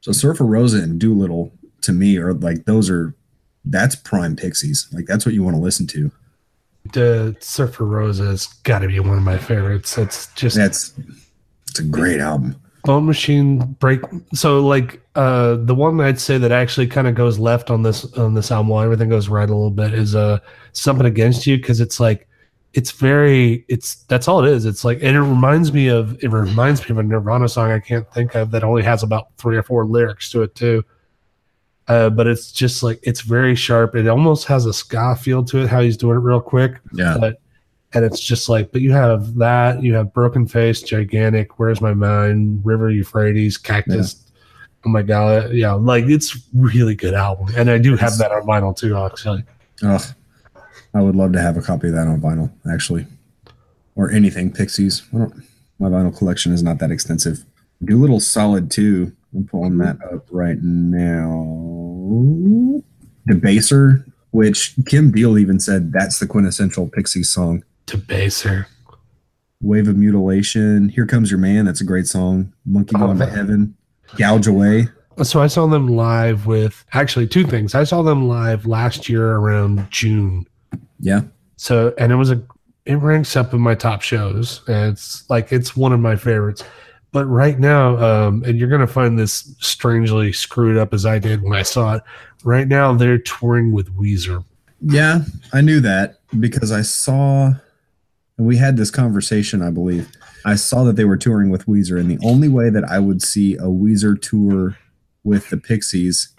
So, 0.01 0.13
Surfer 0.13 0.45
Rosa 0.45 0.79
and 0.79 1.01
Doolittle, 1.01 1.53
to 1.83 1.93
me, 1.93 2.17
are 2.19 2.33
like 2.33 2.65
those 2.65 2.89
are 2.91 3.15
that's 3.65 3.97
prime 3.97 4.37
Pixies. 4.37 4.89
Like 4.93 5.07
that's 5.07 5.27
what 5.27 5.35
you 5.35 5.43
want 5.43 5.57
to 5.57 5.63
listen 5.63 5.87
to. 5.89 6.11
the 6.95 7.37
surfer 7.41 7.85
rosa 7.85 8.25
has 8.25 8.47
got 8.63 8.79
to 8.79 8.87
be 8.87 8.99
one 8.99 9.19
of 9.19 9.23
my 9.23 9.37
favorites 9.37 9.99
it's 9.99 10.33
just 10.35 10.57
That's 10.57 10.95
it's 11.69 11.79
a 11.81 11.83
great 11.83 12.19
album. 12.21 12.57
Bone 12.89 13.05
machine 13.07 13.59
break 13.81 14.01
so 14.33 14.61
like 14.67 15.01
uh 15.15 15.57
the 15.57 15.75
one 15.75 16.01
i'd 16.01 16.19
say 16.19 16.39
that 16.39 16.51
actually 16.51 16.87
kind 16.87 17.07
of 17.07 17.15
goes 17.15 17.39
left 17.39 17.71
on 17.71 17.83
this 17.83 18.11
on 18.15 18.33
this 18.33 18.51
album 18.51 18.69
while 18.69 18.83
everything 18.83 19.11
goes 19.11 19.29
right 19.29 19.51
a 19.51 19.55
little 19.55 19.71
bit 19.71 19.93
is 19.93 20.15
uh 20.15 20.39
something 20.73 21.05
against 21.07 21.47
you 21.47 21.59
because 21.59 21.81
it's 21.81 22.01
like 22.01 22.27
it's 22.73 22.91
very 22.93 23.65
it's 23.69 24.05
that's 24.05 24.29
all 24.29 24.45
it 24.45 24.51
is. 24.51 24.65
It's 24.67 24.85
like 24.85 24.99
and 25.03 25.17
it 25.17 25.21
reminds 25.21 25.73
me 25.73 25.89
of 25.89 26.23
it 26.23 26.29
reminds 26.31 26.81
me 26.83 26.91
of 26.91 26.99
a 26.99 27.03
Nirvana 27.03 27.49
song 27.49 27.71
I 27.73 27.81
can't 27.81 28.11
think 28.13 28.35
of 28.35 28.51
that 28.53 28.63
only 28.63 28.83
has 28.83 29.03
about 29.03 29.29
three 29.39 29.57
or 29.57 29.63
four 29.63 29.87
lyrics 29.87 30.31
to 30.33 30.43
it 30.43 30.55
too. 30.55 30.85
Uh, 31.89 32.11
but 32.11 32.27
it's 32.27 32.53
just 32.53 32.83
like 32.83 33.01
it's 33.03 33.23
very 33.23 33.55
sharp. 33.55 33.97
It 33.97 34.07
almost 34.07 34.47
has 34.49 34.67
a 34.67 34.73
ska 34.75 35.17
feel 35.17 35.43
to 35.45 35.63
it. 35.63 35.69
How 35.69 35.81
he's 35.81 35.97
doing 35.97 36.17
it 36.17 36.21
real 36.21 36.41
quick, 36.43 36.73
Yeah. 36.93 37.17
but 37.19 37.41
and 37.95 38.05
it's 38.05 38.21
just 38.21 38.49
like. 38.49 38.73
But 38.73 38.81
you 38.81 38.93
have 38.93 39.35
that. 39.37 39.83
You 39.83 39.95
have 39.95 40.13
Broken 40.13 40.47
Face, 40.47 40.83
Gigantic, 40.83 41.59
Where's 41.59 41.81
My 41.81 41.95
Mind, 41.95 42.61
River 42.65 42.91
Euphrates, 42.91 43.57
Cactus. 43.57 44.25
Oh 44.87 44.91
my 44.91 45.03
god, 45.03 45.53
yeah, 45.53 45.73
like 45.73 46.05
it's 46.05 46.39
really 46.55 46.95
good 46.95 47.15
album, 47.15 47.49
and 47.57 47.71
I 47.71 47.79
do 47.79 47.97
have 47.97 48.17
that 48.19 48.31
on 48.31 48.43
vinyl 48.43 48.77
too. 48.77 48.97
Actually, 48.97 49.45
Ugh. 49.83 50.03
I 50.95 51.01
would 51.03 51.17
love 51.17 51.33
to 51.33 51.41
have 51.41 51.57
a 51.57 51.63
copy 51.63 51.89
of 51.89 51.95
that 51.95 52.07
on 52.07 52.21
vinyl, 52.21 52.51
actually. 52.73 53.07
Or 53.97 54.11
anything 54.11 54.53
Pixies. 54.53 55.03
My 55.13 55.89
vinyl 55.89 56.17
collection 56.17 56.53
is 56.53 56.63
not 56.63 56.79
that 56.79 56.91
extensive. 56.91 57.45
Doolittle 57.85 58.21
Solid 58.21 58.71
too. 58.71 59.13
I'm 59.35 59.47
pulling 59.47 59.79
that 59.79 59.99
mm-hmm. 59.99 60.17
up 60.17 60.27
right 60.31 60.59
now. 60.63 61.35
Debaser, 63.29 64.05
which 64.31 64.75
Kim 64.87 65.11
Deal 65.11 65.37
even 65.39 65.61
said 65.61 65.93
that's 65.93 66.19
the 66.19 66.27
quintessential 66.27 66.89
Pixies 66.89 67.29
song. 67.29 67.63
Debaser. 67.89 68.67
Wave 69.61 69.89
of 69.89 69.97
Mutilation. 69.97 70.89
Here 70.89 71.07
Comes 71.07 71.31
Your 71.31 71.41
Man. 71.41 71.65
That's 71.65 71.81
a 71.81 71.85
great 71.85 72.07
song. 72.07 72.53
Monkey 72.65 72.95
Oh, 72.97 73.01
Going 73.01 73.19
to. 73.19 73.27
Heaven. 73.27 73.75
Gouge 74.17 74.47
Away. 74.47 74.89
So 75.23 75.41
I 75.41 75.49
saw 75.49 75.67
them 75.67 75.89
live 75.89 76.47
with 76.47 76.85
actually 76.93 77.27
two 77.27 77.45
things. 77.45 77.75
I 77.75 77.83
saw 77.85 78.03
them 78.03 78.29
live 78.29 78.67
last 78.67 79.09
year 79.09 79.33
around 79.33 79.91
June. 79.91 80.47
Yeah. 81.01 81.23
So 81.57 81.93
and 81.99 82.13
it 82.13 82.17
was 82.17 82.31
a 82.31 82.41
it 82.85 82.95
ranks 82.97 83.35
up 83.37 83.53
in 83.53 83.61
my 83.61 83.75
top 83.75 84.03
shows. 84.03 84.63
And 84.69 84.93
it's 84.93 85.29
like 85.29 85.51
it's 85.53 85.77
one 85.77 85.93
of 85.93 85.99
my 85.99 86.15
favorites. 86.15 86.63
But 87.11 87.27
right 87.27 87.59
now, 87.59 87.97
um, 87.99 88.45
and 88.47 88.59
you're 88.59 88.69
gonna 88.69 88.87
find 88.87 89.19
this 89.19 89.55
strangely 89.59 90.33
screwed 90.33 90.77
up 90.77 90.95
as 90.95 91.05
I 91.05 91.19
did 91.19 91.43
when 91.43 91.53
I 91.55 91.63
saw 91.63 91.95
it. 91.97 92.03
Right 92.45 92.69
now, 92.69 92.93
they're 92.95 93.19
touring 93.19 93.73
with 93.73 93.93
Weezer. 93.97 94.45
Yeah, 94.81 95.23
I 95.53 95.63
knew 95.63 95.81
that 95.81 96.21
because 96.39 96.71
I 96.71 96.83
saw, 96.83 97.55
and 98.39 98.47
we 98.47 98.57
had 98.57 98.77
this 98.77 98.91
conversation, 98.91 99.61
I 99.63 99.71
believe. 99.71 100.09
I 100.45 100.55
saw 100.55 100.85
that 100.85 100.97
they 100.97 101.05
were 101.05 101.17
touring 101.17 101.51
with 101.51 101.67
Weezer, 101.67 102.01
and 102.01 102.11
the 102.11 102.19
only 102.27 102.49
way 102.49 102.71
that 102.71 102.85
I 102.85 102.99
would 103.01 103.21
see 103.21 103.57
a 103.57 103.63
Weezer 103.65 104.21
tour 104.21 104.77
with 105.25 105.51
the 105.51 105.57
Pixies 105.59 106.35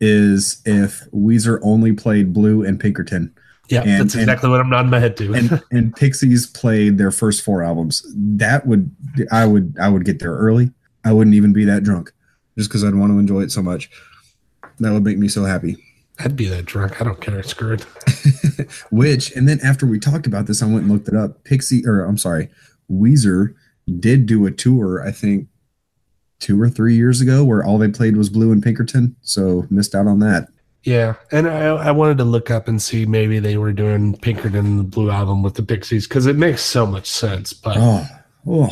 is 0.00 0.62
if 0.64 1.02
Weezer 1.12 1.58
only 1.62 1.92
played 1.92 2.32
Blue 2.32 2.62
and 2.64 2.78
Pinkerton, 2.78 3.34
Yeah, 3.68 3.82
And- 3.82 4.00
that's 4.00 4.14
and- 4.14 4.22
exactly 4.22 4.48
what 4.48 4.60
I'm 4.60 4.70
nodding 4.70 4.90
my 4.90 5.00
head 5.00 5.16
to. 5.18 5.34
and 5.34 5.60
and 5.72 5.94
Pixies 5.94 6.46
played 6.46 6.96
their 6.96 7.10
first 7.10 7.42
four 7.42 7.62
albums. 7.62 8.02
That 8.16 8.66
would 8.66 8.90
I 9.30 9.44
would 9.44 9.76
I 9.80 9.88
would 9.90 10.04
get 10.06 10.20
there 10.20 10.32
early. 10.32 10.70
I 11.04 11.12
wouldn't 11.12 11.34
even 11.34 11.52
be 11.52 11.64
that 11.66 11.82
drunk, 11.82 12.12
just 12.56 12.70
because 12.70 12.82
I'd 12.84 12.94
want 12.94 13.12
to 13.12 13.18
enjoy 13.18 13.40
it 13.42 13.50
so 13.52 13.60
much. 13.62 13.90
That 14.78 14.92
would 14.92 15.04
make 15.04 15.18
me 15.18 15.28
so 15.28 15.44
happy. 15.44 15.76
I'd 16.20 16.36
be 16.36 16.48
that 16.48 16.64
drunk. 16.66 17.00
I 17.00 17.04
don't 17.04 17.20
care. 17.20 17.42
Screw 17.42 17.74
it. 17.74 17.82
Which, 18.90 19.30
and 19.32 19.48
then 19.48 19.60
after 19.62 19.86
we 19.86 19.98
talked 20.00 20.26
about 20.26 20.46
this, 20.46 20.62
I 20.62 20.66
went 20.66 20.82
and 20.82 20.90
looked 20.90 21.08
it 21.08 21.14
up. 21.14 21.44
Pixie, 21.44 21.86
or 21.86 22.00
I'm 22.04 22.18
sorry, 22.18 22.48
Weezer 22.90 23.54
did 24.00 24.26
do 24.26 24.44
a 24.46 24.50
tour, 24.50 25.02
I 25.06 25.12
think 25.12 25.48
two 26.40 26.60
or 26.60 26.68
three 26.68 26.94
years 26.96 27.20
ago, 27.20 27.44
where 27.44 27.64
all 27.64 27.78
they 27.78 27.88
played 27.88 28.16
was 28.16 28.28
Blue 28.28 28.52
and 28.52 28.62
Pinkerton. 28.62 29.14
So 29.22 29.66
missed 29.70 29.94
out 29.94 30.06
on 30.06 30.18
that. 30.20 30.48
Yeah, 30.84 31.14
and 31.32 31.48
I, 31.48 31.66
I 31.66 31.90
wanted 31.90 32.18
to 32.18 32.24
look 32.24 32.50
up 32.50 32.68
and 32.68 32.80
see 32.80 33.04
maybe 33.04 33.38
they 33.40 33.56
were 33.56 33.72
doing 33.72 34.16
Pinkerton 34.16 34.64
and 34.64 34.78
the 34.78 34.84
Blue 34.84 35.10
album 35.10 35.42
with 35.42 35.54
the 35.54 35.62
Pixies 35.62 36.06
because 36.08 36.26
it 36.26 36.36
makes 36.36 36.62
so 36.62 36.86
much 36.86 37.06
sense. 37.06 37.52
But 37.52 37.76
Oh, 37.78 38.06
oh, 38.46 38.70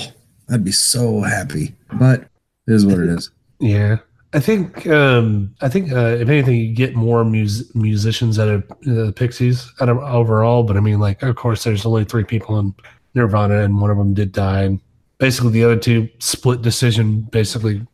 I'd 0.51 0.65
be 0.65 0.73
so 0.73 1.21
happy. 1.23 1.75
But 1.93 2.21
it 2.67 2.73
is 2.75 2.87
what 2.87 2.99
it 3.01 3.09
is. 3.09 3.31
yeah, 3.61 3.99
I 4.33 4.41
think 4.41 4.87
um, 4.87 5.55
I 5.61 5.69
think 5.69 5.93
uh, 5.93 6.17
if 6.21 6.29
anything, 6.29 6.57
you 6.57 6.75
get 6.75 6.95
more 6.95 7.25
mus- 7.25 7.75
musicians 7.75 8.39
out 8.39 8.49
of 8.49 8.63
uh, 8.71 8.75
the 9.07 9.13
Pixies 9.15 9.71
out 9.81 9.89
of 9.89 9.99
overall. 9.99 10.63
But 10.63 10.77
I 10.77 10.81
mean, 10.81 10.99
like 10.99 11.23
of 11.23 11.37
course, 11.37 11.65
there's 11.65 11.87
only 11.87 12.05
three 12.05 12.25
people 12.25 12.59
in 12.59 12.75
Nirvana, 13.15 13.63
and 13.63 13.81
one 13.81 13.91
of 13.91 13.97
them 13.97 14.15
did 14.15 14.33
die. 14.33 14.63
And 14.63 14.81
basically, 15.19 15.53
the 15.53 15.65
other 15.65 15.77
two 15.77 16.09
split 16.19 16.61
decision. 16.63 17.23
Basically, 17.23 17.87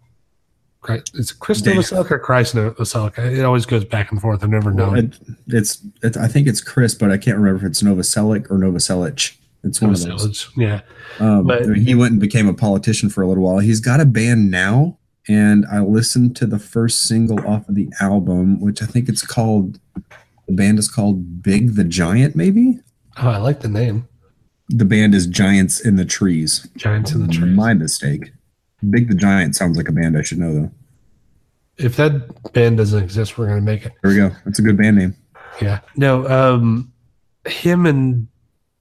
it's 0.88 1.33
Chris. 1.33 1.62
Novoselic 1.62 2.11
or 2.11 2.18
Christ 2.18 2.55
Novoselic. 2.57 3.18
It 3.18 3.45
always 3.45 3.66
goes 3.66 3.85
back 3.85 4.11
and 4.11 4.21
forth. 4.21 4.42
I 4.42 4.47
never 4.49 4.73
know. 4.73 4.95
It, 4.95 5.16
it's, 5.49 5.85
it's, 6.03 6.16
I 6.16 6.27
think 6.27 6.49
it's 6.49 6.61
Chris, 6.61 6.95
but 6.95 7.12
I 7.12 7.18
can't 7.18 7.37
remember 7.37 7.64
if 7.64 7.71
it's 7.71 7.83
Novoselic 7.83 8.51
or 8.51 8.57
Novoselic. 8.57 9.37
It's 9.64 9.81
one 9.81 9.92
of 9.92 10.03
those. 10.03 10.51
Yeah. 10.57 10.81
Um, 11.21 11.47
But- 11.47 11.77
he 11.77 11.95
went 11.95 12.12
and 12.12 12.21
became 12.21 12.49
a 12.49 12.55
politician 12.55 13.11
for 13.11 13.23
a 13.23 13.29
little 13.29 13.45
while. 13.45 13.59
He's 13.61 13.79
got 13.79 14.01
a 14.01 14.05
band 14.05 14.51
now, 14.51 14.99
and 15.29 15.65
I 15.71 15.81
listened 15.81 16.37
to 16.37 16.47
the 16.47 16.59
first 16.59 17.03
single 17.03 17.39
off 17.47 17.69
of 17.69 17.75
the 17.75 17.89
album, 18.01 18.61
which 18.61 18.83
I 18.83 18.87
think 18.87 19.09
it's 19.09 19.25
called. 19.25 19.79
The 20.49 20.55
band 20.55 20.79
is 20.79 20.89
called 20.91 21.43
Big 21.43 21.75
the 21.77 21.85
Giant. 21.85 22.35
Maybe 22.37 22.79
Oh, 23.19 23.29
I 23.29 23.37
like 23.39 23.61
the 23.61 23.69
name. 23.69 24.09
the 24.69 24.85
band 24.85 25.15
is 25.15 25.27
Giants 25.27 25.81
in 25.81 25.97
the 25.97 26.05
Trees. 26.05 26.67
Giants 26.77 27.13
in 27.13 27.27
the 27.27 27.33
trees. 27.33 27.55
My 27.57 27.75
mistake. 27.75 28.33
Big 28.91 29.09
the 29.09 29.15
Giant 29.15 29.55
sounds 29.55 29.77
like 29.77 29.89
a 29.89 29.93
band 29.93 30.17
I 30.19 30.23
should 30.23 30.39
know 30.39 30.53
though. 30.55 30.71
if 31.79 31.97
that 31.97 32.53
band 32.53 32.79
doesn't 32.79 33.03
exist, 33.03 33.39
we're 33.39 33.47
gonna 33.49 33.61
make 33.61 33.87
it. 33.87 33.93
There 34.03 34.11
we 34.11 34.17
go. 34.17 34.31
That's 34.45 34.59
a 34.59 34.63
good 34.63 34.77
band 34.77 34.97
name. 34.97 35.17
Yeah. 35.61 35.81
No, 35.97 36.27
um 36.29 36.93
him 37.47 37.87
and 37.87 38.27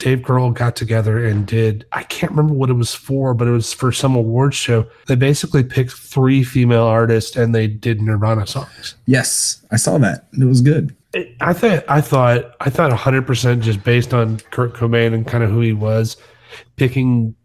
Dave 0.02 0.22
Grohl 0.22 0.52
got 0.52 0.76
together 0.76 1.24
and 1.24 1.46
did 1.46 1.86
I 1.92 2.02
can't 2.02 2.32
remember 2.32 2.56
what 2.56 2.72
it 2.72 2.74
was 2.74 2.92
for, 2.96 3.36
but 3.36 3.48
it 3.48 3.52
was 3.52 3.72
for 3.72 3.92
some 3.92 4.16
awards 4.16 4.56
show. 4.56 4.88
They 5.06 5.14
basically 5.14 5.64
picked 5.64 5.92
three 5.92 6.44
female 6.44 6.86
artists 6.86 7.36
and 7.36 7.54
they 7.54 7.68
did 7.68 8.02
Nirvana 8.02 8.48
songs. 8.48 8.96
Yes, 9.06 9.64
I 9.70 9.76
saw 9.76 10.00
that. 10.00 10.26
It 10.34 10.46
was 10.46 10.62
good. 10.62 10.96
It, 11.14 11.36
I 11.40 11.54
thought 11.54 11.84
I 11.88 12.02
thought 12.02 12.56
I 12.60 12.72
thought 12.72 12.92
100% 12.92 13.62
just 13.62 13.84
based 13.84 14.12
on 14.12 14.40
Kurt 14.50 14.74
Cobain 14.74 15.14
and 15.14 15.28
kind 15.28 15.44
of 15.44 15.52
who 15.52 15.62
he 15.62 15.74
was 15.74 16.18
picking 16.78 17.36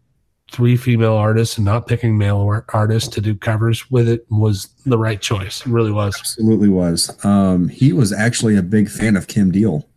three 0.51 0.77
female 0.77 1.13
artists 1.13 1.57
and 1.57 1.65
not 1.65 1.85
picking 1.85 2.17
male 2.17 2.39
ar- 2.39 2.65
artists 2.73 3.09
to 3.09 3.21
do 3.21 3.35
covers 3.35 3.91
with 3.91 4.09
it 4.09 4.25
was 4.31 4.69
the 4.87 4.97
right 4.97 5.21
choice. 5.21 5.61
It 5.61 5.67
really 5.67 5.91
was. 5.91 6.17
Absolutely 6.17 6.69
was. 6.69 7.23
Um, 7.23 7.69
he 7.69 7.93
was 7.93 8.11
actually 8.11 8.55
a 8.55 8.63
big 8.63 8.89
fan 8.89 9.15
of 9.15 9.27
Kim 9.27 9.51
Deal. 9.51 9.87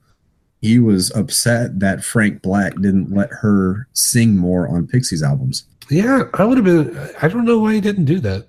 He 0.60 0.78
was 0.78 1.10
upset 1.16 1.80
that 1.80 2.04
Frank 2.04 2.42
Black 2.42 2.74
didn't 2.74 3.14
let 3.14 3.30
her 3.30 3.88
sing 3.92 4.36
more 4.36 4.68
on 4.68 4.86
Pixies 4.86 5.22
albums. 5.22 5.64
Yeah, 5.90 6.24
I 6.34 6.44
would 6.44 6.58
have 6.58 6.64
been. 6.64 6.96
I 7.22 7.28
don't 7.28 7.44
know 7.46 7.58
why 7.58 7.74
he 7.74 7.80
didn't 7.80 8.04
do 8.04 8.20
that. 8.20 8.46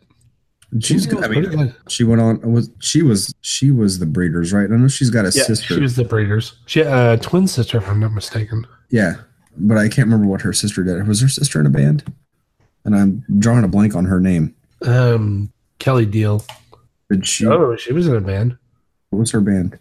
She's 0.80 1.06
good. 1.06 1.24
I 1.24 1.28
mean, 1.28 1.74
she 1.89 2.04
went 2.04 2.21
on. 2.21 2.39
Was 2.54 2.69
she 2.80 3.02
was 3.02 3.34
she 3.41 3.71
was 3.71 4.00
the 4.00 4.06
breeders, 4.06 4.54
right? 4.54 4.71
I 4.71 4.76
know 4.76 4.88
she's 4.88 5.10
got 5.10 5.26
a 5.26 5.32
Yeah, 5.36 5.43
sister. 5.43 5.74
she 5.76 5.82
was 5.82 5.95
the 5.95 6.06
breeders. 6.06 6.54
She 6.65 6.80
had 6.80 7.19
a 7.19 7.21
twin 7.21 7.47
sister, 7.47 7.78
if 7.78 7.89
I'm 7.89 8.00
not 8.00 8.13
mistaken. 8.13 8.65
yeah, 8.89 9.15
but 9.58 9.78
I 9.78 9.89
can't 9.89 10.08
remember 10.08 10.28
what 10.28 10.41
her 10.41 10.54
sister 10.54 10.84
did. 10.84 11.06
Was 11.08 11.21
her 11.21 11.28
sister 11.28 11.60
in 11.60 11.65
a 11.65 11.69
band? 11.69 12.04
And 12.86 12.95
I'm 12.95 13.26
drawing 13.39 13.63
a 13.63 13.67
blank 13.67 13.95
on 13.95 14.06
her 14.06 14.19
name. 14.21 14.56
Um, 14.82 15.52
Kelley 15.80 16.06
Deal. 16.06 16.43
Did 17.12 17.28
she? 17.28 17.45
Oh, 17.45 17.76
she 17.76 17.91
was 17.93 18.08
in 18.08 18.15
a 18.15 18.21
band. 18.21 18.58
What 19.10 19.19
was 19.19 19.32
her 19.32 19.41
band? 19.41 19.78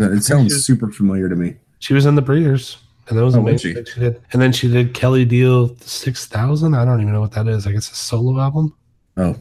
It 0.00 0.22
sounds 0.22 0.52
was- 0.54 0.64
super 0.64 0.90
familiar 0.90 1.28
to 1.28 1.36
me. 1.36 1.56
She 1.78 1.94
was 1.94 2.04
in 2.06 2.14
the 2.14 2.22
Breeders, 2.22 2.76
and 3.08 3.18
that 3.18 3.24
was 3.24 3.36
Oh, 3.36 3.40
was 3.40 3.60
she? 3.60 3.74
she 3.74 4.00
did. 4.00 4.20
And 4.32 4.40
then 4.42 4.52
she 4.52 4.68
did 4.70 4.92
Kelley 4.94 5.24
Deal 5.24 5.74
Six 5.80 6.26
Thousand. 6.26 6.74
I 6.74 6.84
don't 6.84 7.00
even 7.00 7.12
know 7.12 7.20
what 7.20 7.32
that 7.32 7.48
is. 7.48 7.66
I 7.66 7.72
guess 7.72 7.90
a 7.90 7.94
solo 7.94 8.38
album. 8.40 8.74
Oh, 9.16 9.36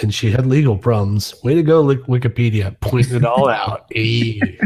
And 0.00 0.12
she 0.14 0.30
had 0.30 0.46
legal 0.46 0.76
problems. 0.78 1.34
Way 1.44 1.54
to 1.54 1.62
go, 1.62 1.80
Lick- 1.82 2.04
Wikipedia, 2.06 2.74
pointing 2.80 3.16
it 3.16 3.24
all 3.26 3.48
out. 3.48 3.86
Hey. 3.90 4.40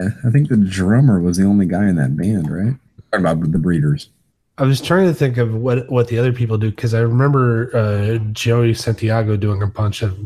yeah. 0.00 0.08
I 0.24 0.30
think 0.30 0.48
the 0.48 0.56
drummer 0.56 1.20
was 1.20 1.36
the 1.36 1.44
only 1.44 1.66
guy 1.66 1.88
in 1.88 1.96
that 1.96 2.16
band, 2.16 2.50
right? 2.50 2.74
Talking 3.12 3.26
about 3.26 3.52
the 3.52 3.58
breeders. 3.58 4.10
I 4.58 4.64
was 4.64 4.80
trying 4.80 5.06
to 5.06 5.14
think 5.14 5.36
of 5.36 5.54
what 5.54 5.88
what 5.90 6.08
the 6.08 6.18
other 6.18 6.32
people 6.32 6.58
do 6.58 6.70
because 6.70 6.92
I 6.94 7.00
remember 7.00 7.70
uh, 7.76 8.18
Joey 8.32 8.74
Santiago 8.74 9.36
doing 9.36 9.62
a 9.62 9.66
bunch 9.68 10.02
of 10.02 10.18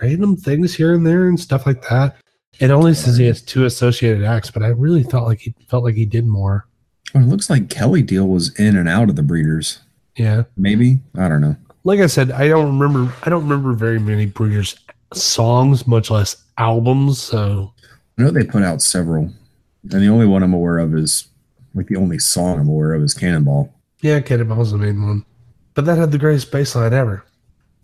random 0.00 0.36
things 0.36 0.74
here 0.74 0.94
and 0.94 1.04
there 1.06 1.28
and 1.28 1.38
stuff 1.38 1.66
like 1.66 1.82
that. 1.88 2.16
It 2.58 2.70
only 2.70 2.94
says 2.94 3.16
he 3.16 3.26
has 3.26 3.40
two 3.40 3.64
associated 3.64 4.24
acts, 4.24 4.50
but 4.50 4.62
I 4.62 4.68
really 4.68 5.02
felt 5.02 5.26
like 5.26 5.40
he 5.40 5.54
felt 5.68 5.84
like 5.84 5.94
he 5.94 6.04
did 6.04 6.26
more. 6.26 6.66
Oh, 7.14 7.20
it 7.20 7.26
looks 7.26 7.48
like 7.48 7.70
Kelley 7.70 8.02
Deal 8.02 8.26
was 8.28 8.54
in 8.58 8.76
and 8.76 8.88
out 8.88 9.08
of 9.08 9.16
the 9.16 9.22
breeders. 9.22 9.78
Yeah, 10.16 10.42
Maybe 10.56 10.98
I 11.16 11.28
don't 11.28 11.40
know. 11.40 11.56
like 11.84 12.00
I 12.00 12.06
said, 12.06 12.30
I 12.32 12.48
don't 12.48 12.78
remember. 12.78 13.14
I 13.22 13.30
don't 13.30 13.42
remember 13.48 13.72
very 13.72 13.98
many 13.98 14.26
Breeders 14.26 14.76
songs, 15.14 15.86
much 15.86 16.10
less 16.10 16.36
albums. 16.58 17.18
So 17.20 17.72
I 18.18 18.22
know 18.22 18.30
they 18.30 18.44
put 18.44 18.62
out 18.62 18.82
several, 18.82 19.32
and 19.90 20.02
the 20.02 20.08
only 20.08 20.26
one 20.26 20.42
I'm 20.42 20.52
aware 20.52 20.78
of 20.78 20.94
is 20.94 21.28
like 21.74 21.86
the 21.86 21.96
only 21.96 22.18
song 22.18 22.58
I'm 22.60 22.68
aware 22.68 22.92
of 22.92 23.02
is 23.02 23.14
Cannonball. 23.14 23.72
yeah, 24.02 24.20
Cannonball's 24.20 24.72
the 24.72 24.78
main 24.78 25.00
one, 25.02 25.24
but 25.74 25.86
that 25.86 25.96
had 25.96 26.12
the 26.12 26.18
greatest 26.18 26.52
bass 26.52 26.74
line 26.74 26.92
ever. 26.92 27.24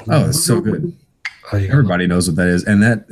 Oh, 0.09 0.29
it's 0.29 0.45
so 0.45 0.61
good. 0.61 0.95
Everybody 1.53 2.07
knows 2.07 2.29
what 2.29 2.37
that 2.37 2.49
is, 2.49 2.64
and 2.64 2.83
that 2.83 3.07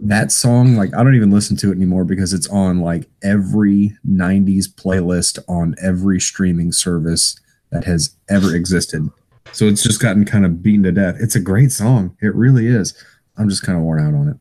that 0.00 0.30
song, 0.32 0.76
like 0.76 0.94
I 0.94 1.02
don't 1.02 1.14
even 1.14 1.30
listen 1.30 1.56
to 1.58 1.70
it 1.70 1.76
anymore 1.76 2.04
because 2.04 2.32
it's 2.32 2.48
on 2.48 2.80
like 2.80 3.08
every 3.22 3.96
90s 4.08 4.66
playlist 4.68 5.38
on 5.48 5.74
every 5.82 6.20
streaming 6.20 6.72
service 6.72 7.38
that 7.70 7.84
has 7.84 8.14
ever 8.28 8.54
existed. 8.54 9.08
So 9.52 9.66
it's 9.66 9.82
just 9.82 10.00
gotten 10.00 10.24
kind 10.24 10.44
of 10.44 10.62
beaten 10.62 10.82
to 10.84 10.92
death. 10.92 11.16
It's 11.18 11.36
a 11.36 11.40
great 11.40 11.72
song. 11.72 12.16
It 12.20 12.34
really 12.34 12.66
is. 12.66 12.94
I'm 13.36 13.48
just 13.48 13.62
kind 13.62 13.78
of 13.78 13.84
worn 13.84 14.00
out 14.00 14.14
on 14.18 14.28
it. 14.28 14.36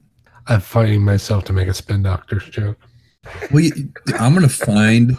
I'm 0.48 0.62
fighting 0.62 1.04
myself 1.04 1.44
to 1.46 1.54
make 1.54 1.68
a 1.68 1.74
spin 1.74 2.04
doctors 2.04 2.46
joke. 2.50 2.78
Well, 3.52 3.64
you, 3.64 3.92
I'm 4.20 4.36
going 4.36 4.48
to 4.48 4.54
find 4.54 5.18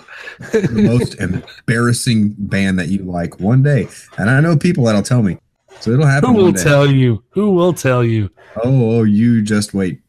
the 0.53 0.69
most 0.71 1.17
embarrassing 1.21 2.35
band 2.39 2.79
that 2.79 2.89
you 2.89 3.03
like 3.03 3.41
one 3.41 3.63
day. 3.63 3.89
And 4.19 4.31
I 4.31 4.41
know 4.41 4.57
people 4.57 4.85
that'll 4.85 5.03
tell 5.03 5.23
me. 5.23 5.39
So 5.81 5.91
it'll 5.91 6.07
happen. 6.07 6.35
Who 6.35 6.45
will 6.45 6.53
tell 6.53 6.87
you? 6.87 7.23
Who 7.31 7.51
will 7.51 7.73
tell 7.73 8.05
you? 8.05 8.31
Oh, 8.65 8.99
oh, 8.99 9.03
you 9.03 9.43
just 9.43 9.75
wait. 9.75 10.01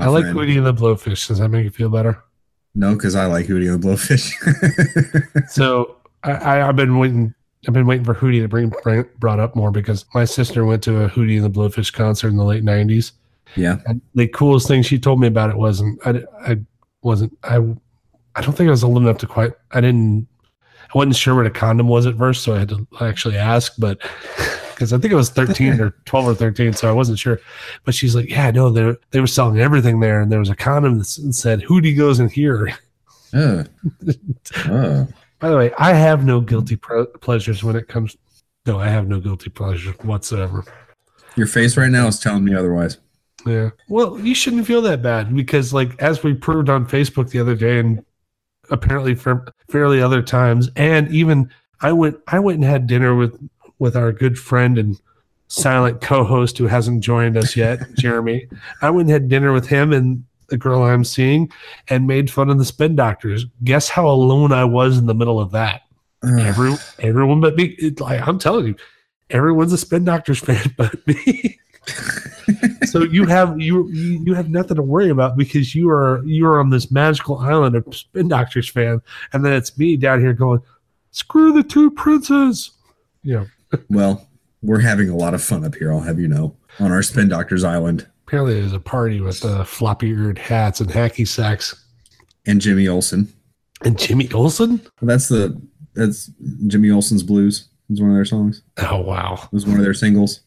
I 0.00 0.08
like 0.08 0.24
friend. 0.24 0.38
Hootie 0.38 0.56
and 0.56 0.66
the 0.66 0.74
Blowfish. 0.74 1.28
Does 1.28 1.38
that 1.38 1.48
make 1.48 1.64
you 1.64 1.70
feel 1.70 1.88
better? 1.88 2.22
No, 2.74 2.94
because 2.94 3.14
I 3.14 3.26
like 3.26 3.46
Hootie 3.46 3.72
and 3.72 3.82
the 3.82 3.88
Blowfish. 3.88 4.32
So 5.48 5.96
I, 6.24 6.32
I, 6.32 6.68
I've 6.68 6.76
been 6.76 6.98
waiting. 6.98 7.34
I've 7.66 7.74
been 7.74 7.86
waiting 7.86 8.04
for 8.04 8.14
Hootie 8.14 8.42
to 8.42 8.48
bring, 8.48 8.72
bring 8.82 9.04
brought 9.18 9.40
up 9.40 9.54
more 9.56 9.70
because 9.70 10.04
my 10.14 10.24
sister 10.24 10.64
went 10.64 10.82
to 10.84 11.04
a 11.04 11.08
Hootie 11.08 11.36
and 11.36 11.44
the 11.44 11.50
Blowfish 11.50 11.92
concert 11.92 12.28
in 12.28 12.36
the 12.36 12.44
late 12.44 12.64
'90s. 12.64 13.12
yeah. 13.56 13.78
And 13.86 14.02
the 14.14 14.26
coolest 14.28 14.68
thing 14.68 14.82
she 14.82 14.98
told 14.98 15.20
me 15.20 15.28
about 15.28 15.50
it 15.50 15.56
wasn't 15.56 15.98
I, 16.06 16.22
I 16.40 16.58
wasn't 17.02 17.38
I 17.44 17.56
I 18.34 18.40
don't 18.42 18.52
think 18.54 18.68
I 18.68 18.70
was 18.72 18.84
old 18.84 18.98
enough 18.98 19.18
to 19.18 19.26
quite 19.26 19.52
I 19.70 19.80
didn't 19.80 20.26
I 20.94 20.98
wasn't 20.98 21.16
sure 21.16 21.34
what 21.36 21.46
a 21.46 21.50
condom 21.50 21.88
was 21.88 22.06
at 22.06 22.18
first, 22.18 22.42
so 22.42 22.54
I 22.54 22.58
had 22.58 22.68
to 22.70 22.86
actually 23.00 23.36
ask, 23.36 23.74
but 23.78 23.98
because 24.74 24.92
I 24.92 24.98
think 24.98 25.12
it 25.12 25.16
was 25.16 25.30
13 25.30 25.80
or 25.80 25.90
12 26.04 26.28
or 26.28 26.34
13, 26.34 26.72
so 26.72 26.88
I 26.88 26.92
wasn't 26.92 27.18
sure. 27.18 27.40
But 27.84 27.94
she's 27.94 28.14
like, 28.14 28.28
Yeah, 28.28 28.50
no, 28.50 28.70
they 28.70 28.94
they 29.10 29.20
were 29.20 29.26
selling 29.26 29.60
everything 29.60 30.00
there, 30.00 30.20
and 30.20 30.30
there 30.30 30.38
was 30.38 30.50
a 30.50 30.56
condom 30.56 30.98
that 30.98 31.04
said 31.04 31.62
Hootie 31.62 31.96
goes 31.96 32.20
in 32.20 32.28
here. 32.28 32.76
Uh, 33.34 33.64
uh. 34.66 35.06
By 35.40 35.48
the 35.48 35.56
way, 35.56 35.72
I 35.76 35.92
have 35.92 36.24
no 36.24 36.40
guilty 36.40 36.76
pre- 36.76 37.06
pleasures 37.20 37.64
when 37.64 37.74
it 37.74 37.88
comes. 37.88 38.16
No, 38.64 38.78
I 38.78 38.86
have 38.86 39.08
no 39.08 39.18
guilty 39.18 39.50
pleasures 39.50 39.92
whatsoever. 40.04 40.64
Your 41.34 41.48
face 41.48 41.76
right 41.76 41.90
now 41.90 42.06
is 42.06 42.20
telling 42.20 42.44
me 42.44 42.54
otherwise. 42.54 42.98
Yeah. 43.44 43.70
Well, 43.88 44.18
you 44.20 44.34
shouldn't 44.34 44.66
feel 44.66 44.80
that 44.82 45.02
bad 45.02 45.34
because, 45.34 45.74
like, 45.74 46.00
as 46.00 46.22
we 46.22 46.32
proved 46.32 46.70
on 46.70 46.86
Facebook 46.86 47.30
the 47.30 47.40
other 47.40 47.54
day, 47.54 47.78
and 47.78 48.04
apparently 48.70 49.14
for 49.14 49.44
fairly 49.68 50.00
other 50.00 50.22
times, 50.22 50.70
and 50.76 51.10
even 51.10 51.50
I 51.80 51.92
went, 51.92 52.16
I 52.28 52.38
went 52.38 52.56
and 52.56 52.64
had 52.64 52.86
dinner 52.86 53.14
with 53.14 53.38
with 53.84 53.96
our 53.96 54.10
good 54.10 54.38
friend 54.38 54.78
and 54.78 54.98
silent 55.48 56.00
co-host 56.00 56.56
who 56.56 56.66
hasn't 56.66 57.04
joined 57.04 57.36
us 57.36 57.54
yet, 57.54 57.80
Jeremy. 57.98 58.48
I 58.80 58.88
went 58.88 59.08
and 59.08 59.12
had 59.12 59.28
dinner 59.28 59.52
with 59.52 59.68
him 59.68 59.92
and 59.92 60.24
the 60.48 60.56
girl 60.56 60.82
I'm 60.82 61.04
seeing, 61.04 61.50
and 61.88 62.06
made 62.06 62.30
fun 62.30 62.50
of 62.50 62.58
the 62.58 62.64
spin 62.64 62.96
doctors. 62.96 63.44
Guess 63.62 63.90
how 63.90 64.08
alone 64.08 64.52
I 64.52 64.64
was 64.64 64.98
in 64.98 65.06
the 65.06 65.14
middle 65.14 65.38
of 65.38 65.52
that. 65.52 65.82
Ugh. 66.22 66.40
Every 66.40 66.74
everyone 66.98 67.40
but 67.40 67.56
me. 67.56 67.76
It, 67.78 68.00
like 68.00 68.26
I'm 68.26 68.38
telling 68.38 68.66
you, 68.68 68.76
everyone's 69.30 69.72
a 69.72 69.78
spin 69.78 70.04
doctors 70.04 70.38
fan 70.38 70.74
but 70.76 71.06
me. 71.06 71.58
so 72.86 73.02
you 73.02 73.26
have 73.26 73.60
you 73.60 73.88
you 73.90 74.32
have 74.32 74.48
nothing 74.48 74.76
to 74.76 74.82
worry 74.82 75.10
about 75.10 75.36
because 75.36 75.74
you 75.74 75.90
are 75.90 76.22
you 76.24 76.46
are 76.46 76.58
on 76.58 76.70
this 76.70 76.90
magical 76.90 77.38
island 77.38 77.76
of 77.76 77.94
spin 77.94 78.28
doctors 78.28 78.68
fan, 78.68 79.02
and 79.32 79.44
then 79.44 79.52
it's 79.52 79.76
me 79.76 79.96
down 79.96 80.20
here 80.20 80.32
going, 80.32 80.60
screw 81.10 81.52
the 81.52 81.62
two 81.62 81.90
princes. 81.90 82.72
You 83.22 83.34
know, 83.34 83.46
well, 83.90 84.26
we're 84.62 84.80
having 84.80 85.08
a 85.08 85.16
lot 85.16 85.34
of 85.34 85.42
fun 85.42 85.64
up 85.64 85.74
here, 85.74 85.92
I'll 85.92 86.00
have 86.00 86.18
you 86.18 86.28
know, 86.28 86.56
on 86.80 86.90
our 86.92 87.02
Spin 87.02 87.28
Doctors 87.28 87.64
Island. 87.64 88.06
apparently 88.26 88.60
there's 88.60 88.72
a 88.72 88.80
party 88.80 89.20
with 89.20 89.44
uh, 89.44 89.64
floppy 89.64 90.08
eared 90.10 90.38
hats 90.38 90.80
and 90.80 90.90
hacky 90.90 91.26
sacks 91.28 91.84
And 92.46 92.60
Jimmy 92.60 92.88
Olsen. 92.88 93.28
and 93.82 93.98
Jimmy 93.98 94.30
Olsen. 94.32 94.80
That's 95.02 95.28
the 95.28 95.60
that's 95.94 96.30
Jimmy 96.66 96.90
Olsen's 96.90 97.22
Blues. 97.22 97.68
Is 97.90 98.00
one 98.00 98.10
of 98.10 98.16
their 98.16 98.24
songs. 98.24 98.62
Oh 98.78 98.98
wow! 99.00 99.34
It 99.44 99.52
was 99.52 99.66
one 99.66 99.76
of 99.76 99.82
their 99.84 99.92
singles 99.92 100.40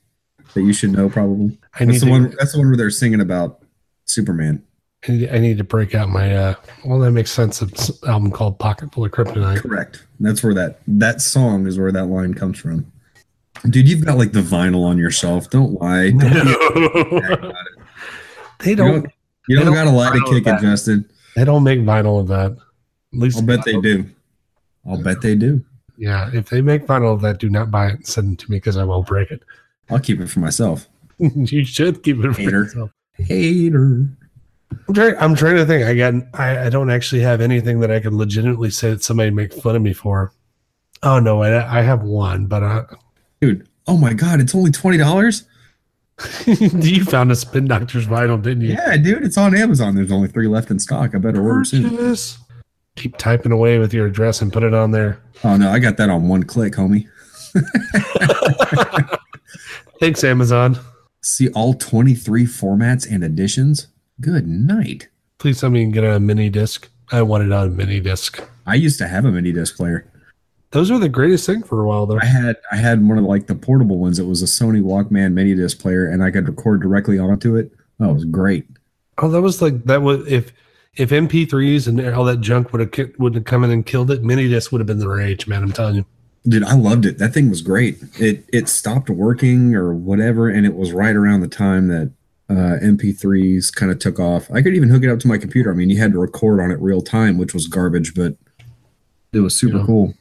that 0.55 0.61
you 0.63 0.73
should 0.73 0.91
know 0.91 1.07
probably. 1.07 1.57
I 1.79 1.85
need 1.85 1.93
That's 1.93 1.99
the 2.01 2.05
to, 2.07 2.11
one 2.11 2.35
that's 2.39 2.51
the 2.53 2.57
one 2.57 2.67
where 2.69 2.77
they're 2.77 2.89
singing 2.89 3.21
about 3.21 3.61
Superman. 4.05 4.63
I 5.07 5.11
need, 5.11 5.29
I 5.29 5.37
need 5.37 5.57
to 5.59 5.63
break 5.63 5.93
out 5.93 6.09
my 6.09 6.35
uh. 6.35 6.55
Well, 6.83 6.97
that 6.99 7.11
makes 7.11 7.29
sense. 7.29 7.61
It's 7.61 7.89
an 8.01 8.09
album 8.09 8.31
called 8.31 8.57
Pocket 8.57 8.91
Full 8.91 9.05
of 9.05 9.11
Kryptonite. 9.11 9.59
Correct. 9.59 10.03
That's 10.19 10.41
where 10.43 10.55
that 10.55 10.79
that 10.87 11.21
song 11.21 11.67
is 11.67 11.77
where 11.77 11.91
that 11.91 12.05
line 12.05 12.33
comes 12.33 12.57
from. 12.57 12.91
Dude, 13.69 13.87
you've 13.87 14.05
got 14.05 14.17
like 14.17 14.31
the 14.31 14.41
vinyl 14.41 14.83
on 14.85 14.97
yourself. 14.97 15.49
Don't 15.49 15.73
lie. 15.81 16.11
Don't 16.11 16.19
be 16.19 16.27
a 16.27 17.21
bag 17.21 17.31
about 17.31 17.49
it. 17.49 17.85
they 18.59 18.75
don't. 18.75 19.01
don't, 19.03 19.13
you 19.47 19.55
don't 19.57 19.65
don't 19.65 19.75
got 19.75 19.87
a 19.87 19.91
lie 19.91 20.13
to 20.13 20.23
kick 20.29 20.47
it, 20.47 20.61
Justin. 20.61 21.09
They 21.35 21.45
don't 21.45 21.63
make 21.63 21.79
vinyl 21.79 22.19
of 22.19 22.27
that. 22.27 22.51
At 22.51 23.19
least 23.19 23.37
I'll 23.37 23.43
bet 23.43 23.63
they 23.65 23.79
do. 23.79 24.05
I'll 24.87 25.01
bet 25.01 25.21
they 25.21 25.35
do. 25.35 25.63
Yeah, 25.97 26.29
if 26.33 26.49
they 26.49 26.61
make 26.61 26.85
vinyl 26.85 27.13
of 27.13 27.21
that, 27.21 27.39
do 27.39 27.49
not 27.49 27.71
buy 27.71 27.87
it 27.87 27.93
and 27.95 28.07
send 28.07 28.33
it 28.33 28.39
to 28.39 28.51
me 28.51 28.57
because 28.57 28.77
I 28.77 28.83
won't 28.83 29.07
break 29.07 29.31
it. 29.31 29.41
I'll 29.89 29.99
keep 29.99 30.19
it 30.19 30.27
for 30.27 30.39
myself. 30.39 30.87
you 31.19 31.65
should 31.65 32.03
keep 32.03 32.17
it 32.17 32.33
for 32.33 32.41
Hater. 32.41 32.63
yourself. 32.63 32.91
Hater. 33.13 34.07
I'm 34.87 34.93
trying. 34.93 35.15
I'm 35.17 35.35
trying 35.35 35.55
to 35.55 35.65
think. 35.65 35.85
I 35.85 35.95
got. 35.95 36.13
I, 36.33 36.65
I 36.65 36.69
don't 36.69 36.89
actually 36.89 37.21
have 37.21 37.41
anything 37.41 37.79
that 37.79 37.91
I 37.91 37.99
can 37.99 38.17
legitimately 38.17 38.69
say 38.69 38.91
that 38.91 39.03
somebody 39.03 39.31
make 39.31 39.53
fun 39.53 39.75
of 39.75 39.81
me 39.81 39.93
for. 39.93 40.33
Oh 41.03 41.19
no, 41.19 41.41
I, 41.41 41.79
I 41.79 41.81
have 41.81 42.03
one, 42.03 42.47
but 42.47 42.63
uh, 42.63 42.83
Dude, 43.41 43.67
oh 43.87 43.97
my 43.97 44.13
god, 44.13 44.39
it's 44.39 44.55
only 44.55 44.71
twenty 44.71 44.97
dollars? 44.97 45.45
you 46.47 47.05
found 47.05 47.31
a 47.31 47.35
Spin 47.35 47.67
Doctors 47.67 48.07
vinyl, 48.07 48.41
didn't 48.41 48.63
you? 48.63 48.73
Yeah, 48.73 48.97
dude, 48.97 49.23
it's 49.23 49.37
on 49.37 49.55
Amazon. 49.55 49.95
There's 49.95 50.11
only 50.11 50.27
three 50.27 50.47
left 50.47 50.71
in 50.71 50.79
stock. 50.79 51.13
I 51.13 51.19
better 51.19 51.47
order 51.47 51.63
soon. 51.63 52.15
Keep 52.95 53.17
typing 53.17 53.51
away 53.51 53.77
with 53.77 53.93
your 53.93 54.07
address 54.07 54.41
and 54.41 54.51
put 54.51 54.63
it 54.63 54.73
on 54.73 54.89
there. 54.89 55.21
Oh 55.43 55.55
no, 55.57 55.69
I 55.69 55.77
got 55.77 55.97
that 55.97 56.09
on 56.09 56.27
one 56.27 56.43
click, 56.43 56.73
homie. 56.73 57.07
Thanks, 59.99 60.23
Amazon. 60.23 60.79
See 61.21 61.49
all 61.49 61.73
23 61.75 62.45
formats 62.45 63.11
and 63.11 63.23
editions? 63.23 63.87
Good 64.19 64.47
night. 64.47 65.09
Please 65.37 65.59
tell 65.61 65.69
me 65.69 65.79
you 65.79 65.85
can 65.85 65.91
get 65.91 66.03
a 66.03 66.19
mini 66.19 66.49
disc. 66.49 66.89
I 67.11 67.21
want 67.21 67.43
it 67.43 67.51
on 67.51 67.67
a 67.67 67.69
mini 67.69 67.99
disc. 67.99 68.41
I 68.65 68.75
used 68.75 68.97
to 68.99 69.07
have 69.07 69.25
a 69.25 69.31
mini 69.31 69.51
disc 69.51 69.75
player. 69.75 70.11
Those 70.71 70.91
were 70.91 70.99
the 70.99 71.07
greatest 71.09 71.45
thing 71.45 71.63
for 71.63 71.81
a 71.81 71.87
while, 71.87 72.05
though. 72.05 72.19
I 72.19 72.25
had 72.25 72.57
I 72.71 72.75
had 72.75 73.05
one 73.07 73.17
of 73.17 73.23
like 73.23 73.47
the 73.47 73.55
portable 73.55 73.97
ones. 73.99 74.19
It 74.19 74.25
was 74.25 74.41
a 74.41 74.45
Sony 74.45 74.81
Walkman 74.81 75.33
mini 75.33 75.55
disc 75.55 75.79
player, 75.79 76.05
and 76.07 76.21
I 76.23 76.31
could 76.31 76.47
record 76.47 76.81
directly 76.81 77.17
onto 77.17 77.55
it. 77.55 77.71
That 77.99 78.13
was 78.13 78.25
great. 78.25 78.65
Oh, 79.17 79.29
that 79.29 79.41
was 79.41 79.61
like 79.61 79.85
that 79.85 80.01
was 80.01 80.27
if 80.27 80.51
if 80.95 81.09
MP3s 81.11 81.87
and 81.87 82.01
all 82.13 82.25
that 82.25 82.41
junk 82.41 82.73
would 82.73 82.81
have 82.81 83.11
would 83.17 83.35
have 83.35 83.45
come 83.45 83.63
in 83.63 83.71
and 83.71 83.85
killed 83.85 84.11
it, 84.11 84.23
mini 84.23 84.47
disc 84.49 84.71
would 84.71 84.79
have 84.81 84.87
been 84.87 84.99
the 84.99 85.07
rage, 85.07 85.47
man. 85.47 85.63
I'm 85.63 85.71
telling 85.71 85.95
you. 85.95 86.05
Dude, 86.47 86.63
I 86.63 86.75
loved 86.75 87.05
it. 87.05 87.17
That 87.17 87.33
thing 87.33 87.49
was 87.49 87.61
great. 87.61 87.97
It 88.19 88.43
it 88.51 88.67
stopped 88.67 89.09
working 89.09 89.73
or 89.73 89.93
whatever, 89.93 90.49
and 90.49 90.65
it 90.65 90.75
was 90.75 90.91
right 90.91 91.15
around 91.15 91.41
the 91.41 91.47
time 91.47 91.87
that 91.87 92.11
uh, 92.49 92.77
MP3s 92.81 93.73
kind 93.73 93.91
of 93.91 93.99
took 93.99 94.19
off. 94.19 94.49
I 94.51 94.61
could 94.61 94.73
even 94.75 94.89
hook 94.89 95.03
it 95.03 95.09
up 95.09 95.19
to 95.19 95.27
my 95.27 95.37
computer. 95.37 95.71
I 95.71 95.75
mean, 95.75 95.89
you 95.89 95.97
had 95.97 96.11
to 96.13 96.19
record 96.19 96.59
on 96.59 96.71
it 96.71 96.79
real 96.79 97.01
time, 97.01 97.37
which 97.37 97.53
was 97.53 97.67
garbage, 97.67 98.13
but 98.13 98.35
it 99.33 99.39
was 99.39 99.55
super 99.55 99.77
Yeah. 99.79 99.85
cool. 99.85 100.13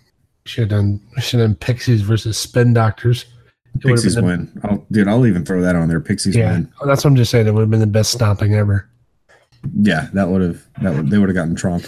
Should 0.47 0.71
have 0.71 0.81
done 0.81 1.01
should 1.19 1.41
have 1.41 1.49
done 1.51 1.57
Pixies 1.57 2.03
versus 2.03 2.37
Spin 2.39 2.73
Doctors. 2.73 3.25
It 3.75 3.83
Pixies 3.83 4.15
been 4.15 4.25
the- 4.25 4.31
win. 4.31 4.61
I'll, 4.65 4.87
dude, 4.91 5.09
I'll 5.09 5.27
even 5.27 5.45
throw 5.45 5.61
that 5.61 5.77
on 5.77 5.89
there. 5.89 6.01
Pixies 6.01 6.37
Yeah, 6.37 6.53
win. 6.53 6.73
that's 6.87 7.05
what 7.05 7.11
I'm 7.11 7.17
just 7.17 7.31
saying. 7.31 7.47
It 7.47 7.53
would 7.55 7.61
have 7.61 7.71
been 7.71 7.81
the 7.81 7.87
best 7.87 8.13
stomping 8.13 8.55
ever. 8.55 8.89
Yeah, 9.83 10.09
that 10.15 10.29
would 10.29 10.43
have 10.43 10.63
that 10.83 10.95
would 10.95 11.11
they 11.11 11.19
would 11.19 11.29
have 11.29 11.35
gotten 11.37 11.55
Trump. 11.57 11.85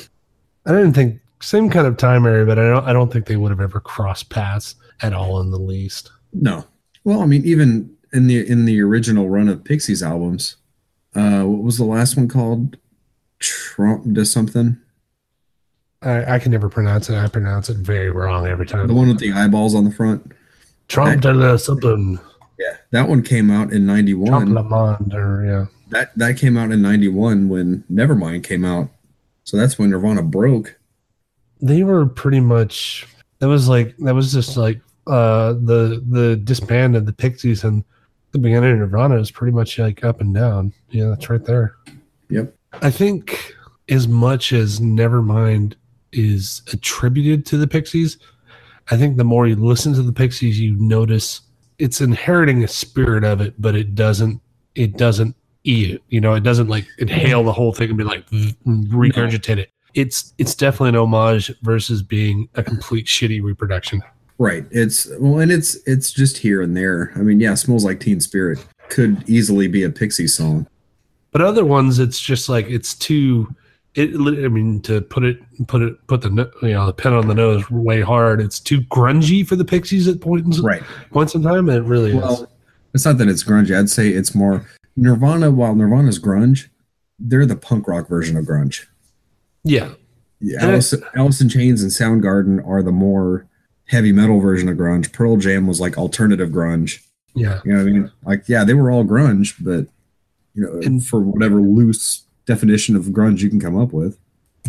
I 0.66 0.72
didn't 0.72 0.92
think 0.94 1.20
same 1.40 1.70
kind 1.70 1.86
of 1.86 1.96
time 1.96 2.26
area, 2.26 2.44
but 2.44 2.58
I 2.58 2.68
don't 2.68 2.84
I 2.84 2.92
don't 2.92 3.12
think 3.12 3.26
they 3.26 3.36
would 3.36 3.50
have 3.50 3.60
ever 3.60 3.80
crossed 3.80 4.28
paths 4.30 4.74
at 5.00 5.12
all 5.12 5.40
in 5.40 5.50
the 5.50 5.58
least. 5.58 6.10
No. 6.32 6.64
Well, 7.04 7.22
I 7.22 7.26
mean, 7.26 7.44
even 7.46 7.94
in 8.12 8.26
the 8.26 8.46
in 8.46 8.64
the 8.64 8.80
original 8.82 9.28
run 9.30 9.48
of 9.48 9.64
Pixies 9.64 10.02
albums, 10.02 10.56
uh, 11.14 11.42
what 11.44 11.62
was 11.62 11.78
the 11.78 11.84
last 11.84 12.16
one 12.16 12.26
called? 12.28 12.76
Trump 13.38 14.12
does 14.12 14.30
something. 14.32 14.78
I, 16.02 16.34
I 16.34 16.38
can 16.38 16.52
never 16.52 16.68
pronounce 16.68 17.08
it. 17.10 17.16
I 17.16 17.26
pronounce 17.28 17.68
it 17.68 17.76
very 17.78 18.10
wrong 18.10 18.46
every 18.46 18.66
time. 18.66 18.86
The 18.86 18.94
one 18.94 19.08
with 19.08 19.18
the 19.18 19.32
eyeballs 19.32 19.74
on 19.74 19.84
the 19.84 19.90
front. 19.90 20.32
Trump 20.88 21.20
de 21.20 21.32
la 21.34 21.56
something. 21.56 22.18
Yeah, 22.58 22.76
that 22.90 23.08
one 23.08 23.22
came 23.22 23.50
out 23.50 23.72
in 23.72 23.86
Trump 23.86 24.06
'91. 24.06 24.54
Lamond 24.54 25.14
or 25.14 25.44
yeah. 25.44 25.66
That 25.90 26.16
that 26.18 26.36
came 26.38 26.56
out 26.56 26.70
in 26.70 26.82
'91 26.82 27.48
when 27.48 27.84
Nevermind 27.90 28.44
came 28.44 28.64
out. 28.64 28.90
So 29.44 29.56
that's 29.56 29.78
when 29.78 29.90
Nirvana 29.90 30.22
broke. 30.22 30.78
they 31.60 31.82
were 31.82 32.06
pretty 32.06 32.40
much 32.40 33.06
that 33.40 33.48
was 33.48 33.68
like 33.68 33.96
that 33.98 34.14
was 34.14 34.32
just 34.32 34.56
like 34.56 34.80
uh 35.06 35.54
the 35.54 36.04
the 36.10 36.36
disband 36.36 36.94
of 36.96 37.06
the 37.06 37.12
pixies 37.12 37.64
and 37.64 37.82
the 38.32 38.38
beginning 38.38 38.72
of 38.72 38.78
nirvana 38.78 39.16
is 39.18 39.30
pretty 39.30 39.52
much 39.52 39.78
like 39.78 40.04
up 40.04 40.20
and 40.20 40.34
down 40.34 40.72
yeah 40.90 41.06
that's 41.08 41.30
right 41.30 41.44
there 41.46 41.74
Yep. 42.28 42.54
i 42.82 42.90
think 42.90 43.54
as 43.88 44.06
much 44.06 44.52
as 44.52 44.80
nevermind 44.80 45.74
is 46.12 46.62
attributed 46.72 47.44
to 47.46 47.56
the 47.56 47.66
pixies 47.66 48.18
i 48.90 48.96
think 48.96 49.16
the 49.16 49.24
more 49.24 49.46
you 49.46 49.56
listen 49.56 49.92
to 49.92 50.02
the 50.02 50.12
pixies 50.12 50.60
you 50.60 50.74
notice 50.76 51.42
it's 51.78 52.00
inheriting 52.00 52.64
a 52.64 52.68
spirit 52.68 53.24
of 53.24 53.40
it 53.40 53.54
but 53.60 53.74
it 53.74 53.94
doesn't 53.94 54.40
it 54.74 54.96
doesn't 54.96 55.34
eat 55.64 55.90
it. 55.90 56.02
You 56.08 56.20
know, 56.20 56.34
it 56.34 56.42
doesn't 56.42 56.68
like 56.68 56.86
inhale 56.98 57.44
the 57.44 57.52
whole 57.52 57.72
thing 57.72 57.90
and 57.90 57.98
be 57.98 58.04
like 58.04 58.28
mm-hmm. 58.30 58.84
regurgitate 58.94 59.58
it. 59.58 59.70
It's 59.94 60.32
it's 60.38 60.54
definitely 60.54 60.90
an 60.90 60.96
homage 60.96 61.52
versus 61.62 62.02
being 62.02 62.48
a 62.54 62.62
complete 62.62 63.06
shitty 63.06 63.42
reproduction. 63.42 64.02
Right. 64.38 64.64
It's 64.70 65.08
well, 65.18 65.40
and 65.40 65.50
it's 65.50 65.76
it's 65.86 66.12
just 66.12 66.38
here 66.38 66.62
and 66.62 66.76
there. 66.76 67.12
I 67.16 67.20
mean, 67.20 67.40
yeah, 67.40 67.54
smells 67.54 67.84
like 67.84 68.00
Teen 68.00 68.20
Spirit 68.20 68.64
could 68.88 69.28
easily 69.28 69.68
be 69.68 69.82
a 69.82 69.90
Pixie 69.90 70.28
song. 70.28 70.66
But 71.30 71.42
other 71.42 71.64
ones, 71.64 71.98
it's 71.98 72.20
just 72.20 72.48
like 72.48 72.66
it's 72.68 72.94
too. 72.94 73.54
It, 73.98 74.14
I 74.44 74.48
mean, 74.48 74.80
to 74.82 75.00
put 75.00 75.24
it, 75.24 75.40
put 75.66 75.82
it, 75.82 76.06
put 76.06 76.20
the 76.22 76.30
you 76.62 76.72
know 76.74 76.86
the 76.86 76.92
pen 76.92 77.12
on 77.12 77.26
the 77.28 77.34
nose 77.34 77.68
way 77.70 78.00
hard. 78.00 78.40
It's 78.40 78.60
too 78.60 78.80
grungy 78.82 79.46
for 79.46 79.56
the 79.56 79.64
Pixies 79.64 80.06
at 80.06 80.20
points 80.20 80.60
Right. 80.60 80.82
points 81.10 81.34
in 81.34 81.42
time. 81.42 81.68
It 81.68 81.82
really 81.84 82.10
is. 82.10 82.16
Well, 82.16 82.50
it's 82.94 83.04
not 83.04 83.18
that 83.18 83.28
it's 83.28 83.42
grungy. 83.44 83.76
I'd 83.76 83.90
say 83.90 84.08
it's 84.10 84.34
more 84.34 84.64
Nirvana. 84.96 85.50
While 85.50 85.74
Nirvana's 85.74 86.18
grunge, 86.20 86.68
they're 87.18 87.44
the 87.46 87.56
punk 87.56 87.88
rock 87.88 88.08
version 88.08 88.36
of 88.36 88.44
grunge. 88.44 88.86
Yeah, 89.64 89.90
Yeah, 90.40 90.64
Alice, 90.64 90.94
Alice 91.16 91.40
in 91.40 91.48
Chains 91.48 91.82
and 91.82 91.90
Soundgarden 91.90 92.64
are 92.66 92.82
the 92.82 92.92
more 92.92 93.46
heavy 93.86 94.12
metal 94.12 94.40
version 94.40 94.68
of 94.68 94.76
grunge. 94.76 95.12
Pearl 95.12 95.36
Jam 95.36 95.66
was 95.66 95.80
like 95.80 95.98
alternative 95.98 96.50
grunge. 96.50 97.00
yeah. 97.34 97.60
You 97.64 97.72
know 97.72 97.78
what 97.82 97.88
I 97.88 97.92
mean? 97.92 98.12
Like, 98.24 98.48
yeah, 98.48 98.64
they 98.64 98.74
were 98.74 98.90
all 98.90 99.04
grunge, 99.04 99.54
but 99.60 99.86
you 100.54 100.62
know, 100.62 100.80
And- 100.84 101.04
for 101.04 101.20
whatever 101.20 101.60
loose 101.60 102.24
definition 102.52 102.96
of 102.96 103.04
grunge 103.06 103.40
you 103.40 103.48
can 103.50 103.60
come 103.60 103.78
up 103.78 103.92
with, 103.92 104.18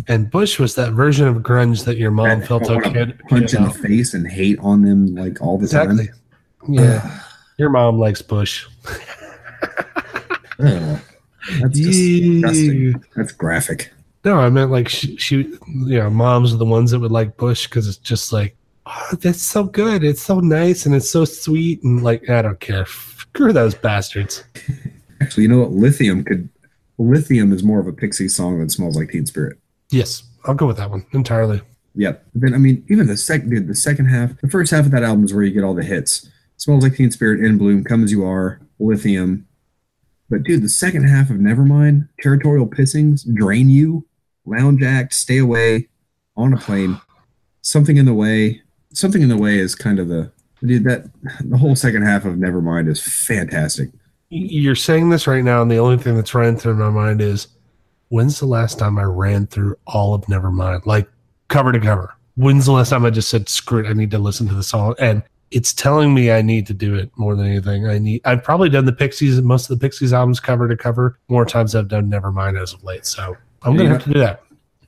And 0.06 0.30
Bush 0.30 0.58
was 0.60 0.74
that 0.76 0.92
version 0.92 1.26
of 1.26 1.36
grunge 1.38 1.84
that 1.86 1.96
your 1.96 2.10
mom 2.12 2.40
That- 2.40 2.46
felt 2.48 2.70
okay 2.70 3.12
punch 3.28 3.54
in 3.54 3.64
the 3.64 3.70
face 3.70 4.14
and 4.14 4.26
hate 4.30 4.58
on 4.60 4.82
them 4.82 5.14
like 5.16 5.40
all 5.42 5.58
the 5.58 5.64
Exactly. 5.64 6.06
time. 6.06 6.74
Yeah, 6.74 7.20
your 7.58 7.70
mom 7.70 7.98
likes 7.98 8.22
Bush. 8.22 8.66
Ugh. 10.60 11.00
That's 11.60 11.78
disgusting. 11.80 13.02
That's 13.16 13.32
graphic. 13.32 13.92
No, 14.24 14.36
I 14.36 14.50
meant 14.50 14.70
like 14.70 14.88
she, 14.88 15.16
she, 15.16 15.36
you 15.36 15.98
know, 15.98 16.10
moms 16.10 16.52
are 16.52 16.58
the 16.58 16.66
ones 16.66 16.90
that 16.90 16.98
would 17.00 17.10
like 17.10 17.36
Bush 17.38 17.66
because 17.66 17.88
it's 17.88 17.96
just 17.96 18.32
like, 18.32 18.54
oh, 18.84 19.08
that's 19.22 19.40
so 19.42 19.64
good. 19.64 20.04
It's 20.04 20.20
so 20.20 20.40
nice 20.40 20.84
and 20.84 20.94
it's 20.94 21.08
so 21.08 21.24
sweet. 21.24 21.82
And 21.82 22.02
like, 22.02 22.28
I 22.28 22.42
don't 22.42 22.60
care. 22.60 22.84
Screw 22.84 23.52
those 23.54 23.74
bastards. 23.74 24.44
Actually, 25.22 25.44
you 25.44 25.48
know 25.48 25.60
what? 25.60 25.72
Lithium 25.72 26.22
could. 26.24 26.48
Lithium 27.00 27.52
is 27.52 27.62
more 27.62 27.80
of 27.80 27.86
a 27.86 27.92
Pixie 27.92 28.28
song 28.28 28.58
than 28.58 28.68
smells 28.68 28.96
like 28.96 29.10
Teen 29.10 29.24
Spirit. 29.24 29.58
Yes, 29.90 30.22
I'll 30.44 30.54
go 30.54 30.66
with 30.66 30.76
that 30.76 30.90
one 30.90 31.06
entirely. 31.12 31.62
Yep. 31.94 32.24
Then 32.34 32.54
I 32.54 32.58
mean, 32.58 32.84
even 32.88 33.06
the 33.06 33.16
second, 33.16 33.50
dude, 33.50 33.68
the 33.68 33.74
second 33.74 34.06
half, 34.06 34.38
the 34.40 34.50
first 34.50 34.70
half 34.70 34.84
of 34.84 34.90
that 34.92 35.02
album 35.02 35.24
is 35.24 35.32
where 35.32 35.42
you 35.42 35.52
get 35.52 35.64
all 35.64 35.74
the 35.74 35.82
hits. 35.82 36.28
Smells 36.58 36.84
like 36.84 36.96
Teen 36.96 37.10
Spirit, 37.10 37.42
In 37.42 37.56
Bloom, 37.56 37.84
Come 37.84 38.04
as 38.04 38.12
You 38.12 38.24
Are, 38.24 38.60
Lithium. 38.78 39.46
But 40.28 40.42
dude, 40.42 40.62
the 40.62 40.68
second 40.68 41.08
half 41.08 41.30
of 41.30 41.38
Nevermind, 41.38 42.08
Territorial 42.20 42.66
Pissings, 42.66 43.24
Drain 43.34 43.70
You, 43.70 44.06
Lounge 44.44 44.82
Act, 44.82 45.14
Stay 45.14 45.38
Away, 45.38 45.88
On 46.36 46.52
a 46.52 46.58
Plane, 46.58 47.00
Something 47.62 47.96
in 47.96 48.04
the 48.04 48.14
Way. 48.14 48.62
Something 48.92 49.22
in 49.22 49.28
the 49.28 49.38
Way 49.38 49.58
is 49.58 49.74
kind 49.74 49.98
of 49.98 50.08
the 50.08 50.30
dude 50.62 50.84
that 50.84 51.06
the 51.42 51.56
whole 51.56 51.74
second 51.74 52.02
half 52.02 52.26
of 52.26 52.34
Nevermind 52.34 52.88
is 52.88 53.00
fantastic. 53.00 53.88
You're 54.30 54.76
saying 54.76 55.10
this 55.10 55.26
right 55.26 55.42
now, 55.42 55.60
and 55.60 55.70
the 55.70 55.78
only 55.78 55.98
thing 55.98 56.14
that's 56.14 56.34
running 56.34 56.56
through 56.56 56.76
my 56.76 56.88
mind 56.90 57.20
is, 57.20 57.48
when's 58.08 58.38
the 58.38 58.46
last 58.46 58.78
time 58.78 58.96
I 58.98 59.02
ran 59.02 59.48
through 59.48 59.76
all 59.88 60.14
of 60.14 60.22
Nevermind, 60.26 60.86
like 60.86 61.08
cover 61.48 61.72
to 61.72 61.80
cover? 61.80 62.14
When's 62.36 62.66
the 62.66 62.72
last 62.72 62.90
time 62.90 63.04
I 63.04 63.10
just 63.10 63.28
said, 63.28 63.48
"Screw 63.48 63.84
it, 63.84 63.88
I 63.88 63.92
need 63.92 64.12
to 64.12 64.18
listen 64.18 64.46
to 64.48 64.54
the 64.54 64.62
song"? 64.62 64.94
And 65.00 65.22
it's 65.50 65.72
telling 65.72 66.14
me 66.14 66.30
I 66.30 66.42
need 66.42 66.64
to 66.68 66.74
do 66.74 66.94
it 66.94 67.10
more 67.16 67.34
than 67.34 67.46
anything. 67.46 67.88
I 67.88 67.98
need. 67.98 68.20
I've 68.24 68.44
probably 68.44 68.68
done 68.68 68.84
the 68.84 68.92
Pixies, 68.92 69.42
most 69.42 69.68
of 69.68 69.76
the 69.76 69.84
Pixies 69.84 70.12
albums 70.12 70.38
cover 70.38 70.68
to 70.68 70.76
cover 70.76 71.18
more 71.28 71.44
times. 71.44 71.72
than 71.72 71.80
I've 71.80 71.88
done 71.88 72.08
Nevermind 72.08 72.60
as 72.60 72.72
of 72.72 72.84
late, 72.84 73.04
so 73.04 73.36
I'm 73.62 73.76
gonna 73.76 73.88
Yeah. 73.88 73.92
have 73.94 74.04
to 74.04 74.12
do 74.12 74.18
that. 74.20 74.42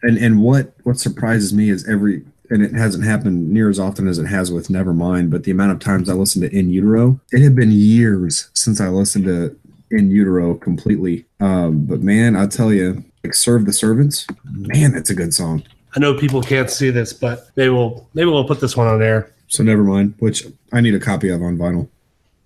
And 0.05 0.19
and 0.19 0.41
what 0.41 0.73
what 0.85 1.01
surprises 1.01 1.53
me 1.53 1.69
is 1.69 1.87
every 1.89 2.23
and 2.53 2.63
it 2.63 2.75
hasn't 2.75 3.05
happened 3.05 3.51
near 3.51 3.71
as 3.71 3.81
often 3.81 4.07
as 4.07 4.19
it 4.19 4.27
has 4.27 4.53
with 4.53 4.69
Nevermind, 4.69 5.31
but 5.31 5.45
the 5.45 5.51
amount 5.51 5.73
of 5.73 5.81
times 5.81 6.11
I 6.11 6.13
listened 6.13 6.49
to 6.49 6.57
In 6.57 6.71
Utero, 6.71 7.19
it 7.33 7.43
had 7.43 7.57
been 7.57 7.73
years 7.73 8.51
since 8.53 8.81
I 8.81 8.89
listened 8.89 9.25
to 9.25 9.57
In 9.91 10.11
Utero 10.11 10.55
completely. 10.55 11.25
Um, 11.41 11.87
but 11.87 12.03
man, 12.03 12.37
I 12.37 12.47
tell 12.47 12.71
you, 12.71 13.03
like 13.25 13.35
Serve 13.35 13.65
the 13.65 13.73
Servants, 13.73 14.27
man, 14.45 14.93
that's 14.93 15.09
a 15.09 15.15
good 15.15 15.33
song. 15.33 15.63
I 15.97 16.01
know 16.01 16.15
people 16.15 16.43
can't 16.43 16.71
see 16.71 16.91
this, 16.91 17.13
but 17.15 17.49
maybe 17.57 17.71
we'll 17.71 18.07
maybe 18.13 18.31
we'll 18.31 18.47
put 18.47 18.61
this 18.61 18.77
one 18.77 18.87
on 18.87 19.03
air. 19.03 19.33
So 19.49 19.65
Nevermind, 19.65 20.15
which 20.21 20.45
I 20.73 20.81
need 20.81 20.95
a 20.95 21.01
copy 21.01 21.31
of 21.31 21.43
on 21.43 21.57
vinyl. 21.57 21.89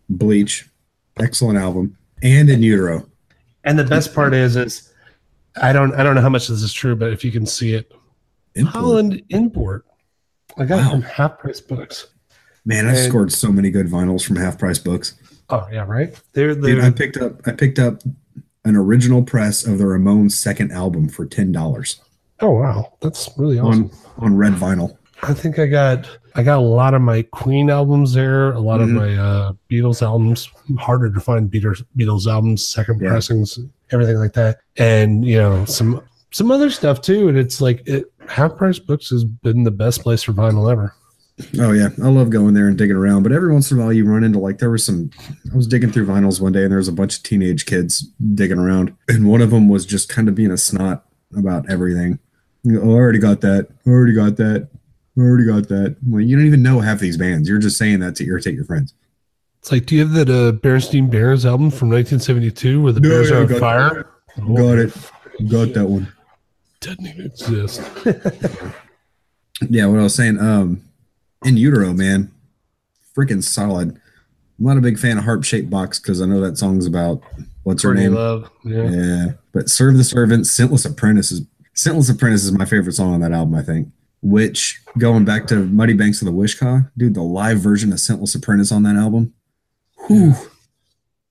Bleach, 0.09 0.69
excellent 1.19 1.59
album, 1.59 1.97
and 2.23 2.49
In 2.49 2.63
Utero. 2.63 3.09
And 3.65 3.77
the 3.77 3.85
best 3.85 4.15
part 4.15 4.35
is, 4.35 4.55
is 4.55 4.93
I 5.61 5.73
don't 5.73 5.93
I 5.95 6.05
don't 6.05 6.15
know 6.15 6.21
how 6.21 6.29
much 6.29 6.47
this 6.47 6.63
is 6.63 6.73
true, 6.73 6.95
but 6.95 7.13
if 7.13 7.25
you 7.25 7.33
can 7.33 7.45
see 7.45 7.75
it, 7.75 7.93
Import. 8.57 8.75
Holland 8.75 9.23
import. 9.31 9.85
I 10.59 10.65
got 10.65 10.77
Wow. 10.79 10.87
it 10.87 10.91
from 10.91 11.03
Half 11.03 11.39
Price 11.39 11.61
Books. 11.61 12.07
Man, 12.65 12.87
I've 12.87 12.97
And- 12.97 13.09
scored 13.09 13.33
so 13.33 13.53
many 13.53 13.71
good 13.71 13.87
vinyls 13.89 14.25
from 14.25 14.37
Half 14.37 14.59
Price 14.59 14.79
Books. 14.79 15.15
Oh 15.51 15.67
yeah, 15.73 15.85
right. 15.87 16.15
They're 16.33 16.55
Dude, 16.55 16.83
I 16.83 16.91
picked 16.91 17.17
up 17.19 17.41
I 17.47 17.53
picked 17.53 17.79
up 17.79 18.03
an 18.65 18.75
original 18.75 19.23
press 19.23 19.65
of 19.65 19.79
the 19.79 19.85
Ramones' 19.85 20.33
second 20.33 20.73
album 20.73 21.09
for 21.09 21.25
ten 21.27 21.53
dollars 21.53 22.01
oh 22.41 22.51
wow, 22.51 22.93
that's 23.01 23.31
really 23.39 23.59
awesome. 23.59 23.91
on 24.19 24.25
on 24.33 24.37
red 24.37 24.55
vinyl. 24.55 24.97
I 25.23 25.33
think 25.35 25.59
I 25.59 25.67
got 25.67 26.09
I 26.35 26.43
got 26.43 26.59
a 26.59 26.63
lot 26.63 26.93
of 26.95 27.01
my 27.01 27.23
Queen 27.23 27.71
albums 27.71 28.13
there, 28.13 28.53
a 28.53 28.61
lot 28.61 28.81
Mhm. 28.81 28.83
of 28.83 28.89
my 28.91 29.17
uh, 29.17 29.53
Beatles 29.71 30.03
albums. 30.03 30.51
Harder 30.79 31.11
to 31.11 31.21
find 31.21 31.51
Beatles 31.51 31.83
Beatles 31.97 32.27
albums, 32.27 32.67
second 32.67 33.01
Yeah. 33.01 33.11
pressings, 33.11 33.59
everything 33.93 34.17
like 34.19 34.33
that, 34.35 34.59
and 34.77 35.25
you 35.25 35.37
know 35.39 35.65
some 35.65 36.03
some 36.33 36.51
other 36.51 36.69
stuff 36.71 37.01
too. 37.01 37.29
And 37.29 37.39
it's 37.39 37.61
like 37.61 37.87
it, 37.87 38.13
Half 38.29 38.57
Price 38.57 38.79
Books 38.79 39.11
has 39.11 39.25
been 39.25 39.65
the 39.65 39.71
best 39.71 40.03
place 40.03 40.23
for 40.23 40.33
vinyl 40.33 40.71
ever. 40.71 40.95
Oh 41.61 41.73
yeah, 41.73 41.91
I 42.03 42.09
love 42.09 42.31
going 42.31 42.55
there 42.55 42.67
and 42.67 42.79
digging 42.79 42.97
around. 42.97 43.23
But 43.23 43.33
every 43.33 43.53
once 43.53 43.71
in 43.71 43.79
a 43.79 43.83
while, 43.83 43.93
you 43.93 44.07
run 44.07 44.25
into 44.25 44.39
like 44.39 44.59
there 44.59 44.71
was 44.71 44.87
some. 44.87 45.11
I 45.53 45.57
was 45.57 45.67
digging 45.67 45.93
through 45.93 46.07
vinyls 46.07 46.41
one 46.41 46.53
day, 46.53 46.63
and 46.63 46.71
there 46.71 46.79
was 46.79 46.89
a 46.89 46.93
bunch 46.93 47.19
of 47.19 47.23
teenage 47.25 47.67
kids 47.67 48.09
digging 48.35 48.59
around, 48.59 48.97
and 49.09 49.29
one 49.29 49.43
of 49.43 49.51
them 49.51 49.69
was 49.69 49.85
just 49.85 50.09
kind 50.09 50.29
of 50.29 50.35
being 50.35 50.51
a 50.51 50.57
snot 50.57 51.05
about 51.37 51.69
everything. 51.69 52.19
You 52.63 52.73
know, 52.73 52.81
oh, 52.83 52.91
I 52.93 52.95
already 52.95 53.19
got 53.19 53.43
that. 53.43 53.69
I 53.87 53.91
already 53.91 54.15
got 54.15 54.37
that. 54.37 54.69
I 55.17 55.21
already 55.21 55.45
got 55.45 55.69
that. 55.69 55.97
Well, 56.07 56.23
you 56.23 56.37
don't 56.37 56.47
even 56.47 56.63
know 56.63 56.81
half 56.81 57.01
these 57.01 57.19
bands. 57.19 57.49
You're 57.49 57.59
just 57.59 57.77
saying 57.77 58.01
that 58.01 58.17
to 58.17 58.27
irritate 58.27 58.55
your 58.55 58.65
friends. 58.65 58.95
It's 59.61 59.71
like, 59.71 59.87
do 59.87 59.95
you 59.95 60.07
have 60.07 60.13
that 60.13 60.31
uh, 60.31 60.53
Bernstein 60.53 61.11
Bears 61.11 61.45
album 61.45 61.71
from 61.71 61.91
1972 61.91 62.83
where 62.83 62.93
the 62.93 63.01
No, 63.01 63.09
Bears 63.09 63.31
yeah, 63.31 63.37
are 63.37 63.41
on 63.43 63.61
fire? 63.61 64.11
Got 64.39 64.79
it. 64.79 64.95
Got 65.51 65.75
that 65.75 65.87
one. 65.87 66.13
Doesn't 66.87 67.07
even 67.07 67.27
exist. 67.27 67.83
Yeah, 69.71 69.87
what 69.87 70.01
I 70.01 70.03
was 70.03 70.15
saying, 70.15 70.39
um, 70.39 70.83
in 71.45 71.57
utero, 71.57 71.93
man, 71.93 72.31
freaking 73.17 73.43
solid. 73.43 73.89
I'm 74.59 74.65
not 74.65 74.77
a 74.77 74.83
big 74.83 74.99
fan 74.99 75.19
of 75.19 75.25
Heart 75.25 75.45
Shaped 75.45 75.71
Box 75.71 75.99
because 75.99 76.21
I 76.21 76.27
know 76.27 76.41
that 76.41 76.59
song's 76.59 76.87
about 76.87 77.23
what's 77.63 77.83
her 77.83 77.91
Courtney 77.91 78.05
name. 78.05 78.15
Love. 78.15 78.51
Yeah. 78.65 78.91
Yeah, 78.91 79.27
but 79.53 79.69
Serve 79.69 79.97
the 79.97 80.05
Servant, 80.05 80.47
Scentless 80.47 80.85
Apprentice 80.85 81.33
is 81.33 81.43
Scentless 81.75 82.11
Apprentice 82.11 82.45
is 82.45 82.53
my 82.53 82.65
favorite 82.65 82.93
song 82.93 83.15
on 83.15 83.21
that 83.21 83.33
album, 83.33 83.55
I 83.55 83.63
think. 83.63 83.89
Which 84.23 84.81
going 84.99 85.25
back 85.25 85.47
to 85.49 85.65
Muddy 85.65 85.93
Banks 85.93 86.21
of 86.21 86.27
the 86.27 86.33
Wishkah, 86.33 86.91
dude, 86.97 87.15
the 87.15 87.23
live 87.23 87.61
version 87.61 87.93
of 87.93 87.99
Scentless 87.99 88.35
Apprentice 88.35 88.73
on 88.73 88.83
that 88.83 88.97
album, 88.97 89.35
whew, 90.07 90.35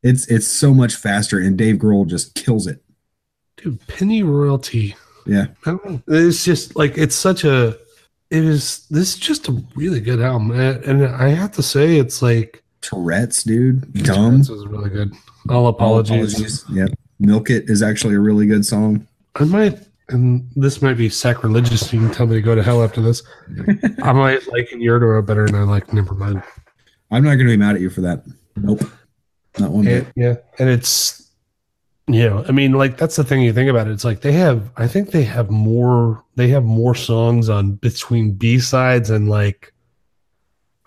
it's 0.02 0.28
it's 0.28 0.48
so 0.48 0.74
much 0.74 0.96
faster, 0.96 1.40
and 1.40 1.58
Dave 1.58 1.76
Grohl 1.76 2.08
just 2.08 2.36
kills 2.36 2.68
it. 2.68 2.82
Dude, 3.58 3.80
Pennyroyal 3.88 4.62
Tea. 4.62 4.96
Yeah, 5.26 5.48
I 5.66 5.72
don't 5.72 5.86
know. 5.86 6.02
It's 6.08 6.46
just 6.46 6.76
like 6.76 6.98
it's 6.98 7.16
such 7.16 7.44
a. 7.44 7.78
It 8.32 8.44
is. 8.44 8.88
This 8.90 9.14
is 9.14 9.20
just 9.20 9.48
a 9.48 9.64
really 9.76 10.00
good 10.00 10.20
album, 10.20 10.52
and 10.52 11.06
I 11.06 11.30
have 11.30 11.52
to 11.54 11.64
say, 11.64 11.98
it's 11.98 12.22
like 12.22 12.64
Tourette's, 12.82 13.44
dude, 13.44 13.94
dumb. 14.04 14.40
This 14.40 14.50
was 14.50 14.66
really 14.66 14.90
good. 14.90 15.14
All 15.50 15.68
apologies. 15.68 16.66
Yep, 16.72 16.90
Milk 17.20 17.50
It 17.50 17.70
is 17.70 17.84
actually 17.84 18.16
a 18.16 18.20
really 18.20 18.48
good 18.48 18.66
song. 18.66 19.08
I 19.36 19.44
might, 19.46 19.80
and 20.10 20.50
this 20.56 20.82
might 20.82 20.98
be 20.98 21.10
sacrilegious. 21.10 21.94
You 21.94 22.00
can 22.00 22.12
tell 22.12 22.26
me 22.26 22.36
to 22.36 22.42
go 22.42 22.56
to 22.56 22.64
hell 22.64 22.84
after 22.84 23.02
this. 23.02 23.22
I 24.02 24.12
might 24.12 24.48
like 24.48 24.72
in 24.72 24.82
Utero 24.82 25.22
better 25.22 25.46
than 25.46 25.56
I 25.56 25.64
like 25.64 25.88
Nevermind. 25.88 26.44
I'm 27.12 27.24
not 27.24 27.36
going 27.36 27.48
to 27.48 27.54
be 27.54 27.58
mad 27.58 27.76
at 27.76 27.82
you 27.82 27.92
for 27.92 28.02
that. 28.02 28.24
Nope, 28.56 28.84
not 29.60 29.72
one 29.72 29.86
bit. 29.86 30.08
Yeah, 30.16 30.36
and 30.58 30.68
it's 30.68 31.25
know, 32.08 32.46
I 32.48 32.52
mean, 32.52 32.74
like 32.74 32.98
that's 32.98 33.16
the 33.16 33.24
thing 33.24 33.42
you 33.42 33.52
think 33.54 33.70
about 33.70 33.88
it. 33.88 33.92
It's 33.92 34.06
like 34.06 34.22
they 34.22 34.34
have, 34.34 34.70
I 34.78 34.88
think 34.88 35.12
they 35.12 35.24
have 35.24 35.50
more, 35.50 36.24
they 36.36 36.48
have 36.50 36.64
more 36.64 36.94
songs 36.96 37.50
on 37.50 37.74
between 37.74 38.32
B 38.34 38.60
sides 38.60 39.10
and 39.10 39.28
like 39.30 39.74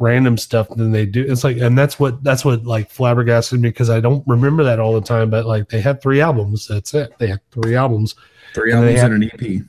random 0.00 0.38
stuff 0.38 0.68
than 0.76 0.92
they 0.92 1.06
do. 1.06 1.24
It's 1.28 1.42
like, 1.42 1.56
and 1.56 1.76
that's 1.76 1.98
what 1.98 2.22
that's 2.22 2.44
what 2.44 2.64
like 2.64 2.88
flabbergasted 2.90 3.60
me 3.60 3.70
because 3.70 3.90
I 3.90 3.98
don't 4.00 4.22
remember 4.28 4.62
that 4.64 4.78
all 4.78 4.94
the 4.94 5.00
time. 5.06 5.28
But 5.30 5.44
like 5.46 5.68
they 5.68 5.80
had 5.80 6.00
three 6.00 6.20
albums. 6.20 6.68
That's 6.68 6.94
it. 6.94 7.12
They 7.18 7.26
had 7.26 7.40
three 7.50 7.74
albums. 7.74 8.14
Three 8.54 8.70
And 8.72 8.80
albums 8.84 9.00
have- 9.00 9.12
and 9.12 9.24
an 9.24 9.30
EP. 9.34 9.62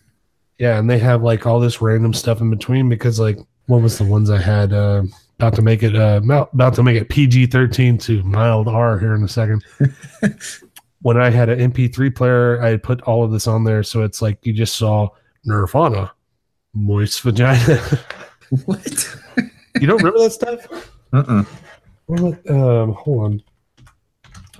Yeah, 0.60 0.78
and 0.78 0.90
they 0.90 1.00
have 1.00 1.24
like 1.24 1.48
all 1.48 1.60
this 1.62 1.82
random 1.82 2.14
stuff 2.14 2.42
in 2.42 2.50
between 2.50 2.90
because 2.90 3.20
like 3.20 3.40
what 3.68 3.82
was 3.82 3.98
the 3.98 4.04
ones 4.04 4.30
I 4.30 4.40
had 4.42 4.74
uh, 4.74 5.04
about 5.40 5.56
to 5.56 5.62
make 5.62 5.84
it 5.84 5.96
uh, 5.96 6.20
about 6.22 6.54
about 6.54 6.74
to 6.76 6.84
make 6.84 7.02
it 7.02 7.08
PG 7.08 7.46
thirteen 7.48 7.98
to 8.00 8.22
mild 8.24 8.68
R 8.68 9.00
here 9.00 9.16
in 9.16 9.24
a 9.24 9.28
second. 9.28 9.64
when 11.02 11.18
I 11.18 11.30
had 11.30 11.50
an 11.50 11.72
MP3 11.72 12.14
player, 12.16 12.62
I 12.62 12.70
had 12.70 12.84
put 12.84 13.02
all 13.02 13.24
of 13.24 13.32
this 13.32 13.48
on 13.48 13.64
there, 13.64 13.84
so 13.84 14.04
it's 14.04 14.22
like 14.22 14.46
you 14.46 14.54
just 14.54 14.76
saw 14.76 15.10
Nirvana, 15.46 16.12
moist 16.74 17.22
vagina. 17.22 17.80
What? 18.66 19.16
you 19.80 19.86
don't 19.86 19.98
remember 19.98 20.20
that 20.20 20.32
stuff? 20.32 20.66
Uh-uh. 21.14 21.44
Um, 22.50 22.94
hold 22.94 23.24
on. 23.24 23.44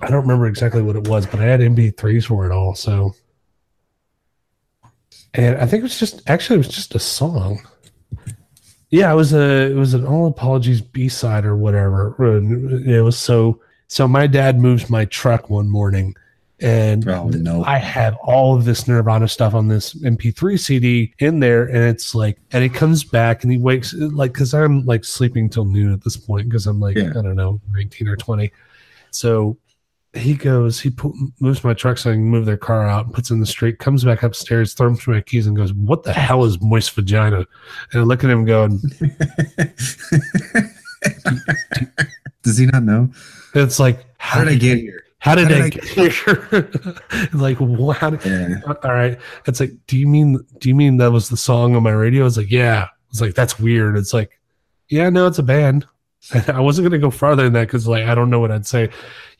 I 0.00 0.08
don't 0.08 0.22
remember 0.22 0.46
exactly 0.46 0.82
what 0.82 0.96
it 0.96 1.08
was, 1.08 1.26
but 1.26 1.40
I 1.40 1.44
had 1.44 1.60
MP3s 1.60 2.26
for 2.26 2.46
it 2.46 2.52
all. 2.52 2.74
So, 2.74 3.14
and 5.34 5.56
I 5.58 5.66
think 5.66 5.80
it 5.80 5.82
was 5.82 5.98
just 5.98 6.22
actually 6.28 6.54
it 6.54 6.58
was 6.58 6.68
just 6.68 6.94
a 6.94 6.98
song. 6.98 7.60
Yeah, 8.90 9.12
it 9.12 9.16
was 9.16 9.32
a 9.32 9.70
it 9.70 9.76
was 9.76 9.94
an 9.94 10.06
all 10.06 10.26
apologies 10.26 10.80
B 10.80 11.08
side 11.08 11.44
or 11.44 11.56
whatever. 11.56 12.14
It 12.86 13.02
was 13.02 13.18
so 13.18 13.60
so. 13.88 14.08
My 14.08 14.26
dad 14.26 14.58
moves 14.58 14.90
my 14.90 15.04
truck 15.04 15.50
one 15.50 15.68
morning, 15.68 16.14
and 16.60 17.08
Oh 17.08 17.28
no. 17.28 17.64
I 17.64 17.78
have 17.78 18.16
all 18.22 18.56
of 18.56 18.64
this 18.64 18.86
Nirvana 18.86 19.28
stuff 19.28 19.54
on 19.54 19.68
this 19.68 19.94
MP3 19.94 20.58
CD 20.58 21.14
in 21.18 21.40
there, 21.40 21.64
and 21.64 21.78
it's 21.78 22.14
like, 22.14 22.38
and 22.52 22.62
it 22.62 22.74
comes 22.74 23.04
back 23.04 23.42
and 23.42 23.52
he 23.52 23.58
wakes 23.58 23.94
like 23.94 24.32
because 24.32 24.54
I'm 24.54 24.84
like 24.84 25.04
sleeping 25.04 25.48
till 25.48 25.64
noon 25.64 25.92
at 25.92 26.02
this 26.04 26.16
point 26.16 26.48
because 26.48 26.66
I'm 26.66 26.80
like 26.80 26.96
Yeah. 26.96 27.10
I 27.10 27.22
don't 27.22 27.36
know 27.36 27.60
19 27.72 28.08
or 28.08 28.16
20. 28.16 28.52
So 29.10 29.56
he 30.12 30.34
goes, 30.34 30.80
he 30.80 30.90
pu- 30.90 31.14
moves 31.38 31.62
my 31.62 31.72
truck 31.72 31.96
so 31.96 32.10
I 32.10 32.14
can 32.14 32.24
move 32.24 32.44
their 32.44 32.56
car 32.56 32.84
out, 32.88 33.04
and 33.06 33.14
puts 33.14 33.30
in 33.30 33.38
the 33.38 33.46
street, 33.46 33.78
comes 33.78 34.02
back 34.02 34.24
upstairs, 34.24 34.74
throws 34.74 35.06
my 35.06 35.20
keys, 35.20 35.46
and 35.46 35.56
goes, 35.56 35.72
"What 35.72 36.02
the 36.02 36.12
hell 36.12 36.44
is 36.44 36.60
moist 36.60 36.90
vagina?" 36.96 37.46
And 37.92 38.00
I 38.00 38.02
look 38.02 38.24
at 38.24 38.30
him 38.30 38.44
going, 38.44 38.80
Does 42.42 42.58
he 42.58 42.66
not 42.66 42.82
know? 42.82 43.08
"It's 43.54 43.78
like 43.78 44.04
How 44.18 44.42
did 44.42 44.52
I 44.52 44.56
get 44.56 44.78
here? 44.78 44.99
How 45.20 45.34
did, 45.34 45.44
how 45.44 45.48
did 45.50 45.62
I 45.62 45.66
I 45.66 45.68
get 45.68 45.84
here? 45.84 46.70
like, 47.32 47.58
wha- 47.60 47.92
how 47.92 48.10
did, 48.10 48.24
Yeah. 48.24 48.60
all 48.66 48.92
right. 48.92 49.18
It's 49.46 49.60
like, 49.60 49.72
do 49.86 49.96
you 49.98 50.08
mean 50.08 50.38
do 50.58 50.68
you 50.68 50.74
mean 50.74 50.96
that 50.96 51.12
was 51.12 51.28
the 51.28 51.36
song 51.36 51.76
on 51.76 51.82
my 51.82 51.92
radio? 51.92 52.26
It's 52.26 52.36
like, 52.36 52.50
yeah. 52.50 52.88
It's 53.10 53.20
like 53.20 53.34
that's 53.34 53.58
weird. 53.58 53.96
It's 53.96 54.14
like, 54.14 54.38
yeah, 54.88 55.08
no, 55.10 55.26
it's 55.26 55.38
a 55.38 55.42
band. 55.42 55.86
I 56.48 56.60
wasn't 56.60 56.84
gonna 56.86 56.98
go 56.98 57.10
farther 57.10 57.44
than 57.44 57.52
that 57.54 57.66
because 57.66 57.86
like 57.88 58.04
I 58.04 58.14
don't 58.14 58.30
know 58.30 58.40
what 58.40 58.50
I'd 58.50 58.66
say. 58.66 58.90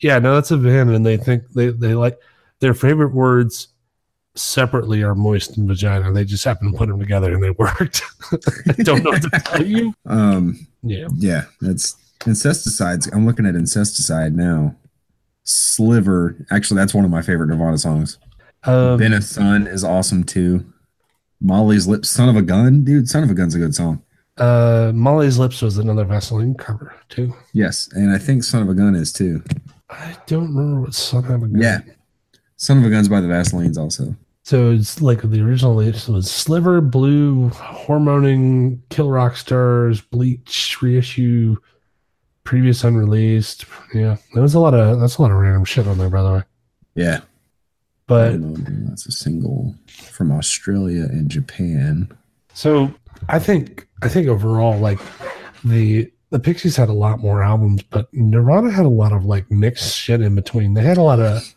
Yeah, 0.00 0.18
no, 0.18 0.34
that's 0.34 0.50
a 0.50 0.56
band, 0.56 0.90
and 0.90 1.04
they 1.04 1.16
think 1.16 1.44
they 1.54 1.68
they 1.68 1.94
like 1.94 2.18
their 2.60 2.74
favorite 2.74 3.12
words 3.14 3.68
separately 4.34 5.02
are 5.02 5.14
moist 5.14 5.56
and 5.58 5.66
vagina. 5.68 6.12
They 6.12 6.24
just 6.24 6.44
happen 6.44 6.72
to 6.72 6.78
put 6.78 6.88
them 6.88 6.98
together 6.98 7.32
and 7.34 7.42
they 7.42 7.50
worked. 7.58 8.02
I 8.32 8.82
don't 8.82 9.02
know 9.04 9.10
what 9.10 9.22
to 9.22 9.30
tell 9.44 9.64
you. 9.66 9.94
Um. 10.06 10.66
Yeah. 10.82 11.08
Yeah. 11.16 11.44
That's 11.60 11.96
incesticides. 12.20 13.12
I'm 13.14 13.26
looking 13.26 13.46
at 13.46 13.54
incesticide 13.54 14.34
now. 14.34 14.74
Sliver. 15.50 16.36
Actually, 16.50 16.78
that's 16.78 16.94
one 16.94 17.04
of 17.04 17.10
my 17.10 17.22
favorite 17.22 17.48
Nirvana 17.48 17.78
songs. 17.78 18.18
Um, 18.64 18.98
Been 18.98 19.12
a 19.12 19.22
Son 19.22 19.66
is 19.66 19.82
awesome 19.84 20.24
too. 20.24 20.64
Molly's 21.40 21.86
Lips, 21.86 22.10
Son 22.10 22.28
of 22.28 22.36
a 22.36 22.42
Gun, 22.42 22.84
dude. 22.84 23.08
Son 23.08 23.22
of 23.22 23.30
a 23.30 23.34
Gun's 23.34 23.54
a 23.54 23.58
good 23.58 23.74
song. 23.74 24.02
uh, 24.38 24.92
Molly's 24.94 25.38
Lips 25.38 25.62
was 25.62 25.78
another 25.78 26.04
Vaseline 26.04 26.54
cover 26.54 26.94
too. 27.08 27.34
Yes, 27.52 27.88
and 27.92 28.10
I 28.10 28.18
think 28.18 28.44
Son 28.44 28.62
of 28.62 28.68
a 28.68 28.74
Gun 28.74 28.94
is 28.94 29.12
too. 29.12 29.42
I 29.88 30.16
don't 30.26 30.54
remember 30.54 30.82
what 30.82 30.94
Son 30.94 31.24
of 31.24 31.42
a 31.42 31.46
gonna 31.48 31.58
Yeah. 31.58 31.80
Son 32.56 32.78
of 32.78 32.84
a 32.84 32.90
Gun's 32.90 33.08
by 33.08 33.20
the 33.20 33.28
Vaselines 33.28 33.78
also. 33.78 34.14
So 34.42 34.70
it's 34.72 35.00
like 35.00 35.22
the 35.22 35.40
original 35.42 35.80
it 35.80 36.08
was 36.08 36.30
Sliver, 36.30 36.80
Blue, 36.80 37.48
Hormoning, 37.50 38.82
Kill 38.90 39.10
Rock 39.10 39.36
Stars, 39.36 40.00
Bleach, 40.00 40.78
reissue, 40.82 41.56
previous 42.44 42.84
unreleased. 42.84 43.64
Yeah, 43.94 44.16
there 44.34 44.42
was 44.42 44.54
a 44.54 44.60
lot 44.60 44.74
of 44.74 45.00
that's 45.00 45.16
a 45.16 45.22
lot 45.22 45.30
of 45.30 45.38
random 45.38 45.64
shit 45.64 45.86
on 45.86 45.98
there, 45.98 46.10
by 46.10 46.22
the 46.22 46.32
way. 46.32 46.42
Yeah. 46.94 47.20
But 48.06 48.36
that's 48.88 49.06
a 49.06 49.12
single 49.12 49.74
from 49.86 50.32
Australia 50.32 51.04
and 51.04 51.30
Japan. 51.30 52.10
so 52.54 52.92
I 53.28 53.38
think 53.38 53.86
I 54.02 54.08
think 54.08 54.26
overall, 54.28 54.78
like 54.78 54.98
the 55.64 56.10
the 56.30 56.40
Pixies 56.40 56.76
had 56.76 56.88
a 56.88 56.92
lot 56.94 57.20
more 57.20 57.42
albums, 57.42 57.82
but 57.82 58.12
Nirvana 58.12 58.70
had 58.70 58.86
a 58.86 58.90
lot 58.90 59.12
of 59.12 59.24
like 59.24 59.50
mixed 59.50 59.96
shit 59.96 60.20
in 60.20 60.34
between. 60.34 60.74
They 60.74 60.82
had 60.82 60.96
a 60.96 61.02
lot 61.02 61.20
of 61.20 61.54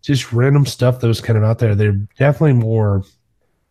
just 0.00 0.32
random 0.32 0.66
stuff 0.66 1.00
that 1.00 1.06
was 1.06 1.20
kind 1.20 1.36
of 1.36 1.44
out 1.44 1.58
there. 1.58 1.74
They're 1.74 1.92
definitely 2.18 2.54
more 2.54 3.04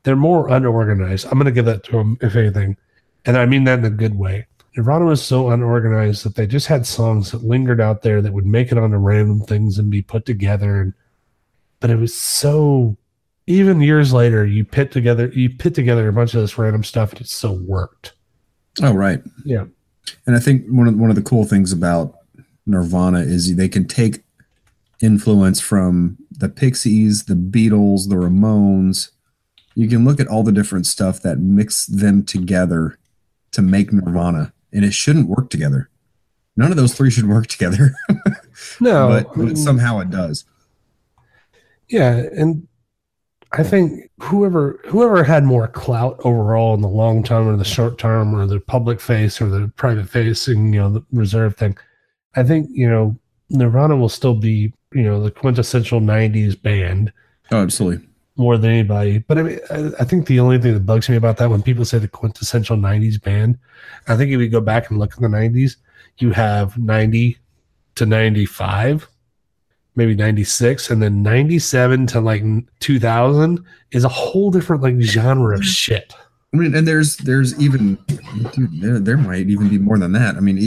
they're 0.04 0.16
more 0.16 0.50
unorganized. 0.50 1.28
I'm 1.30 1.38
gonna 1.38 1.52
give 1.52 1.66
that 1.66 1.84
to 1.86 1.92
them 1.92 2.18
if 2.22 2.36
anything, 2.36 2.78
and 3.26 3.38
I 3.38 3.46
mean 3.46 3.66
that 3.66 3.80
in 3.80 3.86
a 3.86 3.90
good 3.90 4.16
way. 4.16 4.48
Nirvana 4.76 5.06
was 5.06 5.22
so 5.22 5.50
unorganized 5.50 6.24
that 6.24 6.36
they 6.36 6.48
just 6.48 6.68
had 6.68 6.86
songs 6.86 7.32
that 7.32 7.44
lingered 7.44 7.82
out 7.82 8.04
there 8.04 8.22
that 8.22 8.32
would 8.32 8.46
make 8.46 8.72
it 8.72 8.78
onto 8.78 8.98
random 8.98 9.42
things 9.42 9.78
and 9.78 9.90
be 9.90 10.02
put 10.02 10.26
together. 10.26 10.96
But 11.80 11.90
it 11.90 11.98
was 11.98 12.16
so 12.16 12.98
even 13.48 13.82
years 13.82 14.14
later, 14.14 14.46
you 14.46 14.64
put 14.64 14.92
together 14.92 15.28
you 15.28 15.50
put 15.50 15.76
together 15.76 16.08
a 16.08 16.14
bunch 16.14 16.34
of 16.34 16.42
this 16.42 16.58
random 16.58 16.84
stuff 16.84 17.12
and 17.12 17.22
it 17.22 17.28
still 17.28 17.58
worked. 17.58 18.14
Oh, 18.82 18.94
right. 18.94 19.22
Yeah. 19.44 19.66
And 20.26 20.36
I 20.36 20.40
think 20.40 20.66
one 20.68 20.88
of 20.88 20.98
one 20.98 21.10
of 21.10 21.16
the 21.16 21.22
cool 21.22 21.46
things 21.46 21.74
about 21.74 22.16
Nirvana 22.66 23.20
is 23.20 23.56
they 23.56 23.70
can 23.70 23.88
take 23.88 24.24
influence 25.02 25.60
from 25.60 26.18
the 26.32 26.50
Pixies, 26.50 27.26
the 27.26 27.34
Beatles, 27.34 28.08
the 28.08 28.16
Ramones. 28.16 29.10
You 29.76 29.88
can 29.88 30.06
look 30.06 30.20
at 30.20 30.28
all 30.28 30.44
the 30.44 30.52
different 30.52 30.86
stuff 30.86 31.22
that 31.22 31.40
mix 31.40 31.86
them 31.86 32.24
together 32.24 32.98
to 33.52 33.62
make 33.62 33.92
Nirvana, 33.92 34.54
and 34.74 34.86
it 34.86 34.94
shouldn't 34.94 35.28
work 35.28 35.50
together. 35.50 35.90
None 36.58 36.72
of 36.72 36.78
those 36.78 36.94
three 36.94 37.10
should 37.12 37.28
work 37.28 37.48
together, 37.48 37.94
No, 38.82 39.08
but, 39.08 39.36
but 39.36 39.58
somehow 39.58 40.00
it 40.00 40.10
does. 40.10 40.44
yeah, 41.90 42.24
and 42.36 42.68
I 43.54 43.64
think 43.64 44.10
whoever 44.22 44.80
whoever 44.86 45.24
had 45.24 45.44
more 45.44 45.68
clout 45.68 46.20
overall 46.24 46.74
in 46.74 46.82
the 46.82 46.88
long 46.88 47.24
term 47.24 47.48
or 47.48 47.58
the 47.58 47.64
short 47.66 47.98
term 47.98 48.34
or 48.34 48.46
the 48.46 48.60
public 48.60 49.00
face 49.02 49.42
or 49.42 49.48
the 49.50 49.68
private 49.76 50.10
facing, 50.10 50.74
you 50.74 50.80
know, 50.80 50.90
the 50.92 51.06
reserve 51.12 51.56
thing, 51.58 51.78
I 52.36 52.44
think 52.44 52.70
you 52.72 52.90
know 52.90 53.18
Nirvana 53.50 53.96
will 53.96 54.10
still 54.10 54.36
be 54.36 54.74
you 54.94 55.04
know 55.04 55.22
the 55.24 55.32
quintessential 55.32 56.00
'90s 56.02 56.62
band 56.62 57.12
Oh, 57.52 57.62
absolutely. 57.62 58.08
More 58.38 58.58
than 58.58 58.72
anybody. 58.72 59.20
But 59.20 59.38
I 59.38 59.44
mean, 59.44 59.60
I, 59.70 59.92
I 60.00 60.04
think 60.04 60.28
the 60.28 60.40
only 60.40 60.58
thing 60.60 60.74
that 60.74 60.86
bugs 60.86 61.10
me 61.10 61.16
about 61.16 61.38
that 61.38 61.50
when 61.50 61.62
people 61.62 61.86
say 61.86 61.98
the 62.00 62.08
quintessential 62.08 62.78
'90s 62.78 63.22
band, 63.22 63.58
I 64.08 64.16
think 64.16 64.32
if 64.32 64.40
you 64.40 64.50
go 64.50 64.62
back 64.62 64.90
and 64.90 65.00
look 65.00 65.14
at 65.14 65.20
the 65.20 65.28
'90s, 65.28 65.76
you 66.18 66.32
have 66.32 66.78
'90 66.78 67.38
to 67.96 68.06
'95, 68.06 69.08
maybe 69.96 70.16
'96, 70.16 70.90
and 70.90 71.02
then 71.02 71.22
'97 71.22 72.08
to 72.08 72.22
like 72.22 72.44
2000 72.80 73.64
is 73.92 74.04
a 74.04 74.10
whole 74.10 74.50
different 74.52 74.82
like 74.82 75.00
genre 75.02 75.56
of 75.56 75.66
shit. 75.66 76.14
I 76.54 76.58
mean, 76.58 76.76
and 76.76 76.86
there's 76.86 77.16
there's 77.18 77.58
even 77.62 77.98
dude, 78.52 78.82
there, 78.82 79.00
there 79.00 79.18
might 79.18 79.48
even 79.50 79.70
be 79.70 79.78
more 79.78 79.98
than 79.98 80.12
that. 80.14 80.36
I 80.36 80.42
mean, 80.42 80.58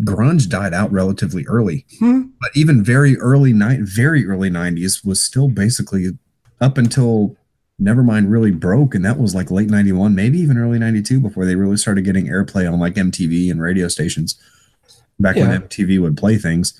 grunge 0.00 0.48
died 0.48 0.74
out 0.74 0.90
relatively 0.90 1.46
early, 1.46 1.86
Hmm. 2.00 2.22
but 2.40 2.50
even 2.56 2.82
very 2.82 3.16
early 3.18 3.52
night, 3.52 3.80
very 3.82 4.26
early 4.26 4.50
'90s 4.50 5.04
was 5.04 5.22
still 5.22 5.48
basically 5.48 6.10
up 6.62 6.78
until 6.78 7.36
Nevermind 7.80 8.30
really 8.30 8.52
broke, 8.52 8.94
and 8.94 9.04
that 9.04 9.18
was 9.18 9.34
like 9.34 9.50
late 9.50 9.68
'91, 9.68 10.14
maybe 10.14 10.38
even 10.38 10.56
early 10.56 10.78
'92 10.78 11.20
before 11.20 11.44
they 11.44 11.56
really 11.56 11.76
started 11.76 12.04
getting 12.04 12.26
airplay 12.28 12.70
on 12.72 12.78
like 12.78 12.94
MTV 12.94 13.50
and 13.50 13.60
radio 13.60 13.88
stations. 13.88 14.36
Back 15.18 15.36
Yeah. 15.36 15.48
when 15.48 15.62
MTV 15.62 16.00
would 16.00 16.16
play 16.16 16.36
things, 16.38 16.74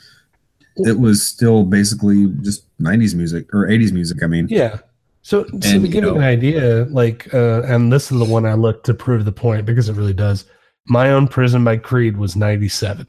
it 0.77 0.99
was 0.99 1.27
still 1.27 1.65
basically 1.65 2.27
just 2.43 2.65
'90s 2.81 3.15
music 3.15 3.53
or 3.53 3.67
'80s 3.69 3.93
music. 3.93 4.23
I 4.23 4.27
mean, 4.27 4.47
Yeah. 4.49 4.79
So, 5.25 5.45
so 5.45 5.51
And, 5.53 5.63
to 5.63 5.79
give 5.89 5.95
you 5.95 6.01
know- 6.03 6.17
an 6.17 6.23
idea, 6.23 6.87
like, 6.91 7.33
uh, 7.33 7.63
and 7.63 7.93
this 7.93 8.11
is 8.11 8.19
the 8.19 8.25
one 8.25 8.45
I 8.45 8.55
looked 8.55 8.87
to 8.87 8.95
prove 8.95 9.25
the 9.25 9.31
point 9.31 9.65
because 9.67 9.89
it 9.89 9.95
really 9.95 10.13
does. 10.13 10.47
My 10.89 11.11
own 11.13 11.29
prison 11.29 11.63
by 11.63 11.77
Creed 11.77 12.17
was 12.17 12.35
97. 12.35 13.07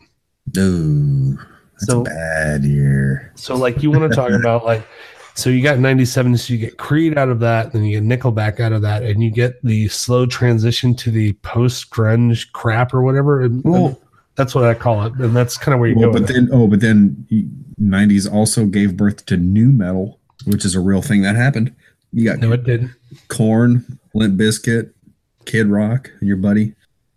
ooh, 0.57 1.33
that's 1.73 1.85
So- 1.87 2.01
a 2.01 2.03
bad 2.03 2.63
year. 2.65 3.31
So, 3.35 3.55
like, 3.55 3.81
you 3.81 3.89
want 3.89 4.11
to 4.11 4.15
talk 4.15 4.29
about 4.41 4.63
like, 4.65 4.85
so 5.35 5.49
you 5.49 5.63
got 5.63 5.79
97, 5.79 6.37
so 6.37 6.53
you 6.53 6.59
get 6.59 6.77
Creed 6.77 7.17
out 7.17 7.29
of 7.29 7.39
that, 7.39 7.73
then 7.73 7.83
you 7.83 7.99
get 7.99 8.19
Nickelback 8.19 8.59
out 8.59 8.71
of 8.71 8.81
that, 8.83 9.03
and 9.03 9.23
you 9.23 9.31
get 9.31 9.61
the 9.63 9.87
slow 9.87 10.25
transition 10.25 10.93
to 10.95 11.11
the 11.11 11.33
post 11.33 11.89
grunge 11.89 12.51
crap 12.51 12.93
or 12.93 13.01
whatever. 13.01 13.41
And, 13.41 13.65
and 13.65 13.97
that's 14.35 14.53
what 14.53 14.65
I 14.65 14.75
call 14.75 15.05
it. 15.05 15.13
And 15.13 15.35
that's 15.35 15.57
kind 15.57 15.73
of 15.73 15.79
where 15.79 15.89
you 15.89 15.95
well, 15.97 16.11
go. 16.11 16.19
but 16.19 16.27
then 16.27 16.49
oh, 16.51 16.67
but 16.67 16.81
then 16.81 17.25
'90s 17.81 18.31
also 18.31 18.65
gave 18.65 18.95
birth 18.95 19.25
to 19.27 19.37
nu 19.37 19.71
metal, 19.71 20.19
which 20.45 20.65
is 20.65 20.75
a 20.75 20.79
real 20.79 21.01
thing 21.01 21.23
that 21.23 21.35
happened. 21.35 21.73
You 22.11 22.29
got 22.29 22.39
no, 22.39 22.51
it 22.51 22.63
didn't. 22.63 22.91
Korn, 23.27 23.99
Limp 24.13 24.39
Bizkit, 24.39 24.91
Kid 25.45 25.67
Rock, 25.67 26.11
and 26.19 26.27
your 26.27 26.37
buddy 26.37 26.75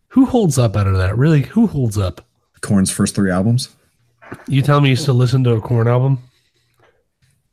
Who 0.09 0.25
holds 0.25 0.59
up 0.59 0.75
out 0.75 0.87
of 0.87 0.97
that? 0.97 1.17
Really? 1.19 1.43
Who 1.43 1.67
holds 1.67 1.99
up? 1.99 2.23
Korn's 2.63 2.91
first 2.91 3.15
three 3.15 3.31
albums. 3.31 3.69
You 4.49 4.63
tell 4.63 4.81
me 4.81 4.89
you 4.89 4.97
still 4.97 5.15
listen 5.15 5.45
to 5.45 5.53
a 5.53 5.61
Korn 5.61 5.87
album? 5.87 6.19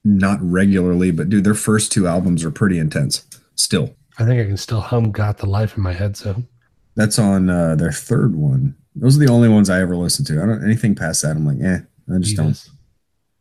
Not 0.03 0.39
regularly, 0.41 1.11
but 1.11 1.29
dude, 1.29 1.43
their 1.43 1.53
first 1.53 1.91
two 1.91 2.07
albums 2.07 2.43
are 2.43 2.51
pretty 2.51 2.77
intense. 2.77 3.25
Still, 3.55 3.95
I 4.19 4.25
think 4.25 4.41
I 4.41 4.45
can 4.45 4.57
still 4.57 4.81
hum 4.81 5.11
Got 5.11 5.37
the 5.37 5.45
Life 5.45 5.77
in 5.77 5.83
my 5.83 5.93
head. 5.93 6.17
So, 6.17 6.43
that's 6.95 7.17
on 7.17 7.49
uh, 7.49 7.75
their 7.75 7.91
third 7.91 8.35
one. 8.35 8.75
Those 8.95 9.15
are 9.15 9.25
the 9.25 9.31
only 9.31 9.49
ones 9.49 9.69
I 9.69 9.81
ever 9.81 9.95
listened 9.95 10.27
to. 10.27 10.41
I 10.41 10.45
don't 10.45 10.63
anything 10.63 10.93
past 10.93 11.21
that. 11.21 11.35
I'm 11.35 11.45
like, 11.45 11.61
eh, 11.61 11.79
I 12.13 12.19
just 12.19 12.35
don't. 12.35 12.69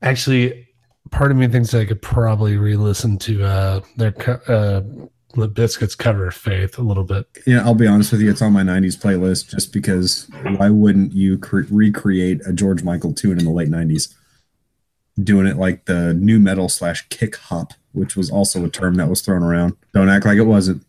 Actually, 0.02 0.68
part 1.10 1.30
of 1.30 1.36
me 1.36 1.48
thinks 1.48 1.74
I 1.74 1.84
could 1.84 2.02
probably 2.02 2.56
re-listen 2.56 3.18
to 3.18 3.44
uh, 3.44 3.80
their 3.96 4.14
uh, 4.48 4.82
the 5.34 5.48
Bizkit's 5.48 5.94
cover 5.94 6.30
Faith 6.30 6.78
a 6.78 6.82
little 6.82 7.04
bit. 7.04 7.26
Yeah, 7.46 7.62
I'll 7.64 7.74
be 7.74 7.86
honest 7.86 8.12
with 8.12 8.20
you. 8.20 8.30
It's 8.30 8.42
on 8.42 8.52
my 8.52 8.62
'90s 8.62 8.98
playlist 9.00 9.50
just 9.50 9.72
because. 9.72 10.28
Why 10.56 10.70
wouldn't 10.70 11.12
you 11.12 11.38
cre- 11.38 11.62
recreate 11.70 12.40
a 12.46 12.52
George 12.52 12.82
Michael 12.82 13.12
tune 13.12 13.38
in 13.38 13.44
the 13.44 13.50
late 13.50 13.70
'90s? 13.70 14.14
Doing 15.22 15.46
it 15.46 15.56
like 15.56 15.84
the 15.84 16.14
nu 16.14 16.38
metal 16.38 16.68
slash 16.68 17.06
kick 17.08 17.36
hop, 17.36 17.74
which 17.92 18.16
was 18.16 18.30
also 18.30 18.64
a 18.64 18.70
term 18.70 18.94
that 18.94 19.08
was 19.08 19.20
thrown 19.20 19.42
around. 19.42 19.76
Don't 19.92 20.08
act 20.08 20.24
like 20.24 20.38
it 20.38 20.42
wasn't. 20.42 20.82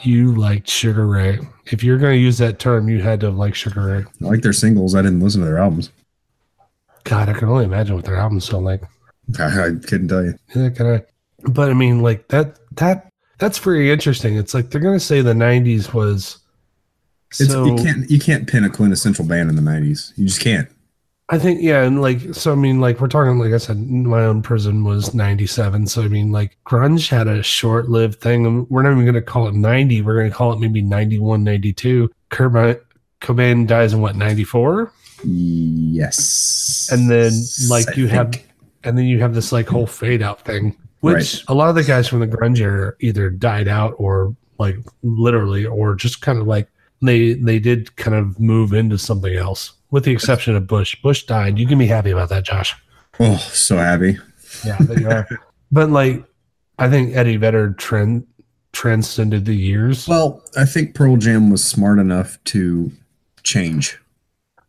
You 0.00 0.34
liked 0.34 0.68
Sugar 0.68 1.06
Ray. 1.06 1.38
If 1.66 1.84
you're 1.84 1.98
going 1.98 2.14
to 2.14 2.20
use 2.20 2.38
that 2.38 2.58
term, 2.58 2.88
you 2.88 3.00
had 3.00 3.20
to 3.20 3.30
like 3.30 3.54
Sugar 3.54 3.86
Ray. 3.86 3.98
I 3.98 4.30
like 4.30 4.42
their 4.42 4.52
singles. 4.52 4.94
I 4.94 5.02
didn't 5.02 5.20
listen 5.20 5.40
to 5.40 5.46
their 5.46 5.58
albums. 5.58 5.90
God, 7.04 7.28
I 7.28 7.32
can 7.32 7.48
only 7.48 7.64
imagine 7.64 7.94
what 7.94 8.04
their 8.04 8.16
albums 8.16 8.44
sound 8.44 8.64
like. 8.64 8.82
I, 9.38 9.44
I 9.44 9.70
couldn't 9.70 10.08
tell 10.08 10.24
you. 10.24 10.34
Yeah, 10.54 10.70
can 10.70 10.86
I? 10.86 11.02
But 11.44 11.70
I 11.70 11.74
mean, 11.74 12.00
like 12.02 12.28
that 12.28 12.58
that 12.76 13.10
that's 13.38 13.58
very 13.58 13.90
interesting. 13.90 14.36
It's 14.36 14.54
like 14.54 14.70
they're 14.70 14.80
gonna 14.80 15.00
say 15.00 15.20
the 15.20 15.32
'90s 15.32 15.92
was. 15.92 16.38
It's, 17.30 17.50
so 17.50 17.64
you 17.64 17.76
can't 17.76 18.10
you 18.10 18.18
can't 18.18 18.46
pin 18.46 18.64
a 18.64 18.70
quintessential 18.70 19.24
band 19.24 19.50
in 19.50 19.56
the 19.56 19.62
'90s. 19.62 20.12
You 20.16 20.26
just 20.26 20.40
can't. 20.40 20.68
I 21.32 21.38
think 21.38 21.62
yeah, 21.62 21.82
and 21.84 22.02
like 22.02 22.34
so 22.34 22.52
I 22.52 22.56
mean, 22.56 22.78
like 22.78 23.00
we're 23.00 23.08
talking 23.08 23.38
like 23.38 23.54
I 23.54 23.56
said, 23.56 23.78
my 23.88 24.22
own 24.22 24.42
prison 24.42 24.84
was 24.84 25.14
'97. 25.14 25.86
So 25.86 26.02
I 26.02 26.08
mean, 26.08 26.30
like 26.30 26.58
grunge 26.66 27.08
had 27.08 27.26
a 27.26 27.42
short-lived 27.42 28.20
thing. 28.20 28.66
We're 28.68 28.82
not 28.82 28.92
even 28.92 29.06
gonna 29.06 29.22
call 29.22 29.48
it 29.48 29.54
'90. 29.54 30.02
We're 30.02 30.18
gonna 30.18 30.30
call 30.30 30.52
it 30.52 30.60
maybe 30.60 30.82
'91, 30.82 31.42
'92. 31.42 32.10
Kurt 32.28 32.84
Cobain 33.22 33.66
dies 33.66 33.94
in 33.94 34.02
what 34.02 34.14
'94, 34.14 34.92
Yes. 35.24 36.90
and 36.92 37.10
then 37.10 37.32
like 37.70 37.88
I 37.88 37.94
you 37.94 38.08
have, 38.08 38.34
and 38.84 38.98
then 38.98 39.06
you 39.06 39.20
have 39.20 39.34
this 39.34 39.52
like 39.52 39.68
whole 39.68 39.86
fade 39.86 40.20
out 40.20 40.42
thing, 40.44 40.76
which 41.00 41.14
Right. 41.14 41.44
a 41.48 41.54
lot 41.54 41.70
of 41.70 41.76
the 41.76 41.84
guys 41.84 42.08
from 42.08 42.20
the 42.20 42.28
grunge 42.28 42.58
era 42.60 42.92
either 43.00 43.30
died 43.30 43.68
out 43.68 43.94
or 43.96 44.36
like 44.58 44.76
literally, 45.02 45.64
or 45.64 45.94
just 45.94 46.20
kind 46.20 46.38
of 46.38 46.46
like 46.46 46.68
they 47.00 47.32
they 47.32 47.58
did 47.58 47.96
kind 47.96 48.14
of 48.16 48.38
move 48.38 48.74
into 48.74 48.98
something 48.98 49.34
else, 49.34 49.72
with 49.92 50.04
the 50.04 50.10
exception 50.10 50.56
of 50.56 50.66
Bush. 50.66 51.00
Bush 51.02 51.22
died. 51.24 51.58
You 51.58 51.66
can 51.68 51.78
be 51.78 51.86
happy 51.86 52.10
about 52.10 52.30
that, 52.30 52.42
Josh. 52.44 52.74
Oh, 53.20 53.36
so 53.36 53.76
happy. 53.76 54.18
Yeah, 54.64 54.76
that 54.80 54.98
you 55.00 55.08
are. 55.08 55.28
but 55.70 55.90
like, 55.90 56.24
I 56.78 56.90
think 56.90 57.14
Eddie 57.14 57.36
Vedder 57.36 57.74
trend 57.74 58.26
transcended 58.72 59.44
the 59.44 59.54
years. 59.54 60.08
Well, 60.08 60.42
I 60.56 60.64
think 60.64 60.94
Pearl 60.94 61.16
Jam 61.18 61.50
was 61.50 61.62
smart 61.62 61.98
enough 61.98 62.42
to 62.46 62.90
change. 63.44 63.98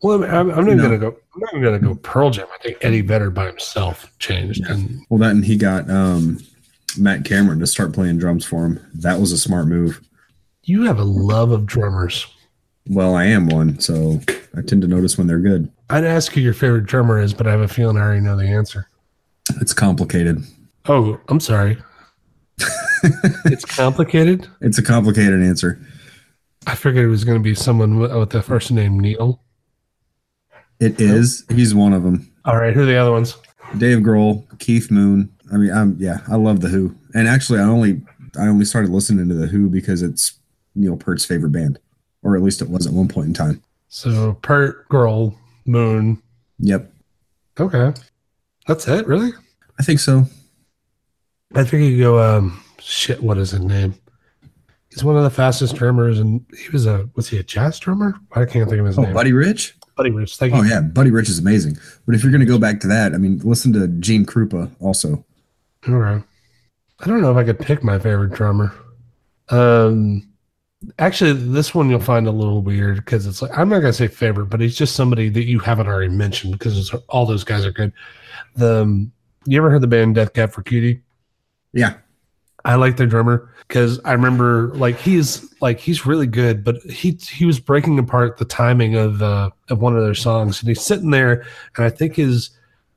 Well, 0.02 0.22
I'm, 0.24 0.50
I'm 0.50 0.66
not 0.66 0.76
No. 0.76 0.82
gonna 0.82 0.98
go. 0.98 1.16
I'm 1.34 1.40
not 1.40 1.50
even 1.54 1.62
gonna 1.62 1.78
go 1.78 1.94
Pearl 1.96 2.30
Jam. 2.30 2.46
I 2.54 2.62
think 2.62 2.76
Eddie 2.82 3.00
Vedder 3.00 3.30
by 3.30 3.46
himself 3.46 4.12
changed, 4.18 4.60
Yeah. 4.60 4.74
and 4.74 5.00
Well, 5.08 5.18
that 5.20 5.30
and 5.30 5.44
he 5.44 5.56
got 5.56 5.90
um, 5.90 6.38
Matt 6.98 7.24
Cameron 7.24 7.58
to 7.60 7.66
start 7.66 7.94
playing 7.94 8.18
drums 8.18 8.44
for 8.44 8.66
him. 8.66 8.86
That 8.94 9.18
was 9.18 9.32
a 9.32 9.38
smart 9.38 9.66
move. 9.66 10.00
you 10.64 10.82
have 10.84 10.98
a 10.98 11.04
love 11.04 11.50
of 11.50 11.64
drummers. 11.66 12.26
Well, 12.88 13.14
I 13.14 13.24
am 13.24 13.46
one, 13.46 13.78
so 13.80 14.20
I 14.56 14.60
tend 14.62 14.82
to 14.82 14.88
notice 14.88 15.16
when 15.16 15.26
they're 15.26 15.38
good. 15.38 15.70
I'd 15.90 16.04
ask 16.04 16.32
who 16.32 16.40
your 16.40 16.52
favorite 16.52 16.84
drummer 16.84 17.18
is, 17.18 17.32
but 17.32 17.46
I 17.46 17.50
have 17.50 17.60
a 17.60 17.68
feeling 17.68 17.96
I 17.96 18.00
already 18.00 18.20
know 18.20 18.36
the 18.36 18.46
answer. 18.46 18.88
It's 19.60 19.72
complicated. 19.72 20.44
Oh, 20.86 21.18
I'm 21.28 21.40
sorry. 21.40 21.78
it's 23.44 23.64
complicated. 23.64 24.46
It's 24.60 24.78
a 24.78 24.82
complicated 24.82 25.42
answer. 25.42 25.80
I 26.66 26.74
figured 26.74 27.04
it 27.04 27.08
was 27.08 27.24
going 27.24 27.38
to 27.38 27.42
be 27.42 27.54
someone 27.54 27.98
with, 27.98 28.14
with 28.14 28.30
the 28.30 28.42
first 28.42 28.70
name 28.70 28.98
Neil. 28.98 29.40
It 30.80 31.00
is. 31.00 31.44
He's 31.50 31.74
one 31.74 31.92
of 31.92 32.02
them. 32.02 32.30
All 32.44 32.56
right, 32.56 32.74
who 32.74 32.82
are 32.82 32.86
the 32.86 32.96
other 32.96 33.12
ones? 33.12 33.36
Dave 33.78 33.98
Grohl, 33.98 34.46
Keith 34.58 34.90
Moon. 34.90 35.32
I 35.52 35.56
mean, 35.56 35.72
I'm 35.72 35.96
yeah, 35.98 36.20
I 36.28 36.36
love 36.36 36.60
the 36.60 36.68
Who. 36.68 36.94
And 37.14 37.28
actually, 37.28 37.60
I 37.60 37.64
only 37.64 38.02
I 38.38 38.46
only 38.46 38.64
started 38.64 38.90
listening 38.90 39.28
to 39.28 39.34
the 39.34 39.46
Who 39.46 39.68
because 39.68 40.02
it's 40.02 40.38
Neil 40.74 40.96
Peart's 40.96 41.24
favorite 41.24 41.52
band, 41.52 41.78
or 42.24 42.36
at 42.36 42.42
least 42.42 42.60
it 42.62 42.68
was 42.68 42.86
at 42.86 42.92
one 42.92 43.06
point 43.08 43.28
in 43.28 43.34
time. 43.34 43.62
So 43.88 44.34
Peart 44.42 44.88
Grohl, 44.88 45.36
Moon. 45.66 46.20
Yep, 46.58 46.90
Okay, 47.60 47.92
that's 48.66 48.88
it. 48.88 49.06
Really? 49.06 49.30
I 49.78 49.82
think 49.84 50.00
so. 50.00 50.24
I 51.54 51.62
think 51.64 51.84
you 51.90 51.98
go. 51.98 52.18
Um, 52.20 52.60
shit. 52.80 53.22
What 53.22 53.38
is 53.38 53.52
his 53.52 53.60
name? 53.60 53.94
He's 54.90 55.04
one 55.04 55.16
of 55.16 55.22
the 55.24 55.30
fastest 55.30 55.74
drummers, 55.76 56.18
and 56.18 56.44
he 56.56 56.68
was 56.70 56.86
a 56.86 57.08
was 57.14 57.28
he 57.28 57.38
a 57.38 57.42
jazz 57.44 57.78
drummer? 57.78 58.14
I 58.34 58.44
can't 58.44 58.68
think 58.68 58.80
of 58.80 58.86
his 58.86 58.98
Oh, 58.98 59.02
name. 59.02 59.14
Buddy 59.14 59.32
Rich. 59.32 59.76
Buddy 59.96 60.10
Rich. 60.10 60.36
Thank 60.36 60.54
Oh 60.54 60.62
you. 60.62 60.70
yeah, 60.70 60.80
Buddy 60.80 61.10
Rich 61.12 61.28
is 61.28 61.38
amazing. 61.38 61.76
But 62.06 62.14
if 62.16 62.22
you're 62.22 62.32
gonna 62.32 62.44
go 62.44 62.58
back 62.58 62.80
to 62.80 62.86
that, 62.88 63.14
I 63.14 63.18
mean, 63.18 63.38
listen 63.44 63.72
to 63.74 63.86
Gene 63.88 64.24
Krupa 64.26 64.70
also. 64.80 65.24
Okay. 65.88 66.24
I 67.00 67.06
don't 67.06 67.20
know 67.20 67.30
if 67.30 67.36
I 67.36 67.44
could 67.44 67.58
pick 67.60 67.82
my 67.84 67.98
favorite 67.98 68.32
drummer. 68.32 68.72
Um, 69.50 70.28
actually, 70.98 71.32
this 71.32 71.74
one 71.74 71.90
you'll 71.90 72.00
find 72.00 72.26
a 72.26 72.32
little 72.32 72.62
weird 72.62 72.96
because 72.96 73.26
it's 73.26 73.42
like 73.42 73.56
I'm 73.56 73.68
not 73.68 73.80
gonna 73.80 73.92
say 73.92 74.08
favorite, 74.08 74.46
but 74.46 74.60
he's 74.60 74.76
just 74.76 74.94
somebody 74.94 75.28
that 75.30 75.44
you 75.44 75.58
haven't 75.58 75.86
already 75.86 76.12
mentioned 76.12 76.52
because 76.52 76.78
it's, 76.78 76.94
all 77.08 77.26
those 77.26 77.44
guys 77.44 77.64
are 77.64 77.72
good. 77.72 77.92
The 78.56 78.82
um, 78.82 79.12
you 79.46 79.58
ever 79.58 79.70
heard 79.70 79.82
the 79.82 79.86
band 79.86 80.14
Death 80.14 80.32
Cab 80.32 80.52
for 80.52 80.62
Cutie? 80.62 81.02
Yeah, 81.72 81.94
I 82.64 82.76
like 82.76 82.96
their 82.96 83.06
drummer 83.06 83.50
because 83.68 84.00
I 84.04 84.12
remember 84.12 84.72
like 84.74 84.98
he's 84.98 85.52
like 85.60 85.78
he's 85.78 86.06
really 86.06 86.26
good, 86.26 86.64
but 86.64 86.76
he 86.82 87.18
he 87.30 87.44
was 87.44 87.60
breaking 87.60 87.98
apart 87.98 88.38
the 88.38 88.44
timing 88.44 88.96
of 88.96 89.22
uh, 89.22 89.50
of 89.68 89.80
one 89.80 89.96
of 89.96 90.02
their 90.02 90.14
songs, 90.14 90.60
and 90.60 90.68
he's 90.68 90.80
sitting 90.80 91.10
there, 91.10 91.44
and 91.76 91.84
I 91.84 91.90
think 91.90 92.16
his 92.16 92.50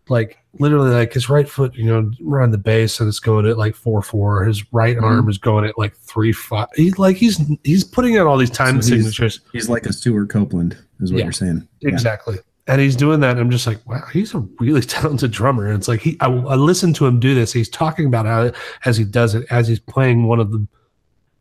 like 0.09 0.37
literally 0.59 0.91
like 0.91 1.13
his 1.13 1.29
right 1.29 1.47
foot, 1.47 1.75
you 1.75 1.85
know, 1.85 2.11
we're 2.19 2.41
the 2.51 2.57
base 2.57 2.99
and 2.99 3.07
it's 3.07 3.19
going 3.19 3.45
at 3.45 3.57
like 3.57 3.75
four 3.75 4.01
four. 4.01 4.43
His 4.45 4.71
right 4.73 4.97
Mhm. 4.97 5.03
arm 5.03 5.29
is 5.29 5.37
going 5.37 5.65
at 5.65 5.77
like 5.77 5.95
three 5.97 6.31
five. 6.31 6.67
He's 6.75 6.97
like 6.97 7.17
he's 7.17 7.41
he's 7.63 7.83
putting 7.83 8.17
out 8.17 8.27
all 8.27 8.37
these 8.37 8.49
time 8.49 8.81
So 8.81 8.89
signatures 8.89 9.41
he's 9.51 9.69
like 9.69 9.85
a 9.85 9.93
Stewart 9.93 10.29
Copeland, 10.29 10.77
is 10.99 11.11
what 11.11 11.19
Yeah. 11.19 11.25
you're 11.25 11.31
saying. 11.31 11.67
Yeah. 11.81 11.89
exactly. 11.89 12.37
And 12.69 12.81
he's 12.81 12.97
doing 12.97 13.21
that. 13.21 13.31
And 13.31 13.39
I'm 13.39 13.49
just 13.49 13.65
like, 13.65 13.79
wow, 13.87 14.03
he's 14.11 14.33
a 14.33 14.39
really 14.59 14.81
talented 14.97 15.31
drummer. 15.31 15.67
And 15.67 15.75
it's 15.77 15.87
like 15.87 16.01
he, 16.01 16.17
I, 16.19 16.27
I 16.27 16.55
listen 16.55 16.91
to 16.95 17.05
him 17.05 17.19
do 17.19 17.33
this. 17.33 17.53
He's 17.53 17.69
talking 17.69 18.05
about 18.07 18.25
how 18.25 18.51
as 18.85 18.97
he 18.97 19.05
does 19.05 19.35
it, 19.35 19.45
as 19.49 19.67
he's 19.69 19.79
playing 19.79 20.27
one 20.27 20.39
of 20.41 20.51
the, 20.51 20.67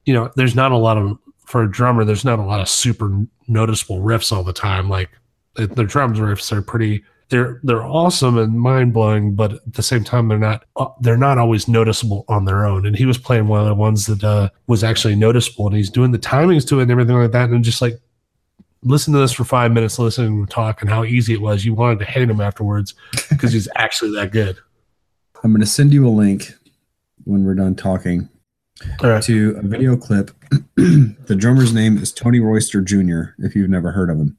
you 0.05 0.15
know, 0.15 0.31
there's 0.37 0.55
not 0.55 0.71
a 0.73 0.77
lot 0.77 0.97
of 0.97 1.19
for 1.45 1.63
a 1.65 1.71
drummer. 1.71 2.05
There's 2.05 2.25
not 2.25 2.39
a 2.39 2.45
lot 2.45 2.61
of 2.61 2.69
super 2.69 3.25
noticeable 3.49 4.01
riffs 4.03 4.31
all 4.31 4.45
the 4.45 4.53
time. 4.53 4.89
Like 4.89 5.11
the, 5.57 5.67
the 5.67 5.85
drums 5.85 6.19
riffs 6.21 6.53
are 6.53 6.63
pretty. 6.63 7.03
They're 7.29 7.61
they're 7.65 7.85
awesome 7.85 8.39
and 8.39 8.59
mind 8.59 8.93
blowing, 8.93 9.35
but 9.35 9.55
at 9.55 9.73
the 9.75 9.83
same 9.83 10.05
time 10.05 10.29
they're 10.29 10.39
not 10.39 10.65
uh, 10.77 10.89
they're 11.01 11.17
not 11.17 11.39
always 11.39 11.67
noticeable 11.67 12.25
on 12.29 12.45
their 12.45 12.65
own. 12.65 12.87
And 12.87 12.97
he 12.97 13.05
was 13.05 13.19
playing 13.19 13.49
one 13.49 13.61
of 13.61 13.67
the 13.67 13.75
ones 13.75 14.07
that 14.07 14.23
uh, 14.23 14.51
was 14.69 14.85
actually 14.85 15.17
noticeable, 15.17 15.67
and 15.67 15.77
he's 15.77 15.91
doing 15.91 16.13
the 16.13 16.19
timings 16.19 16.67
to 16.69 16.79
it 16.79 16.83
and 16.83 16.91
everything 16.91 17.17
like 17.17 17.33
that. 17.33 17.51
And 17.51 17.65
just 17.65 17.83
like 17.83 18.01
listen 18.83 19.13
to 19.13 19.19
this 19.19 19.33
for 19.33 19.45
five 19.45 19.73
minutes, 19.73 19.99
listening 19.99 20.29
to 20.29 20.41
him 20.43 20.47
talk 20.47 20.81
and 20.81 20.91
how 20.91 21.05
easy 21.05 21.35
it 21.35 21.41
was. 21.41 21.65
You 21.65 21.75
wanted 21.75 21.99
to 21.99 22.05
hate 22.05 22.31
him 22.31 22.41
afterwards 22.41 22.95
because 23.29 23.53
he's 23.53 23.69
actually 23.77 24.13
that 24.13 24.31
good. 24.31 24.59
I'm 25.43 25.53
gonna 25.53 25.67
send 25.67 25.93
you 25.93 26.07
a 26.07 26.11
link 26.11 26.55
when 27.25 27.45
we're 27.45 27.55
done 27.55 27.75
talking 27.75 28.29
right. 29.03 29.23
to 29.25 29.57
a 29.59 29.63
video 29.63 29.97
clip. 29.97 30.31
the 30.77 31.37
drummer's 31.37 31.73
name 31.73 31.99
is 31.99 32.13
Tony 32.13 32.41
Royster 32.41 32.81
Jr. 32.81 33.35
If 33.39 33.55
you've 33.55 33.71
never 33.71 33.93
heard 33.93 34.11
of 34.11 34.19
him. 34.19 34.37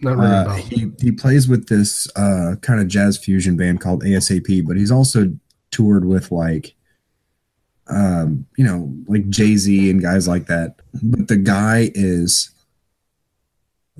Not 0.00 0.16
really 0.18 0.30
Uh, 0.30 0.54
he 0.54 0.92
he 1.00 1.12
plays 1.12 1.48
with 1.48 1.68
this 1.68 2.08
uh, 2.16 2.56
kind 2.60 2.80
of 2.80 2.88
jazz 2.88 3.16
fusion 3.16 3.56
band 3.56 3.80
called 3.80 4.02
ASAP, 4.02 4.66
but 4.66 4.76
he's 4.76 4.90
also 4.90 5.32
toured 5.70 6.04
with 6.04 6.30
like, 6.30 6.74
um, 7.88 8.46
you 8.56 8.64
know, 8.64 8.92
like 9.06 9.28
Jay 9.28 9.56
Z 9.56 9.90
and 9.90 10.02
guys 10.02 10.28
like 10.28 10.46
that. 10.46 10.76
But 11.02 11.28
the 11.28 11.36
guy 11.36 11.90
is 11.94 12.50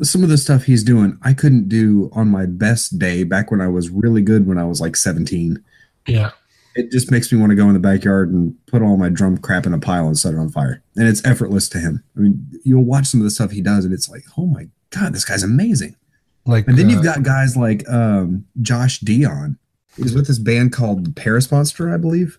some 0.02 0.22
of 0.22 0.28
the 0.28 0.38
stuff 0.38 0.64
he's 0.64 0.84
doing. 0.84 1.18
I 1.22 1.32
couldn't 1.32 1.68
do 1.68 2.10
on 2.12 2.28
my 2.28 2.46
best 2.46 2.98
day 2.98 3.24
back 3.24 3.50
when 3.50 3.60
I 3.60 3.68
was 3.68 3.88
really 3.88 4.22
good 4.22 4.46
when 4.46 4.58
I 4.58 4.64
was 4.64 4.80
like 4.80 4.96
17. 4.96 5.62
Yeah. 6.06 6.32
It 6.76 6.90
just 6.90 7.10
makes 7.10 7.32
me 7.32 7.38
want 7.38 7.50
to 7.50 7.56
go 7.56 7.66
in 7.68 7.74
the 7.74 7.80
backyard 7.80 8.30
and 8.30 8.54
put 8.66 8.82
all 8.82 8.96
my 8.96 9.08
drum 9.08 9.38
crap 9.38 9.66
in 9.66 9.74
a 9.74 9.78
pile 9.78 10.06
and 10.06 10.18
set 10.18 10.34
it 10.34 10.38
on 10.38 10.50
fire. 10.50 10.82
And 10.96 11.08
it's 11.08 11.24
effortless 11.24 11.68
to 11.70 11.78
him. 11.78 12.04
I 12.16 12.20
mean, 12.20 12.46
you'll 12.64 12.84
watch 12.84 13.06
some 13.06 13.20
of 13.20 13.24
the 13.24 13.30
stuff 13.30 13.50
he 13.50 13.62
does, 13.62 13.84
and 13.84 13.94
it's 13.94 14.08
like, 14.08 14.24
oh 14.36 14.46
my 14.46 14.68
god, 14.90 15.14
this 15.14 15.24
guy's 15.24 15.42
amazing. 15.42 15.96
Like, 16.44 16.68
And 16.68 16.78
then 16.78 16.86
uh, 16.86 16.90
you've 16.90 17.04
got 17.04 17.22
guys 17.22 17.56
like 17.56 17.88
um, 17.88 18.44
Josh 18.60 19.00
Dion. 19.00 19.58
He's 19.96 20.14
with 20.14 20.26
this 20.26 20.38
band 20.38 20.72
called 20.72 21.06
the 21.06 21.10
Paris 21.10 21.50
Monster, 21.50 21.92
I 21.92 21.96
believe, 21.96 22.38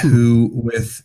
who 0.00 0.50
with 0.52 1.02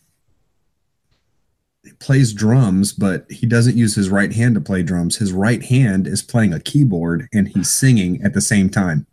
plays 1.98 2.32
drums, 2.32 2.92
but 2.92 3.30
he 3.30 3.46
doesn't 3.46 3.76
use 3.76 3.94
his 3.94 4.08
right 4.08 4.32
hand 4.32 4.54
to 4.54 4.60
play 4.60 4.82
drums. 4.82 5.16
His 5.16 5.32
right 5.32 5.62
hand 5.62 6.06
is 6.06 6.22
playing 6.22 6.52
a 6.52 6.60
keyboard 6.60 7.28
and 7.32 7.48
he's 7.48 7.70
singing 7.70 8.22
at 8.22 8.32
the 8.32 8.40
same 8.40 8.70
time. 8.70 9.06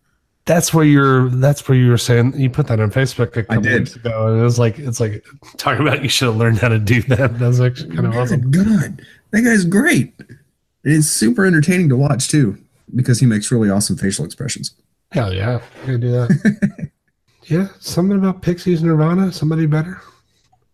That's 0.46 0.74
where 0.74 0.86
you're. 0.86 1.30
That's 1.30 1.68
where 1.68 1.78
you 1.78 1.90
were 1.90 1.98
saying 1.98 2.40
you 2.40 2.50
put 2.50 2.68
that 2.68 2.80
on 2.80 2.92
Facebook 2.92 3.36
a 3.36 3.40
I 3.40 3.56
couple 3.56 3.72
weeks 3.72 3.96
ago, 3.96 4.28
and 4.28 4.40
it 4.40 4.44
was 4.44 4.60
like 4.60 4.80
it's 4.80 5.00
like 5.00 5.26
talking 5.58 5.86
about 5.86 6.04
you 6.04 6.10
should 6.10 6.28
have 6.28 6.38
learned 6.38 6.60
how 6.60 6.70
to 6.70 6.80
do 6.80 7.02
that. 7.04 7.40
That's 7.40 7.60
actually 7.60 7.96
kind 7.96 8.08
of 8.08 8.16
awesome. 8.16 8.52
God, 8.52 9.02
that 9.32 9.42
guy's 9.42 9.66
great. 9.66 10.14
It's 10.84 11.08
super 11.08 11.46
entertaining 11.46 11.90
to 11.90 11.98
watch 11.98 12.28
too 12.28 12.58
because 12.94 13.20
he 13.20 13.26
makes 13.26 13.52
really 13.52 13.70
awesome 13.70 13.96
facial 13.96 14.26
expressions. 14.26 14.74
Hell 15.12 15.34
yeah, 15.34 15.62
you 15.82 15.94
can 15.94 16.00
do 16.02 16.12
that. 16.12 16.90
Yeah, 17.48 17.68
something 17.80 18.18
about 18.18 18.42
Pixies 18.42 18.82
Nirvana. 18.82 19.32
Somebody 19.32 19.66
better. 19.66 20.02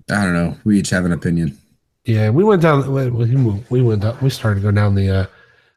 I 0.09 0.23
don't 0.23 0.33
know. 0.33 0.57
We 0.63 0.79
each 0.79 0.89
have 0.91 1.05
an 1.05 1.11
opinion. 1.11 1.57
Yeah, 2.05 2.29
we 2.29 2.43
went 2.43 2.61
down. 2.61 2.91
We 2.91 3.35
we 3.69 3.81
went 3.81 4.03
up. 4.03 4.21
We 4.21 4.29
started 4.29 4.61
to 4.61 4.67
go 4.67 4.71
down 4.71 4.95
the 4.95 5.09
uh, 5.09 5.25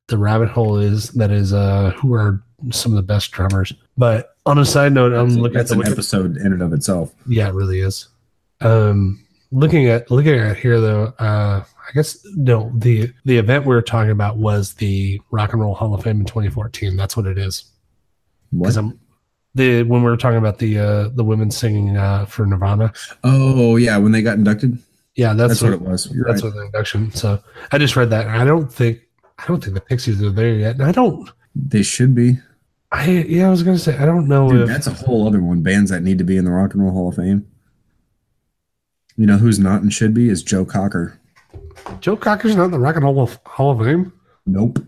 the 0.08 0.18
rabbit 0.18 0.48
hole. 0.48 0.78
Is 0.78 1.10
that 1.10 1.30
is 1.30 1.52
uh, 1.52 1.92
who 1.96 2.14
are 2.14 2.42
some 2.70 2.92
of 2.92 2.96
the 2.96 3.02
best 3.02 3.30
drummers? 3.32 3.72
But 3.96 4.36
on 4.46 4.58
a 4.58 4.64
side 4.64 4.92
note, 4.92 5.12
I'm 5.12 5.28
That's, 5.28 5.40
looking 5.40 5.58
that's 5.58 5.70
at 5.70 5.74
the 5.74 5.74
an 5.74 5.78
Wiki- 5.80 5.92
episode 5.92 6.36
in 6.36 6.52
and 6.52 6.62
of 6.62 6.72
itself. 6.72 7.14
Yeah, 7.26 7.48
it 7.48 7.54
really 7.54 7.80
is. 7.80 8.08
Um, 8.60 9.24
looking 9.50 9.86
at 9.88 10.10
looking 10.10 10.34
at 10.34 10.56
here 10.56 10.80
though, 10.80 11.06
uh, 11.18 11.64
I 11.64 11.92
guess 11.94 12.18
no. 12.36 12.72
The 12.76 13.12
the 13.24 13.36
event 13.38 13.66
we 13.66 13.74
were 13.74 13.82
talking 13.82 14.10
about 14.12 14.36
was 14.36 14.74
the 14.74 15.20
Rock 15.30 15.52
and 15.52 15.60
Roll 15.60 15.74
Hall 15.74 15.94
of 15.94 16.02
Fame 16.04 16.20
in 16.20 16.26
2014. 16.26 16.96
That's 16.96 17.16
what 17.16 17.26
it 17.26 17.38
is. 17.38 17.64
What? 18.50 18.66
Because 18.66 18.76
I'm 18.76 19.00
the 19.54 19.82
when 19.82 20.02
we 20.02 20.10
were 20.10 20.16
talking 20.16 20.38
about 20.38 20.58
the 20.58 20.78
uh, 20.78 21.08
the 21.08 21.24
women 21.24 21.50
singing 21.50 21.96
uh, 21.96 22.24
for 22.26 22.46
Nirvana. 22.46 22.92
Oh 23.24 23.76
yeah, 23.76 23.96
when 23.98 24.12
they 24.12 24.22
got 24.22 24.38
inducted. 24.38 24.78
Yeah, 25.14 25.34
that's, 25.34 25.60
That's, 25.60 25.62
what, 25.62 25.72
it 25.74 25.82
was. 25.82 26.10
You're 26.10 26.24
that's 26.24 26.42
right. 26.42 26.48
what 26.48 26.54
the 26.58 26.64
induction. 26.64 27.12
So 27.12 27.42
I 27.70 27.76
just 27.76 27.96
read 27.96 28.08
that. 28.10 28.26
and 28.28 28.36
I 28.36 28.44
don't 28.46 28.72
think 28.72 29.00
I 29.38 29.46
don't 29.46 29.62
think 29.62 29.74
the 29.74 29.80
Pixies 29.82 30.22
are 30.22 30.30
there 30.30 30.54
yet. 30.54 30.76
And 30.76 30.84
I 30.84 30.92
don't. 30.92 31.28
They 31.54 31.82
should 31.82 32.14
be. 32.14 32.38
I 32.92 33.08
yeah, 33.08 33.46
I 33.46 33.50
was 33.50 33.62
gonna 33.62 33.78
say 33.78 33.96
I 33.96 34.04
don't 34.04 34.28
know 34.28 34.50
Dude, 34.50 34.62
if 34.62 34.68
that's 34.68 34.86
a 34.86 34.92
whole 34.92 35.26
other 35.26 35.42
one. 35.42 35.62
Bands 35.62 35.90
that 35.90 36.02
need 36.02 36.18
to 36.18 36.24
be 36.24 36.36
in 36.36 36.44
the 36.44 36.50
Rock 36.50 36.74
and 36.74 36.82
Roll 36.82 36.92
Hall 36.92 37.08
of 37.08 37.16
Fame. 37.16 37.46
You 39.16 39.26
know 39.26 39.38
who's 39.38 39.58
not 39.58 39.82
and 39.82 39.92
should 39.92 40.14
be 40.14 40.28
is 40.28 40.42
Joe 40.42 40.64
Cocker. 40.64 41.18
Joe 42.00 42.16
Cocker's 42.16 42.54
not 42.54 42.66
in 42.66 42.70
the 42.70 42.78
Rock 42.78 42.96
and 42.96 43.04
Roll 43.04 43.20
of, 43.22 43.38
Hall 43.46 43.72
of 43.72 43.84
Fame. 43.86 44.12
Nope. 44.46 44.78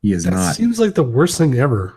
He 0.00 0.12
is 0.12 0.24
That 0.24 0.32
not. 0.32 0.56
seems 0.56 0.80
like 0.80 0.94
the 0.94 1.02
worst 1.02 1.38
thing 1.38 1.54
ever. 1.54 1.94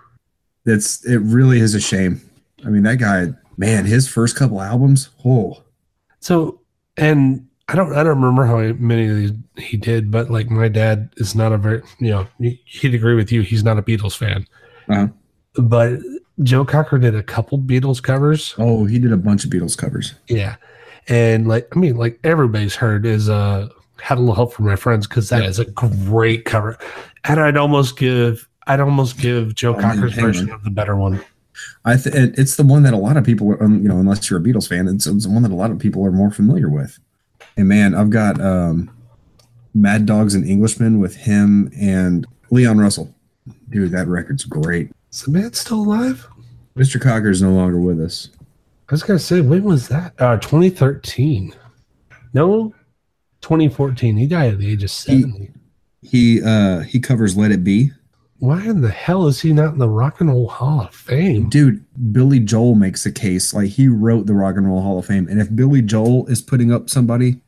It's 0.65 1.05
it 1.05 1.17
really 1.17 1.59
is 1.59 1.73
a 1.75 1.79
shame. 1.79 2.21
I 2.65 2.69
mean, 2.69 2.83
that 2.83 2.97
guy, 2.97 3.27
man, 3.57 3.85
his 3.85 4.07
first 4.07 4.35
couple 4.35 4.61
albums, 4.61 5.09
oh, 5.23 5.63
So, 6.19 6.61
and 6.97 7.47
I 7.67 7.75
don't, 7.75 7.93
I 7.93 8.03
don't 8.03 8.19
remember 8.19 8.45
how 8.45 8.57
many 8.79 9.07
of 9.07 9.15
these 9.15 9.31
he 9.57 9.77
did, 9.77 10.11
but 10.11 10.29
like 10.29 10.49
my 10.49 10.67
dad 10.67 11.09
is 11.17 11.35
not 11.35 11.51
a 11.51 11.57
very, 11.57 11.81
you 11.99 12.09
know, 12.11 12.27
he'd 12.39 12.95
agree 12.95 13.15
with 13.15 13.31
you. 13.31 13.41
He's 13.41 13.63
not 13.63 13.77
a 13.77 13.83
Beatles 13.83 14.17
fan, 14.17 14.47
Uh-huh. 14.89 15.07
but 15.61 15.99
Joe 16.43 16.65
Cocker 16.65 16.97
did 16.97 17.15
a 17.15 17.23
couple 17.23 17.57
Beatles 17.57 18.01
covers. 18.03 18.53
oh, 18.57 18.85
he 18.85 18.99
did 18.99 19.11
a 19.13 19.17
bunch 19.17 19.45
of 19.45 19.51
Beatles 19.51 19.77
covers. 19.77 20.13
Yeah, 20.27 20.55
and 21.07 21.47
like, 21.47 21.67
I 21.75 21.79
mean, 21.79 21.95
like 21.97 22.19
everybody's 22.23 22.75
heard 22.75 23.05
is 23.05 23.29
uh, 23.29 23.69
had 24.01 24.17
a 24.17 24.21
little 24.21 24.35
help 24.35 24.53
from 24.53 24.65
my 24.65 24.75
friends 24.75 25.07
because 25.07 25.29
that 25.29 25.43
Yeah. 25.43 25.49
is 25.49 25.59
a 25.59 25.65
great 25.65 26.45
cover, 26.45 26.77
and 27.23 27.39
I'd 27.39 27.57
almost 27.57 27.97
give, 27.97 28.47
I'd 28.67 28.79
almost 28.79 29.17
give 29.17 29.55
Joe 29.55 29.75
Oh, 29.75 29.79
Cocker's 29.79 30.13
version 30.13 30.49
of 30.51 30.63
the 30.63 30.69
better 30.71 30.95
one. 30.95 31.21
I 31.85 31.95
th- 31.95 32.13
it's 32.37 32.57
the 32.57 32.63
one 32.63 32.83
that 32.83 32.93
a 32.93 32.97
lot 32.97 33.15
of 33.15 33.23
people, 33.23 33.49
are, 33.51 33.63
um, 33.63 33.81
you 33.81 33.87
know, 33.87 33.97
unless 33.97 34.29
you're 34.29 34.39
a 34.39 34.43
Beatles 34.43 34.67
fan, 34.67 34.89
it's, 34.89 35.07
it's 35.07 35.23
the 35.25 35.31
one 35.31 35.41
that 35.43 35.51
a 35.51 35.55
lot 35.55 35.71
of 35.71 35.79
people 35.79 36.05
are 36.05 36.11
more 36.11 36.29
familiar 36.29 36.67
with. 36.69 36.99
And 37.55 37.69
man, 37.69 37.95
I've 37.95 38.09
got 38.09 38.41
um, 38.41 38.91
Mad 39.73 40.05
Dogs 40.05 40.35
and 40.35 40.45
Englishmen 40.45 40.99
with 40.99 41.15
him 41.15 41.71
and 41.79 42.27
Leon 42.51 42.79
Russell. 42.79 43.14
Dude, 43.69 43.91
that 43.91 44.07
record's 44.07 44.43
great. 44.43 44.91
Is 45.11 45.23
the 45.23 45.31
man 45.31 45.53
still 45.53 45.81
alive? 45.81 46.27
Mr. 46.75 46.99
Cocker 46.99 47.29
is 47.29 47.41
no 47.41 47.51
longer 47.51 47.79
with 47.79 48.01
us. 48.01 48.29
I 48.89 48.93
was 48.93 49.03
gonna 49.03 49.19
say, 49.19 49.41
when 49.41 49.63
was 49.63 49.87
that? 49.87 50.13
Uh, 50.19 50.37
2013. 50.37 51.53
No, 52.33 52.73
2014. 53.41 54.17
He 54.17 54.27
died 54.27 54.53
at 54.53 54.59
the 54.59 54.71
age 54.71 54.83
of 54.83 54.91
70. 54.91 55.51
He 56.01 56.41
uh 56.43 56.81
he 56.81 56.99
covers 56.99 57.35
Let 57.35 57.51
It 57.51 57.63
Be. 57.63 57.91
Why 58.39 58.63
in 58.63 58.81
the 58.81 58.91
hell 58.91 59.27
is 59.27 59.41
he 59.41 59.53
not 59.53 59.73
in 59.73 59.79
the 59.79 59.89
Rock 59.89 60.19
and 60.19 60.29
Roll 60.29 60.49
Hall 60.49 60.81
of 60.81 60.93
Fame? 60.93 61.49
Dude, 61.49 61.83
Billy 62.11 62.39
Joel 62.39 62.75
makes 62.75 63.05
a 63.05 63.11
case 63.11 63.53
like 63.53 63.69
he 63.69 63.87
wrote 63.87 64.27
the 64.27 64.33
Rock 64.33 64.57
and 64.57 64.67
Roll 64.67 64.81
Hall 64.81 64.99
of 64.99 65.05
Fame, 65.05 65.27
and 65.29 65.39
if 65.39 65.55
Billy 65.55 65.81
Joel 65.81 66.27
is 66.27 66.41
putting 66.41 66.71
up 66.71 66.89
somebody, 66.89 67.41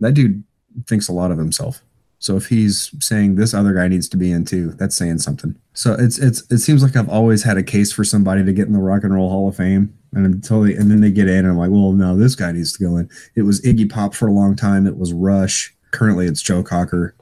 that 0.00 0.12
dude 0.12 0.44
thinks 0.86 1.08
a 1.08 1.12
lot 1.12 1.30
of 1.30 1.38
himself. 1.38 1.82
So 2.20 2.36
if 2.36 2.48
he's 2.48 2.90
saying 3.00 3.36
this 3.36 3.54
other 3.54 3.72
guy 3.72 3.86
needs 3.86 4.08
to 4.08 4.16
be 4.16 4.32
in 4.32 4.44
too, 4.44 4.72
that's 4.72 4.96
saying 4.96 5.18
something. 5.18 5.54
So 5.74 5.94
it's 5.98 6.18
it's 6.18 6.50
it 6.50 6.58
seems 6.58 6.82
like 6.82 6.96
I've 6.96 7.08
always 7.08 7.44
had 7.44 7.56
a 7.56 7.62
case 7.62 7.92
for 7.92 8.02
somebody 8.02 8.44
to 8.44 8.52
get 8.52 8.66
in 8.66 8.72
the 8.72 8.80
Rock 8.80 9.04
and 9.04 9.14
Roll 9.14 9.30
Hall 9.30 9.48
of 9.48 9.56
Fame, 9.56 9.96
and 10.12 10.26
until 10.26 10.62
they, 10.62 10.74
and 10.74 10.90
then 10.90 11.00
they 11.00 11.12
get 11.12 11.28
in, 11.28 11.38
and 11.38 11.48
I'm 11.48 11.56
like, 11.56 11.70
well, 11.70 11.92
no, 11.92 12.16
this 12.16 12.34
guy 12.34 12.50
needs 12.50 12.72
to 12.72 12.84
go 12.84 12.96
in. 12.96 13.08
It 13.36 13.42
was 13.42 13.62
Iggy 13.62 13.88
Pop 13.88 14.14
for 14.14 14.26
a 14.26 14.32
long 14.32 14.56
time. 14.56 14.86
It 14.86 14.96
was 14.96 15.12
Rush. 15.12 15.74
Currently, 15.92 16.26
it's 16.26 16.42
Joe 16.42 16.62
Cocker. 16.62 17.14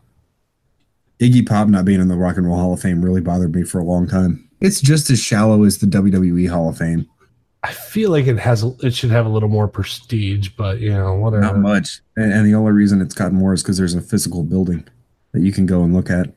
Iggy 1.20 1.46
Pop 1.46 1.68
not 1.68 1.84
being 1.84 2.00
in 2.00 2.08
the 2.08 2.16
Rock 2.16 2.36
and 2.36 2.46
Roll 2.46 2.56
Hall 2.56 2.72
of 2.72 2.80
Fame 2.80 3.04
really 3.04 3.20
bothered 3.20 3.54
me 3.54 3.64
for 3.64 3.78
a 3.78 3.84
long 3.84 4.08
time. 4.08 4.48
It's 4.60 4.80
just 4.80 5.10
as 5.10 5.20
shallow 5.20 5.64
as 5.64 5.78
the 5.78 5.86
WWE 5.86 6.48
Hall 6.48 6.70
of 6.70 6.78
Fame. 6.78 7.06
I 7.66 7.72
feel 7.72 8.12
like 8.12 8.28
it 8.28 8.38
has, 8.38 8.62
it 8.62 8.94
should 8.94 9.10
have 9.10 9.26
a 9.26 9.28
little 9.28 9.48
more 9.48 9.66
prestige, 9.66 10.50
but 10.50 10.78
you 10.78 10.92
know, 10.92 11.14
whatever. 11.14 11.42
Not 11.42 11.58
much. 11.58 12.00
And, 12.16 12.32
and 12.32 12.46
the 12.46 12.54
only 12.54 12.70
reason 12.70 13.00
it's 13.00 13.14
gotten 13.14 13.36
more 13.36 13.54
is 13.54 13.62
because 13.62 13.76
there's 13.76 13.96
a 13.96 14.00
physical 14.00 14.44
building 14.44 14.86
that 15.32 15.40
you 15.40 15.50
can 15.50 15.66
go 15.66 15.82
and 15.82 15.92
look 15.92 16.08
at. 16.08 16.32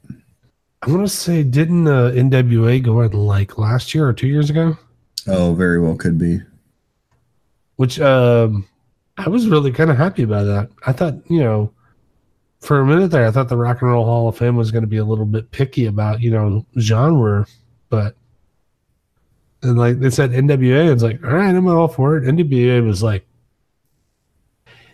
I'm 0.81 0.91
gonna 0.91 1.07
say, 1.07 1.43
didn't 1.43 1.87
uh, 1.87 2.11
NWA 2.15 2.81
go 2.81 3.01
in 3.01 3.11
like 3.11 3.59
last 3.59 3.93
year 3.93 4.07
or 4.07 4.13
two 4.13 4.27
years 4.27 4.49
ago? 4.49 4.75
Oh, 5.27 5.53
very 5.53 5.79
well 5.79 5.95
could 5.95 6.17
be. 6.17 6.41
Which 7.75 7.99
um, 7.99 8.67
I 9.15 9.29
was 9.29 9.47
really 9.47 9.71
kind 9.71 9.91
of 9.91 9.97
happy 9.97 10.23
about 10.23 10.45
that. 10.45 10.69
I 10.87 10.93
thought, 10.93 11.13
you 11.29 11.41
know, 11.41 11.71
for 12.59 12.79
a 12.79 12.85
minute 12.85 13.11
there, 13.11 13.27
I 13.27 13.31
thought 13.31 13.49
the 13.49 13.57
Rock 13.57 13.83
and 13.83 13.91
Roll 13.91 14.05
Hall 14.05 14.27
of 14.29 14.37
Fame 14.37 14.55
was 14.55 14.71
going 14.71 14.83
to 14.83 14.87
be 14.87 14.97
a 14.97 15.05
little 15.05 15.25
bit 15.25 15.51
picky 15.51 15.85
about, 15.85 16.21
you 16.21 16.31
know, 16.31 16.65
genre, 16.79 17.45
but 17.89 18.15
and 19.61 19.77
like 19.77 19.99
they 19.99 20.09
said 20.09 20.31
NWA, 20.31 20.91
it's 20.91 21.03
like, 21.03 21.23
all 21.23 21.31
right, 21.31 21.53
I'm 21.53 21.67
all 21.67 21.87
for 21.87 22.17
it. 22.17 22.23
NWA 22.23 22.85
was 22.85 23.03
like, 23.03 23.25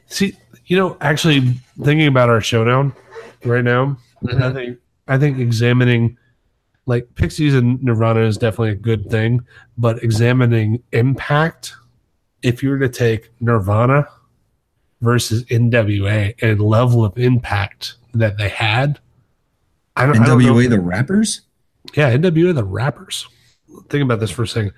see, 0.08 0.36
you 0.66 0.78
know, 0.78 0.98
actually 1.02 1.42
thinking 1.84 2.08
about 2.08 2.30
our 2.30 2.42
showdown 2.42 2.94
right 3.44 3.64
now, 3.64 3.98
mm-hmm. 4.24 4.42
I 4.42 4.52
think 4.52 4.80
I 5.08 5.18
think 5.18 5.40
examining 5.40 6.18
like 6.88 7.14
Pixies 7.16 7.54
and 7.54 7.82
Nirvana 7.84 8.22
is 8.22 8.38
definitely 8.38 8.72
a 8.72 8.76
good 8.76 9.10
thing, 9.10 9.46
but 9.78 10.04
examining 10.04 10.82
impact, 10.92 11.74
if 12.42 12.62
you 12.62 12.70
were 12.70 12.80
to 12.80 12.90
take 12.90 13.32
Nirvana 13.40 14.08
versus 15.02 15.44
NWA 15.46 16.36
and 16.42 16.62
level 16.62 17.04
of 17.04 17.18
impact 17.18 17.96
that 18.14 18.38
they 18.38 18.50
had, 18.50 19.00
I 19.96 20.06
don't, 20.06 20.20
I 20.22 20.26
don't 20.26 20.40
know. 20.40 20.54
NWA 20.54 20.70
the 20.70 20.80
rappers? 20.80 21.42
Yeah, 21.96 22.16
NWA 22.16 22.54
the 22.54 22.64
rappers. 22.64 23.28
Think 23.90 24.04
about 24.04 24.20
this 24.20 24.32
for 24.32 24.44
a 24.44 24.48
second. 24.48 24.74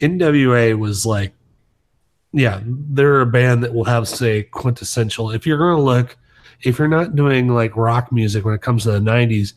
NWA 0.00 0.78
was 0.78 1.06
like, 1.06 1.32
yeah, 2.32 2.60
they're 2.64 3.20
a 3.22 3.26
band 3.26 3.62
that 3.64 3.72
will 3.72 3.84
have 3.84 4.06
say 4.08 4.42
quintessential. 4.44 5.30
If 5.30 5.46
you're 5.46 5.58
gonna 5.58 5.80
look, 5.80 6.16
if 6.62 6.78
you're 6.78 6.88
not 6.88 7.16
doing 7.16 7.48
like 7.48 7.76
rock 7.76 8.12
music 8.12 8.44
when 8.44 8.54
it 8.54 8.60
comes 8.62 8.82
to 8.82 8.92
the 8.92 8.98
'90s, 9.00 9.54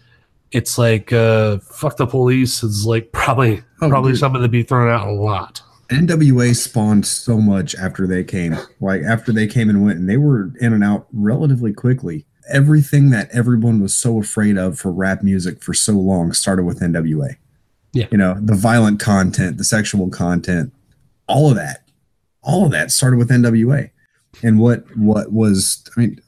it's 0.51 0.77
like 0.77 1.11
uh, 1.11 1.57
"fuck 1.59 1.97
the 1.97 2.07
police" 2.07 2.63
is 2.63 2.85
like 2.85 3.11
probably 3.11 3.61
Oh, 3.81 3.89
probably 3.89 4.11
dude. 4.13 4.19
something 4.19 4.41
to 4.41 4.47
be 4.47 4.63
thrown 4.63 4.89
out 4.89 5.07
a 5.07 5.11
lot. 5.11 5.61
NWA 5.89 6.55
spawned 6.55 7.05
so 7.05 7.37
much 7.39 7.73
after 7.75 8.05
they 8.05 8.23
came. 8.23 8.55
Like 8.79 9.01
after 9.01 9.31
they 9.33 9.47
came 9.47 9.69
and 9.69 9.83
went, 9.83 9.99
and 9.99 10.07
they 10.09 10.17
were 10.17 10.51
in 10.61 10.71
and 10.73 10.83
out 10.83 11.07
relatively 11.11 11.73
quickly. 11.73 12.25
Everything 12.51 13.09
that 13.11 13.29
everyone 13.31 13.79
was 13.81 13.93
so 13.93 14.19
afraid 14.19 14.57
of 14.57 14.79
for 14.79 14.91
rap 14.91 15.21
music 15.23 15.61
for 15.63 15.73
so 15.73 15.93
long 15.93 16.31
started 16.33 16.63
with 16.63 16.79
NWA. 16.79 17.35
Yeah. 17.93 18.07
You 18.11 18.17
know, 18.17 18.35
the 18.39 18.53
violent 18.55 18.99
content, 18.99 19.57
the 19.57 19.63
sexual 19.63 20.09
content, 20.09 20.71
all 21.27 21.49
of 21.49 21.55
that. 21.55 21.83
All 22.41 22.65
of 22.65 22.71
that 22.71 22.91
started 22.91 23.17
with 23.17 23.29
NWA. 23.29 23.89
And 24.43 24.59
what 24.59 24.83
what 24.95 25.31
was 25.33 25.83
I 25.95 25.99
mean, 25.99 26.21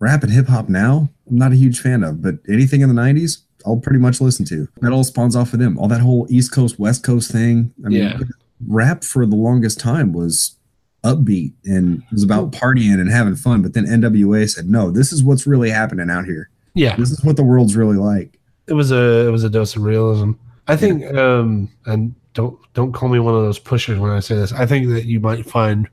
rap 0.00 0.22
and 0.22 0.32
hip 0.32 0.48
hop 0.48 0.68
now, 0.68 1.08
I'm 1.30 1.36
not 1.38 1.52
a 1.52 1.56
huge 1.56 1.80
fan 1.80 2.02
of, 2.02 2.22
but 2.22 2.36
anything 2.48 2.80
in 2.80 2.88
the 2.94 3.00
90s, 3.00 3.38
I'll 3.66 3.76
pretty 3.76 3.98
much 4.00 4.20
listen 4.20 4.44
to. 4.46 4.66
That 4.80 4.92
all 4.92 5.04
spawns 5.04 5.36
off 5.36 5.52
of 5.52 5.58
them. 5.60 5.78
All 5.78 5.88
that 5.88 6.00
whole 6.00 6.26
East 6.30 6.52
Coast, 6.52 6.78
West 6.78 7.04
Coast 7.04 7.30
thing. 7.30 7.72
I 7.84 7.88
mean, 7.88 8.02
Yeah. 8.02 8.18
rap 8.66 9.04
for 9.04 9.24
the 9.26 9.36
longest 9.36 9.78
time 9.78 10.12
was 10.12 10.56
upbeat 11.04 11.52
and 11.64 11.98
it 11.98 12.12
was 12.12 12.22
about 12.22 12.52
partying 12.52 13.00
and 13.00 13.10
having 13.10 13.34
fun. 13.36 13.60
But 13.62 13.74
then 13.74 13.84
NWA 13.86 14.46
said, 14.48 14.68
no, 14.68 14.90
this 14.90 15.12
is 15.12 15.22
what's 15.22 15.46
really 15.46 15.70
happening 15.70 16.10
out 16.10 16.24
here. 16.24 16.48
Yeah, 16.74 16.96
This 16.96 17.10
is 17.10 17.22
what 17.24 17.36
the 17.36 17.44
world's 17.44 17.76
really 17.76 17.96
like. 17.98 18.38
it 18.66 18.72
was 18.74 18.90
a 18.92 19.26
it 19.26 19.30
was 19.30 19.44
a 19.44 19.50
dose 19.50 19.76
of 19.76 19.82
realism. 19.82 20.32
I 20.68 20.76
think, 20.76 21.04
um, 21.14 21.68
and 21.86 22.14
don't 22.34 22.58
don't 22.74 22.92
call 22.92 23.08
me 23.08 23.18
one 23.18 23.34
of 23.34 23.42
those 23.42 23.58
pushers 23.58 23.98
when 23.98 24.10
I 24.10 24.20
say 24.20 24.36
this. 24.36 24.52
I 24.52 24.64
think 24.66 24.88
that 24.90 25.04
you 25.04 25.20
might 25.20 25.44
find 25.44 25.88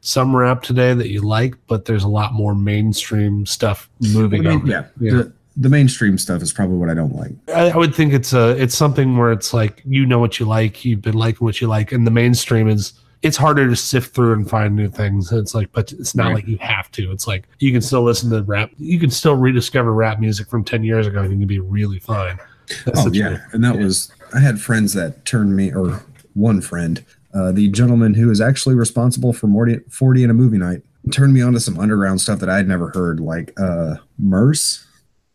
some 0.00 0.34
rap 0.34 0.62
today 0.62 0.94
that 0.94 1.08
you 1.08 1.20
like, 1.22 1.54
but 1.66 1.84
there's 1.86 2.04
a 2.04 2.08
lot 2.08 2.32
more 2.32 2.54
mainstream 2.54 3.44
stuff 3.46 3.88
I 4.04 4.08
moving 4.08 4.44
mean, 4.44 4.60
on. 4.60 4.66
yeah. 4.66 4.84
Yeah. 5.00 5.10
The, 5.12 5.32
the 5.56 5.68
mainstream 5.68 6.16
stuff 6.18 6.40
is 6.40 6.52
probably 6.52 6.76
what 6.76 6.88
I 6.88 6.94
don't 6.94 7.16
like. 7.16 7.32
I, 7.48 7.70
I 7.70 7.76
would 7.76 7.94
think 7.94 8.12
it's 8.12 8.32
a 8.32 8.50
it's 8.62 8.76
something 8.76 9.16
where 9.16 9.32
it's 9.32 9.52
like 9.52 9.82
you 9.84 10.06
know 10.06 10.18
what 10.20 10.38
you 10.38 10.46
like, 10.46 10.84
you've 10.84 11.02
been 11.02 11.14
liking 11.16 11.44
what 11.44 11.60
you 11.60 11.66
like, 11.66 11.90
and 11.90 12.06
the 12.06 12.12
mainstream 12.12 12.68
is 12.68 12.92
it's 13.22 13.36
harder 13.36 13.68
to 13.68 13.74
sift 13.74 14.14
through 14.14 14.34
and 14.34 14.48
find 14.48 14.76
new 14.76 14.88
things. 14.88 15.32
It's 15.32 15.52
like, 15.52 15.72
but 15.72 15.90
it's 15.90 16.14
not 16.14 16.26
Right. 16.26 16.34
like 16.36 16.46
you 16.46 16.56
have 16.58 16.88
to. 16.92 17.10
It's 17.10 17.26
like 17.26 17.48
you 17.58 17.72
can 17.72 17.80
still 17.80 18.04
listen 18.04 18.30
to 18.30 18.44
rap. 18.44 18.70
You 18.78 19.00
can 19.00 19.10
still 19.10 19.34
rediscover 19.34 19.92
rap 19.92 20.20
music 20.20 20.48
from 20.48 20.62
ten 20.62 20.84
years 20.84 21.08
ago, 21.08 21.22
and 21.22 21.32
you 21.32 21.38
can 21.38 21.48
be 21.48 21.58
really 21.58 21.98
fine. 21.98 22.38
That's 22.84 23.06
Oh 23.06 23.12
yeah, 23.12 23.38
and 23.52 23.62
that 23.64 23.76
Yeah. 23.76 23.84
was 23.84 24.10
I 24.34 24.40
had 24.40 24.60
friends 24.60 24.92
that 24.94 25.24
turned 25.24 25.56
me, 25.56 25.72
or 25.72 26.02
one 26.34 26.60
friend 26.60 27.04
uh, 27.34 27.52
the 27.52 27.68
gentleman 27.68 28.14
who 28.14 28.30
is 28.30 28.40
actually 28.40 28.74
responsible 28.74 29.32
for 29.34 29.46
40, 29.48 29.80
40 29.90 30.24
in 30.24 30.30
a 30.30 30.34
movie 30.34 30.56
night, 30.58 30.82
turned 31.12 31.34
me 31.34 31.42
on 31.42 31.52
to 31.52 31.60
some 31.60 31.78
underground 31.78 32.20
stuff 32.22 32.38
that 32.40 32.48
I'd 32.48 32.66
never 32.66 32.88
heard, 32.94 33.20
like 33.20 33.52
uh, 33.60 33.96
Murs. 34.18 34.86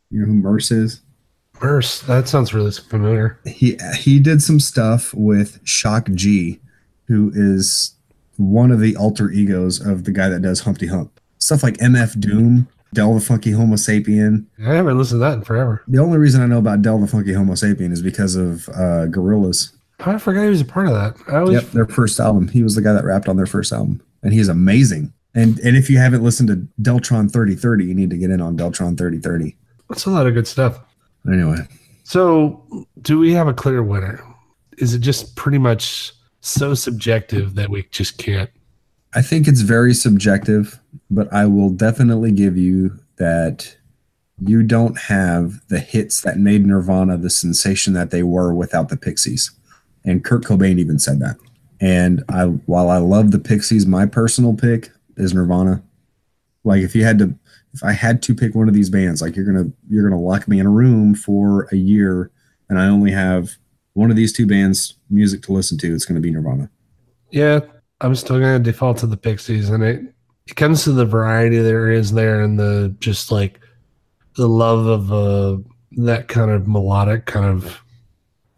You 0.10 0.22
know 0.22 0.26
who 0.26 0.34
Murs 0.34 0.72
is? 0.72 1.02
Murs, 1.62 2.02
that 2.02 2.28
sounds 2.28 2.54
really 2.54 2.72
familiar. 2.72 3.40
He 3.46 3.78
he 3.96 4.20
did 4.20 4.42
some 4.42 4.60
stuff 4.60 5.14
with 5.14 5.60
Shock 5.64 6.10
G, 6.14 6.60
who 7.08 7.32
is 7.34 7.96
one 8.38 8.72
of 8.72 8.80
the 8.80 8.96
alter 8.96 9.30
egos 9.30 9.80
of 9.80 10.04
the 10.06 10.12
guy 10.12 10.30
that 10.30 10.42
does 10.42 10.62
Humpty 10.62 10.88
Hump. 10.88 11.20
Stuff 11.38 11.62
like 11.62 11.76
MF 11.78 12.20
Doom, 12.20 12.68
Del 12.94 13.14
the 13.16 13.20
Funky 13.22 13.52
Homosapien. 13.52 14.46
I 14.66 14.74
haven't 14.74 14.98
listened 14.98 15.20
to 15.22 15.26
that 15.26 15.34
in 15.34 15.44
forever. 15.44 15.84
The 15.88 16.00
only 16.00 16.18
reason 16.18 16.42
I 16.42 16.46
know 16.46 16.60
about 16.60 16.82
Del 16.82 17.00
the 17.00 17.08
Funky 17.08 17.32
Homosapien 17.32 17.92
is 17.92 18.02
because 18.02 18.36
of 18.36 18.70
uh, 18.70 19.08
Gorillaz. 19.08 19.74
I 20.00 20.18
forgot 20.18 20.44
he 20.44 20.50
was 20.50 20.62
a 20.62 20.66
part 20.66 20.88
of 20.88 20.94
that. 20.94 21.16
I 21.34 21.40
always 21.40 21.62
Yep, 21.62 21.72
their 21.72 21.86
first 21.86 22.20
album. 22.20 22.48
He 22.50 22.64
was 22.64 22.76
the 22.76 22.82
guy 22.82 22.94
that 22.94 23.06
rapped 23.06 23.30
on 23.30 23.38
their 23.38 23.46
first 23.46 23.72
album, 23.72 24.02
and 24.22 24.34
he's 24.34 24.48
amazing. 24.50 25.14
And 25.36 25.60
and 25.60 25.76
if 25.78 25.90
you 25.90 25.98
haven't 25.98 26.24
listened 26.24 26.50
to 26.50 26.68
Deltron 26.82 27.32
3030, 27.32 27.86
you 27.86 27.94
need 27.96 28.10
to 28.10 28.18
get 28.18 28.30
in 28.30 28.42
on 28.42 28.58
Deltron 28.58 28.98
3030. 28.98 29.56
That's 29.90 30.06
a 30.06 30.10
lot 30.10 30.28
of 30.28 30.34
good 30.34 30.48
stuff. 30.48 30.80
Anyway, 31.28 31.58
So, 32.04 32.86
do 33.02 33.18
we 33.18 33.32
have 33.34 33.48
a 33.48 33.54
clear 33.54 33.82
winner? 33.82 34.22
Is 34.78 34.94
it 34.94 35.00
just 35.00 35.36
pretty 35.36 35.58
much 35.58 36.12
so 36.42 36.74
subjective 36.74 37.56
that 37.56 37.70
we 37.70 37.84
just 37.92 38.18
can't? 38.18 38.50
I 39.16 39.22
think 39.22 39.48
it's 39.48 39.62
very 39.62 39.94
subjective, 39.94 40.80
but 41.14 41.32
I 41.32 41.46
will 41.46 41.70
definitely 41.70 42.32
give 42.32 42.58
you 42.58 43.00
that 43.18 43.78
you 44.40 44.64
don't 44.64 44.98
have 44.98 45.66
the 45.68 45.80
hits 45.80 46.22
that 46.22 46.38
made 46.38 46.66
Nirvana 46.66 47.18
the 47.18 47.30
sensation 47.30 47.94
that 47.94 48.12
they 48.12 48.24
were 48.24 48.54
without 48.54 48.90
the 48.90 48.98
Pixies. 48.98 49.52
And 50.04 50.24
Kurt 50.24 50.44
Cobain 50.44 50.80
even 50.80 51.00
said 51.00 51.20
that. 51.20 51.38
And 51.80 52.24
I 52.30 52.46
while 52.46 52.90
I 52.90 52.98
love 52.98 53.32
the 53.32 53.40
Pixies, 53.40 53.86
my 53.86 54.06
personal 54.06 54.54
pick 54.54 54.92
is 55.18 55.34
Nirvana. 55.34 55.84
Like 56.64 56.82
if 56.82 56.96
you 56.96 57.04
had 57.04 57.20
to 57.20 57.34
if 57.74 57.84
I 57.84 57.92
had 57.92 58.22
to 58.24 58.36
pick 58.36 58.56
one 58.56 58.68
of 58.68 58.74
these 58.74 58.90
bands, 58.90 59.22
like 59.22 59.36
you're 59.36 59.46
gonna 59.46 59.70
you're 59.88 60.08
gonna 60.08 60.22
lock 60.22 60.48
me 60.48 60.60
in 60.60 60.66
a 60.66 60.72
room 60.72 61.16
for 61.16 61.68
a 61.72 61.76
year 61.76 62.32
and 62.70 62.80
I 62.80 62.88
only 62.88 63.12
have 63.12 63.52
one 63.94 64.10
of 64.10 64.16
these 64.16 64.34
two 64.34 64.48
bands 64.48 64.96
music 65.10 65.44
to 65.44 65.54
listen 65.54 65.78
to, 65.78 65.94
it's 65.94 66.06
gonna 66.06 66.20
be 66.20 66.32
Nirvana. 66.32 66.70
Yeah, 67.30 67.60
I'm 68.02 68.16
still 68.16 68.40
to 68.40 68.60
default 68.60 68.98
to 69.00 69.08
the 69.08 69.18
Pixies, 69.18 69.70
and 69.70 69.84
it 69.84 70.14
it 70.48 70.56
comes 70.56 70.84
to 70.84 70.92
the 70.92 71.06
variety 71.06 71.60
there 71.60 71.90
is 71.92 72.12
there, 72.12 72.42
and 72.42 72.60
the 72.60 72.96
just 73.00 73.32
like 73.32 73.60
the 74.36 74.48
love 74.48 74.86
of 74.88 75.12
uh, 75.14 75.58
that 76.04 76.28
kind 76.28 76.52
of 76.52 76.68
melodic, 76.68 77.26
kind 77.26 77.46
of 77.46 77.80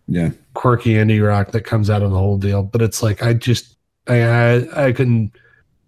Yeah. 0.08 0.32
quirky 0.54 0.94
indie 0.94 1.26
rock 1.26 1.52
that 1.52 1.62
comes 1.62 1.90
out 1.90 2.02
of 2.02 2.12
the 2.12 2.18
whole 2.18 2.38
deal. 2.38 2.64
But 2.64 2.82
it's 2.82 3.04
like 3.04 3.22
I 3.24 3.34
just 3.34 3.76
I 4.08 4.24
I, 4.24 4.88
I 4.88 4.92
couldn't. 4.94 5.32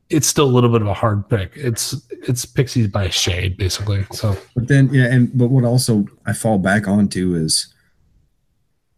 It's 0.10 0.28
still 0.28 0.45
a 0.45 0.54
little 0.54 0.72
bit 0.72 0.82
of 0.82 0.88
a 0.88 0.93
hard 0.93 1.28
pick. 1.30 1.52
It's 1.56 1.95
it's 2.28 2.45
Pixies 2.45 2.88
by 2.88 3.04
a 3.06 3.12
shade, 3.12 3.58
basically. 3.58 4.06
So 4.14 4.38
But 4.56 4.68
then, 4.70 4.89
yeah, 4.93 5.06
and 5.06 5.36
but 5.38 5.50
what 5.50 5.64
also 5.66 6.06
I 6.26 6.34
fall 6.34 6.58
back 6.60 6.88
onto 6.88 7.36
is, 7.36 7.74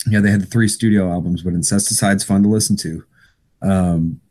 yeah, 0.07 0.19
they 0.19 0.29
had 0.31 0.41
the 0.41 0.45
three 0.45 0.67
studio 0.67 1.09
albums, 1.11 1.41
but 1.43 1.53
Incesticide's 1.53 2.23
fun 2.23 2.43
to 2.43 2.49
listen 2.49 2.75
to. 2.77 3.03
Um, 3.61 4.21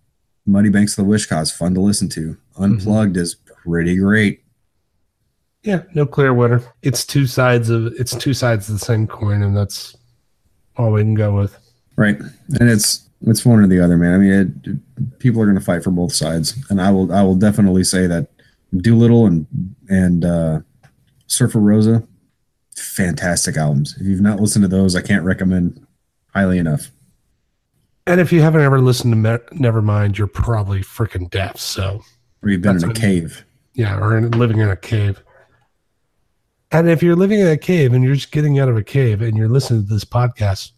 Muddy 0.47 0.71
Banks 0.71 0.97
of 0.97 1.05
the 1.05 1.11
Wishkah 1.13 1.55
fun 1.57 1.75
to 1.75 1.81
listen 1.81 2.09
to. 2.11 2.37
Unplugged 2.59 3.17
is 3.17 3.35
pretty 3.35 3.97
great. 3.97 4.43
yeah, 5.63 5.83
no 5.95 6.07
clear 6.07 6.33
winner. 6.35 6.63
It's 6.83 7.05
two 7.05 7.27
sides 7.27 7.69
of 7.71 7.87
it's 7.99 8.15
two 8.17 8.35
sides 8.35 8.69
of 8.69 8.79
the 8.79 8.85
same 8.85 9.07
coin, 9.07 9.43
and 9.43 9.57
that's 9.57 9.97
all 10.77 10.93
we 10.93 11.03
can 11.03 11.15
go 11.15 11.35
with. 11.35 11.59
Right, 11.97 12.19
and 12.19 12.71
it's 12.71 13.09
it's 13.23 13.45
one 13.45 13.61
or 13.61 13.67
the 13.67 13.81
other, 13.83 13.97
man. 13.97 14.15
I 14.15 14.19
mean, 14.19 14.33
it, 14.65 15.19
people 15.19 15.43
are 15.43 15.47
going 15.47 15.59
to 15.59 15.65
fight 15.65 15.83
for 15.83 15.91
both 15.91 16.13
sides, 16.13 16.55
and 16.71 16.81
I 16.81 16.91
will 16.91 17.13
I 17.13 17.23
will 17.23 17.35
definitely 17.35 17.85
say 17.85 18.07
that 18.07 18.29
Doolittle 18.77 19.27
and 19.27 19.47
and 19.89 20.25
uh, 20.25 20.61
Surfer 21.27 21.59
Rosa, 21.59 22.07
fantastic 22.77 23.57
albums. 23.57 23.97
If 24.01 24.07
you've 24.07 24.21
not 24.21 24.41
listened 24.41 24.63
to 24.63 24.69
those, 24.69 24.95
I 24.95 25.03
can't 25.03 25.25
recommend 25.25 25.85
highly 26.33 26.59
enough. 26.59 26.91
And 28.07 28.21
if 28.21 28.33
you 28.33 28.41
haven't 28.41 28.63
ever 28.63 28.81
listened 28.81 29.13
to 29.13 29.17
Me- 29.17 29.59
Nevermind, 29.59 30.17
you're 30.17 30.27
probably 30.29 30.81
freaking 30.81 31.29
deaf. 31.29 31.59
So 31.59 32.03
Or 32.43 32.51
you've 32.51 32.63
been 32.63 32.75
That's 32.75 32.85
in 32.85 32.91
a 32.91 32.93
what- 32.93 33.01
cave. 33.01 33.45
yeah, 33.75 33.99
or 33.99 34.17
in, 34.17 34.31
living 34.33 34.59
in 34.59 34.69
a 34.69 34.77
cave. 34.77 35.23
And 36.71 36.89
if 36.89 37.03
you're 37.03 37.17
living 37.17 37.41
in 37.41 37.47
a 37.47 37.57
cave 37.57 37.93
and 37.95 38.05
you're 38.05 38.15
just 38.15 38.31
getting 38.31 38.59
out 38.59 38.69
of 38.69 38.77
a 38.77 38.83
cave 38.83 39.23
and 39.23 39.37
you're 39.37 39.49
listening 39.49 39.83
to 39.87 39.89
this 39.89 40.05
podcast, 40.05 40.73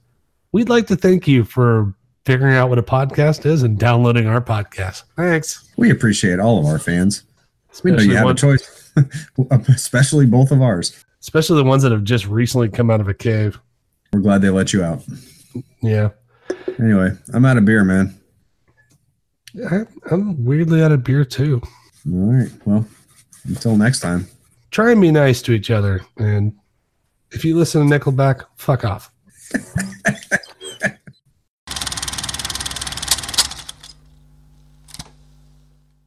we'd 0.53 0.69
like 0.69 0.87
to 0.87 0.97
thank 0.97 1.27
you 1.27 1.45
for 1.45 1.93
figuring 2.25 2.55
out 2.55 2.69
what 2.69 2.79
a 2.79 2.83
podcast 2.83 3.45
is 3.45 3.63
and 3.65 3.79
downloading 3.79 4.27
our 4.29 4.41
podcast. 4.41 5.03
Thanks. 5.17 5.69
We 5.77 5.91
appreciate 5.91 6.39
all 6.39 6.59
of 6.59 6.67
our 6.67 6.79
fans. 6.79 7.25
We 7.83 7.91
know 7.93 8.03
you 8.03 8.15
have 8.17 8.25
one- 8.25 8.35
a 8.35 8.39
choice, 8.39 8.93
especially 9.69 10.27
both 10.27 10.51
of 10.53 10.63
ours. 10.63 11.05
especially 11.21 11.57
the 11.57 11.65
ones 11.69 11.83
that 11.83 11.93
have 11.93 12.05
just 12.05 12.27
recently 12.27 12.69
come 12.69 12.91
out 12.91 13.01
of 13.01 13.09
a 13.09 13.15
cave. 13.15 13.59
We're 14.13 14.21
glad 14.21 14.43
they 14.43 14.51
let 14.51 14.73
you 14.73 14.83
out. 14.85 15.03
Yeah. 15.83 16.11
Anyway, 16.79 17.11
I'm 17.35 17.45
out 17.45 17.57
of 17.57 17.65
beer, 17.65 17.85
man. 17.85 18.15
I, 19.71 19.81
I'm 20.11 20.45
weirdly 20.45 20.83
out 20.83 20.93
of 20.93 21.05
beer 21.05 21.25
too. 21.25 21.61
All 22.11 22.33
right. 22.33 22.51
Well, 22.65 22.87
until 23.47 23.77
next 23.77 24.01
time. 24.01 24.27
Try 24.71 24.93
and 24.93 25.01
be 25.01 25.11
nice 25.11 25.43
to 25.43 25.53
each 25.53 25.71
other. 25.71 26.01
And 26.17 26.55
if 27.33 27.45
you 27.45 27.57
listen 27.57 27.89
to 27.89 27.99
Nickelback, 27.99 28.45
fuck 28.57 28.85
off. 28.85 29.11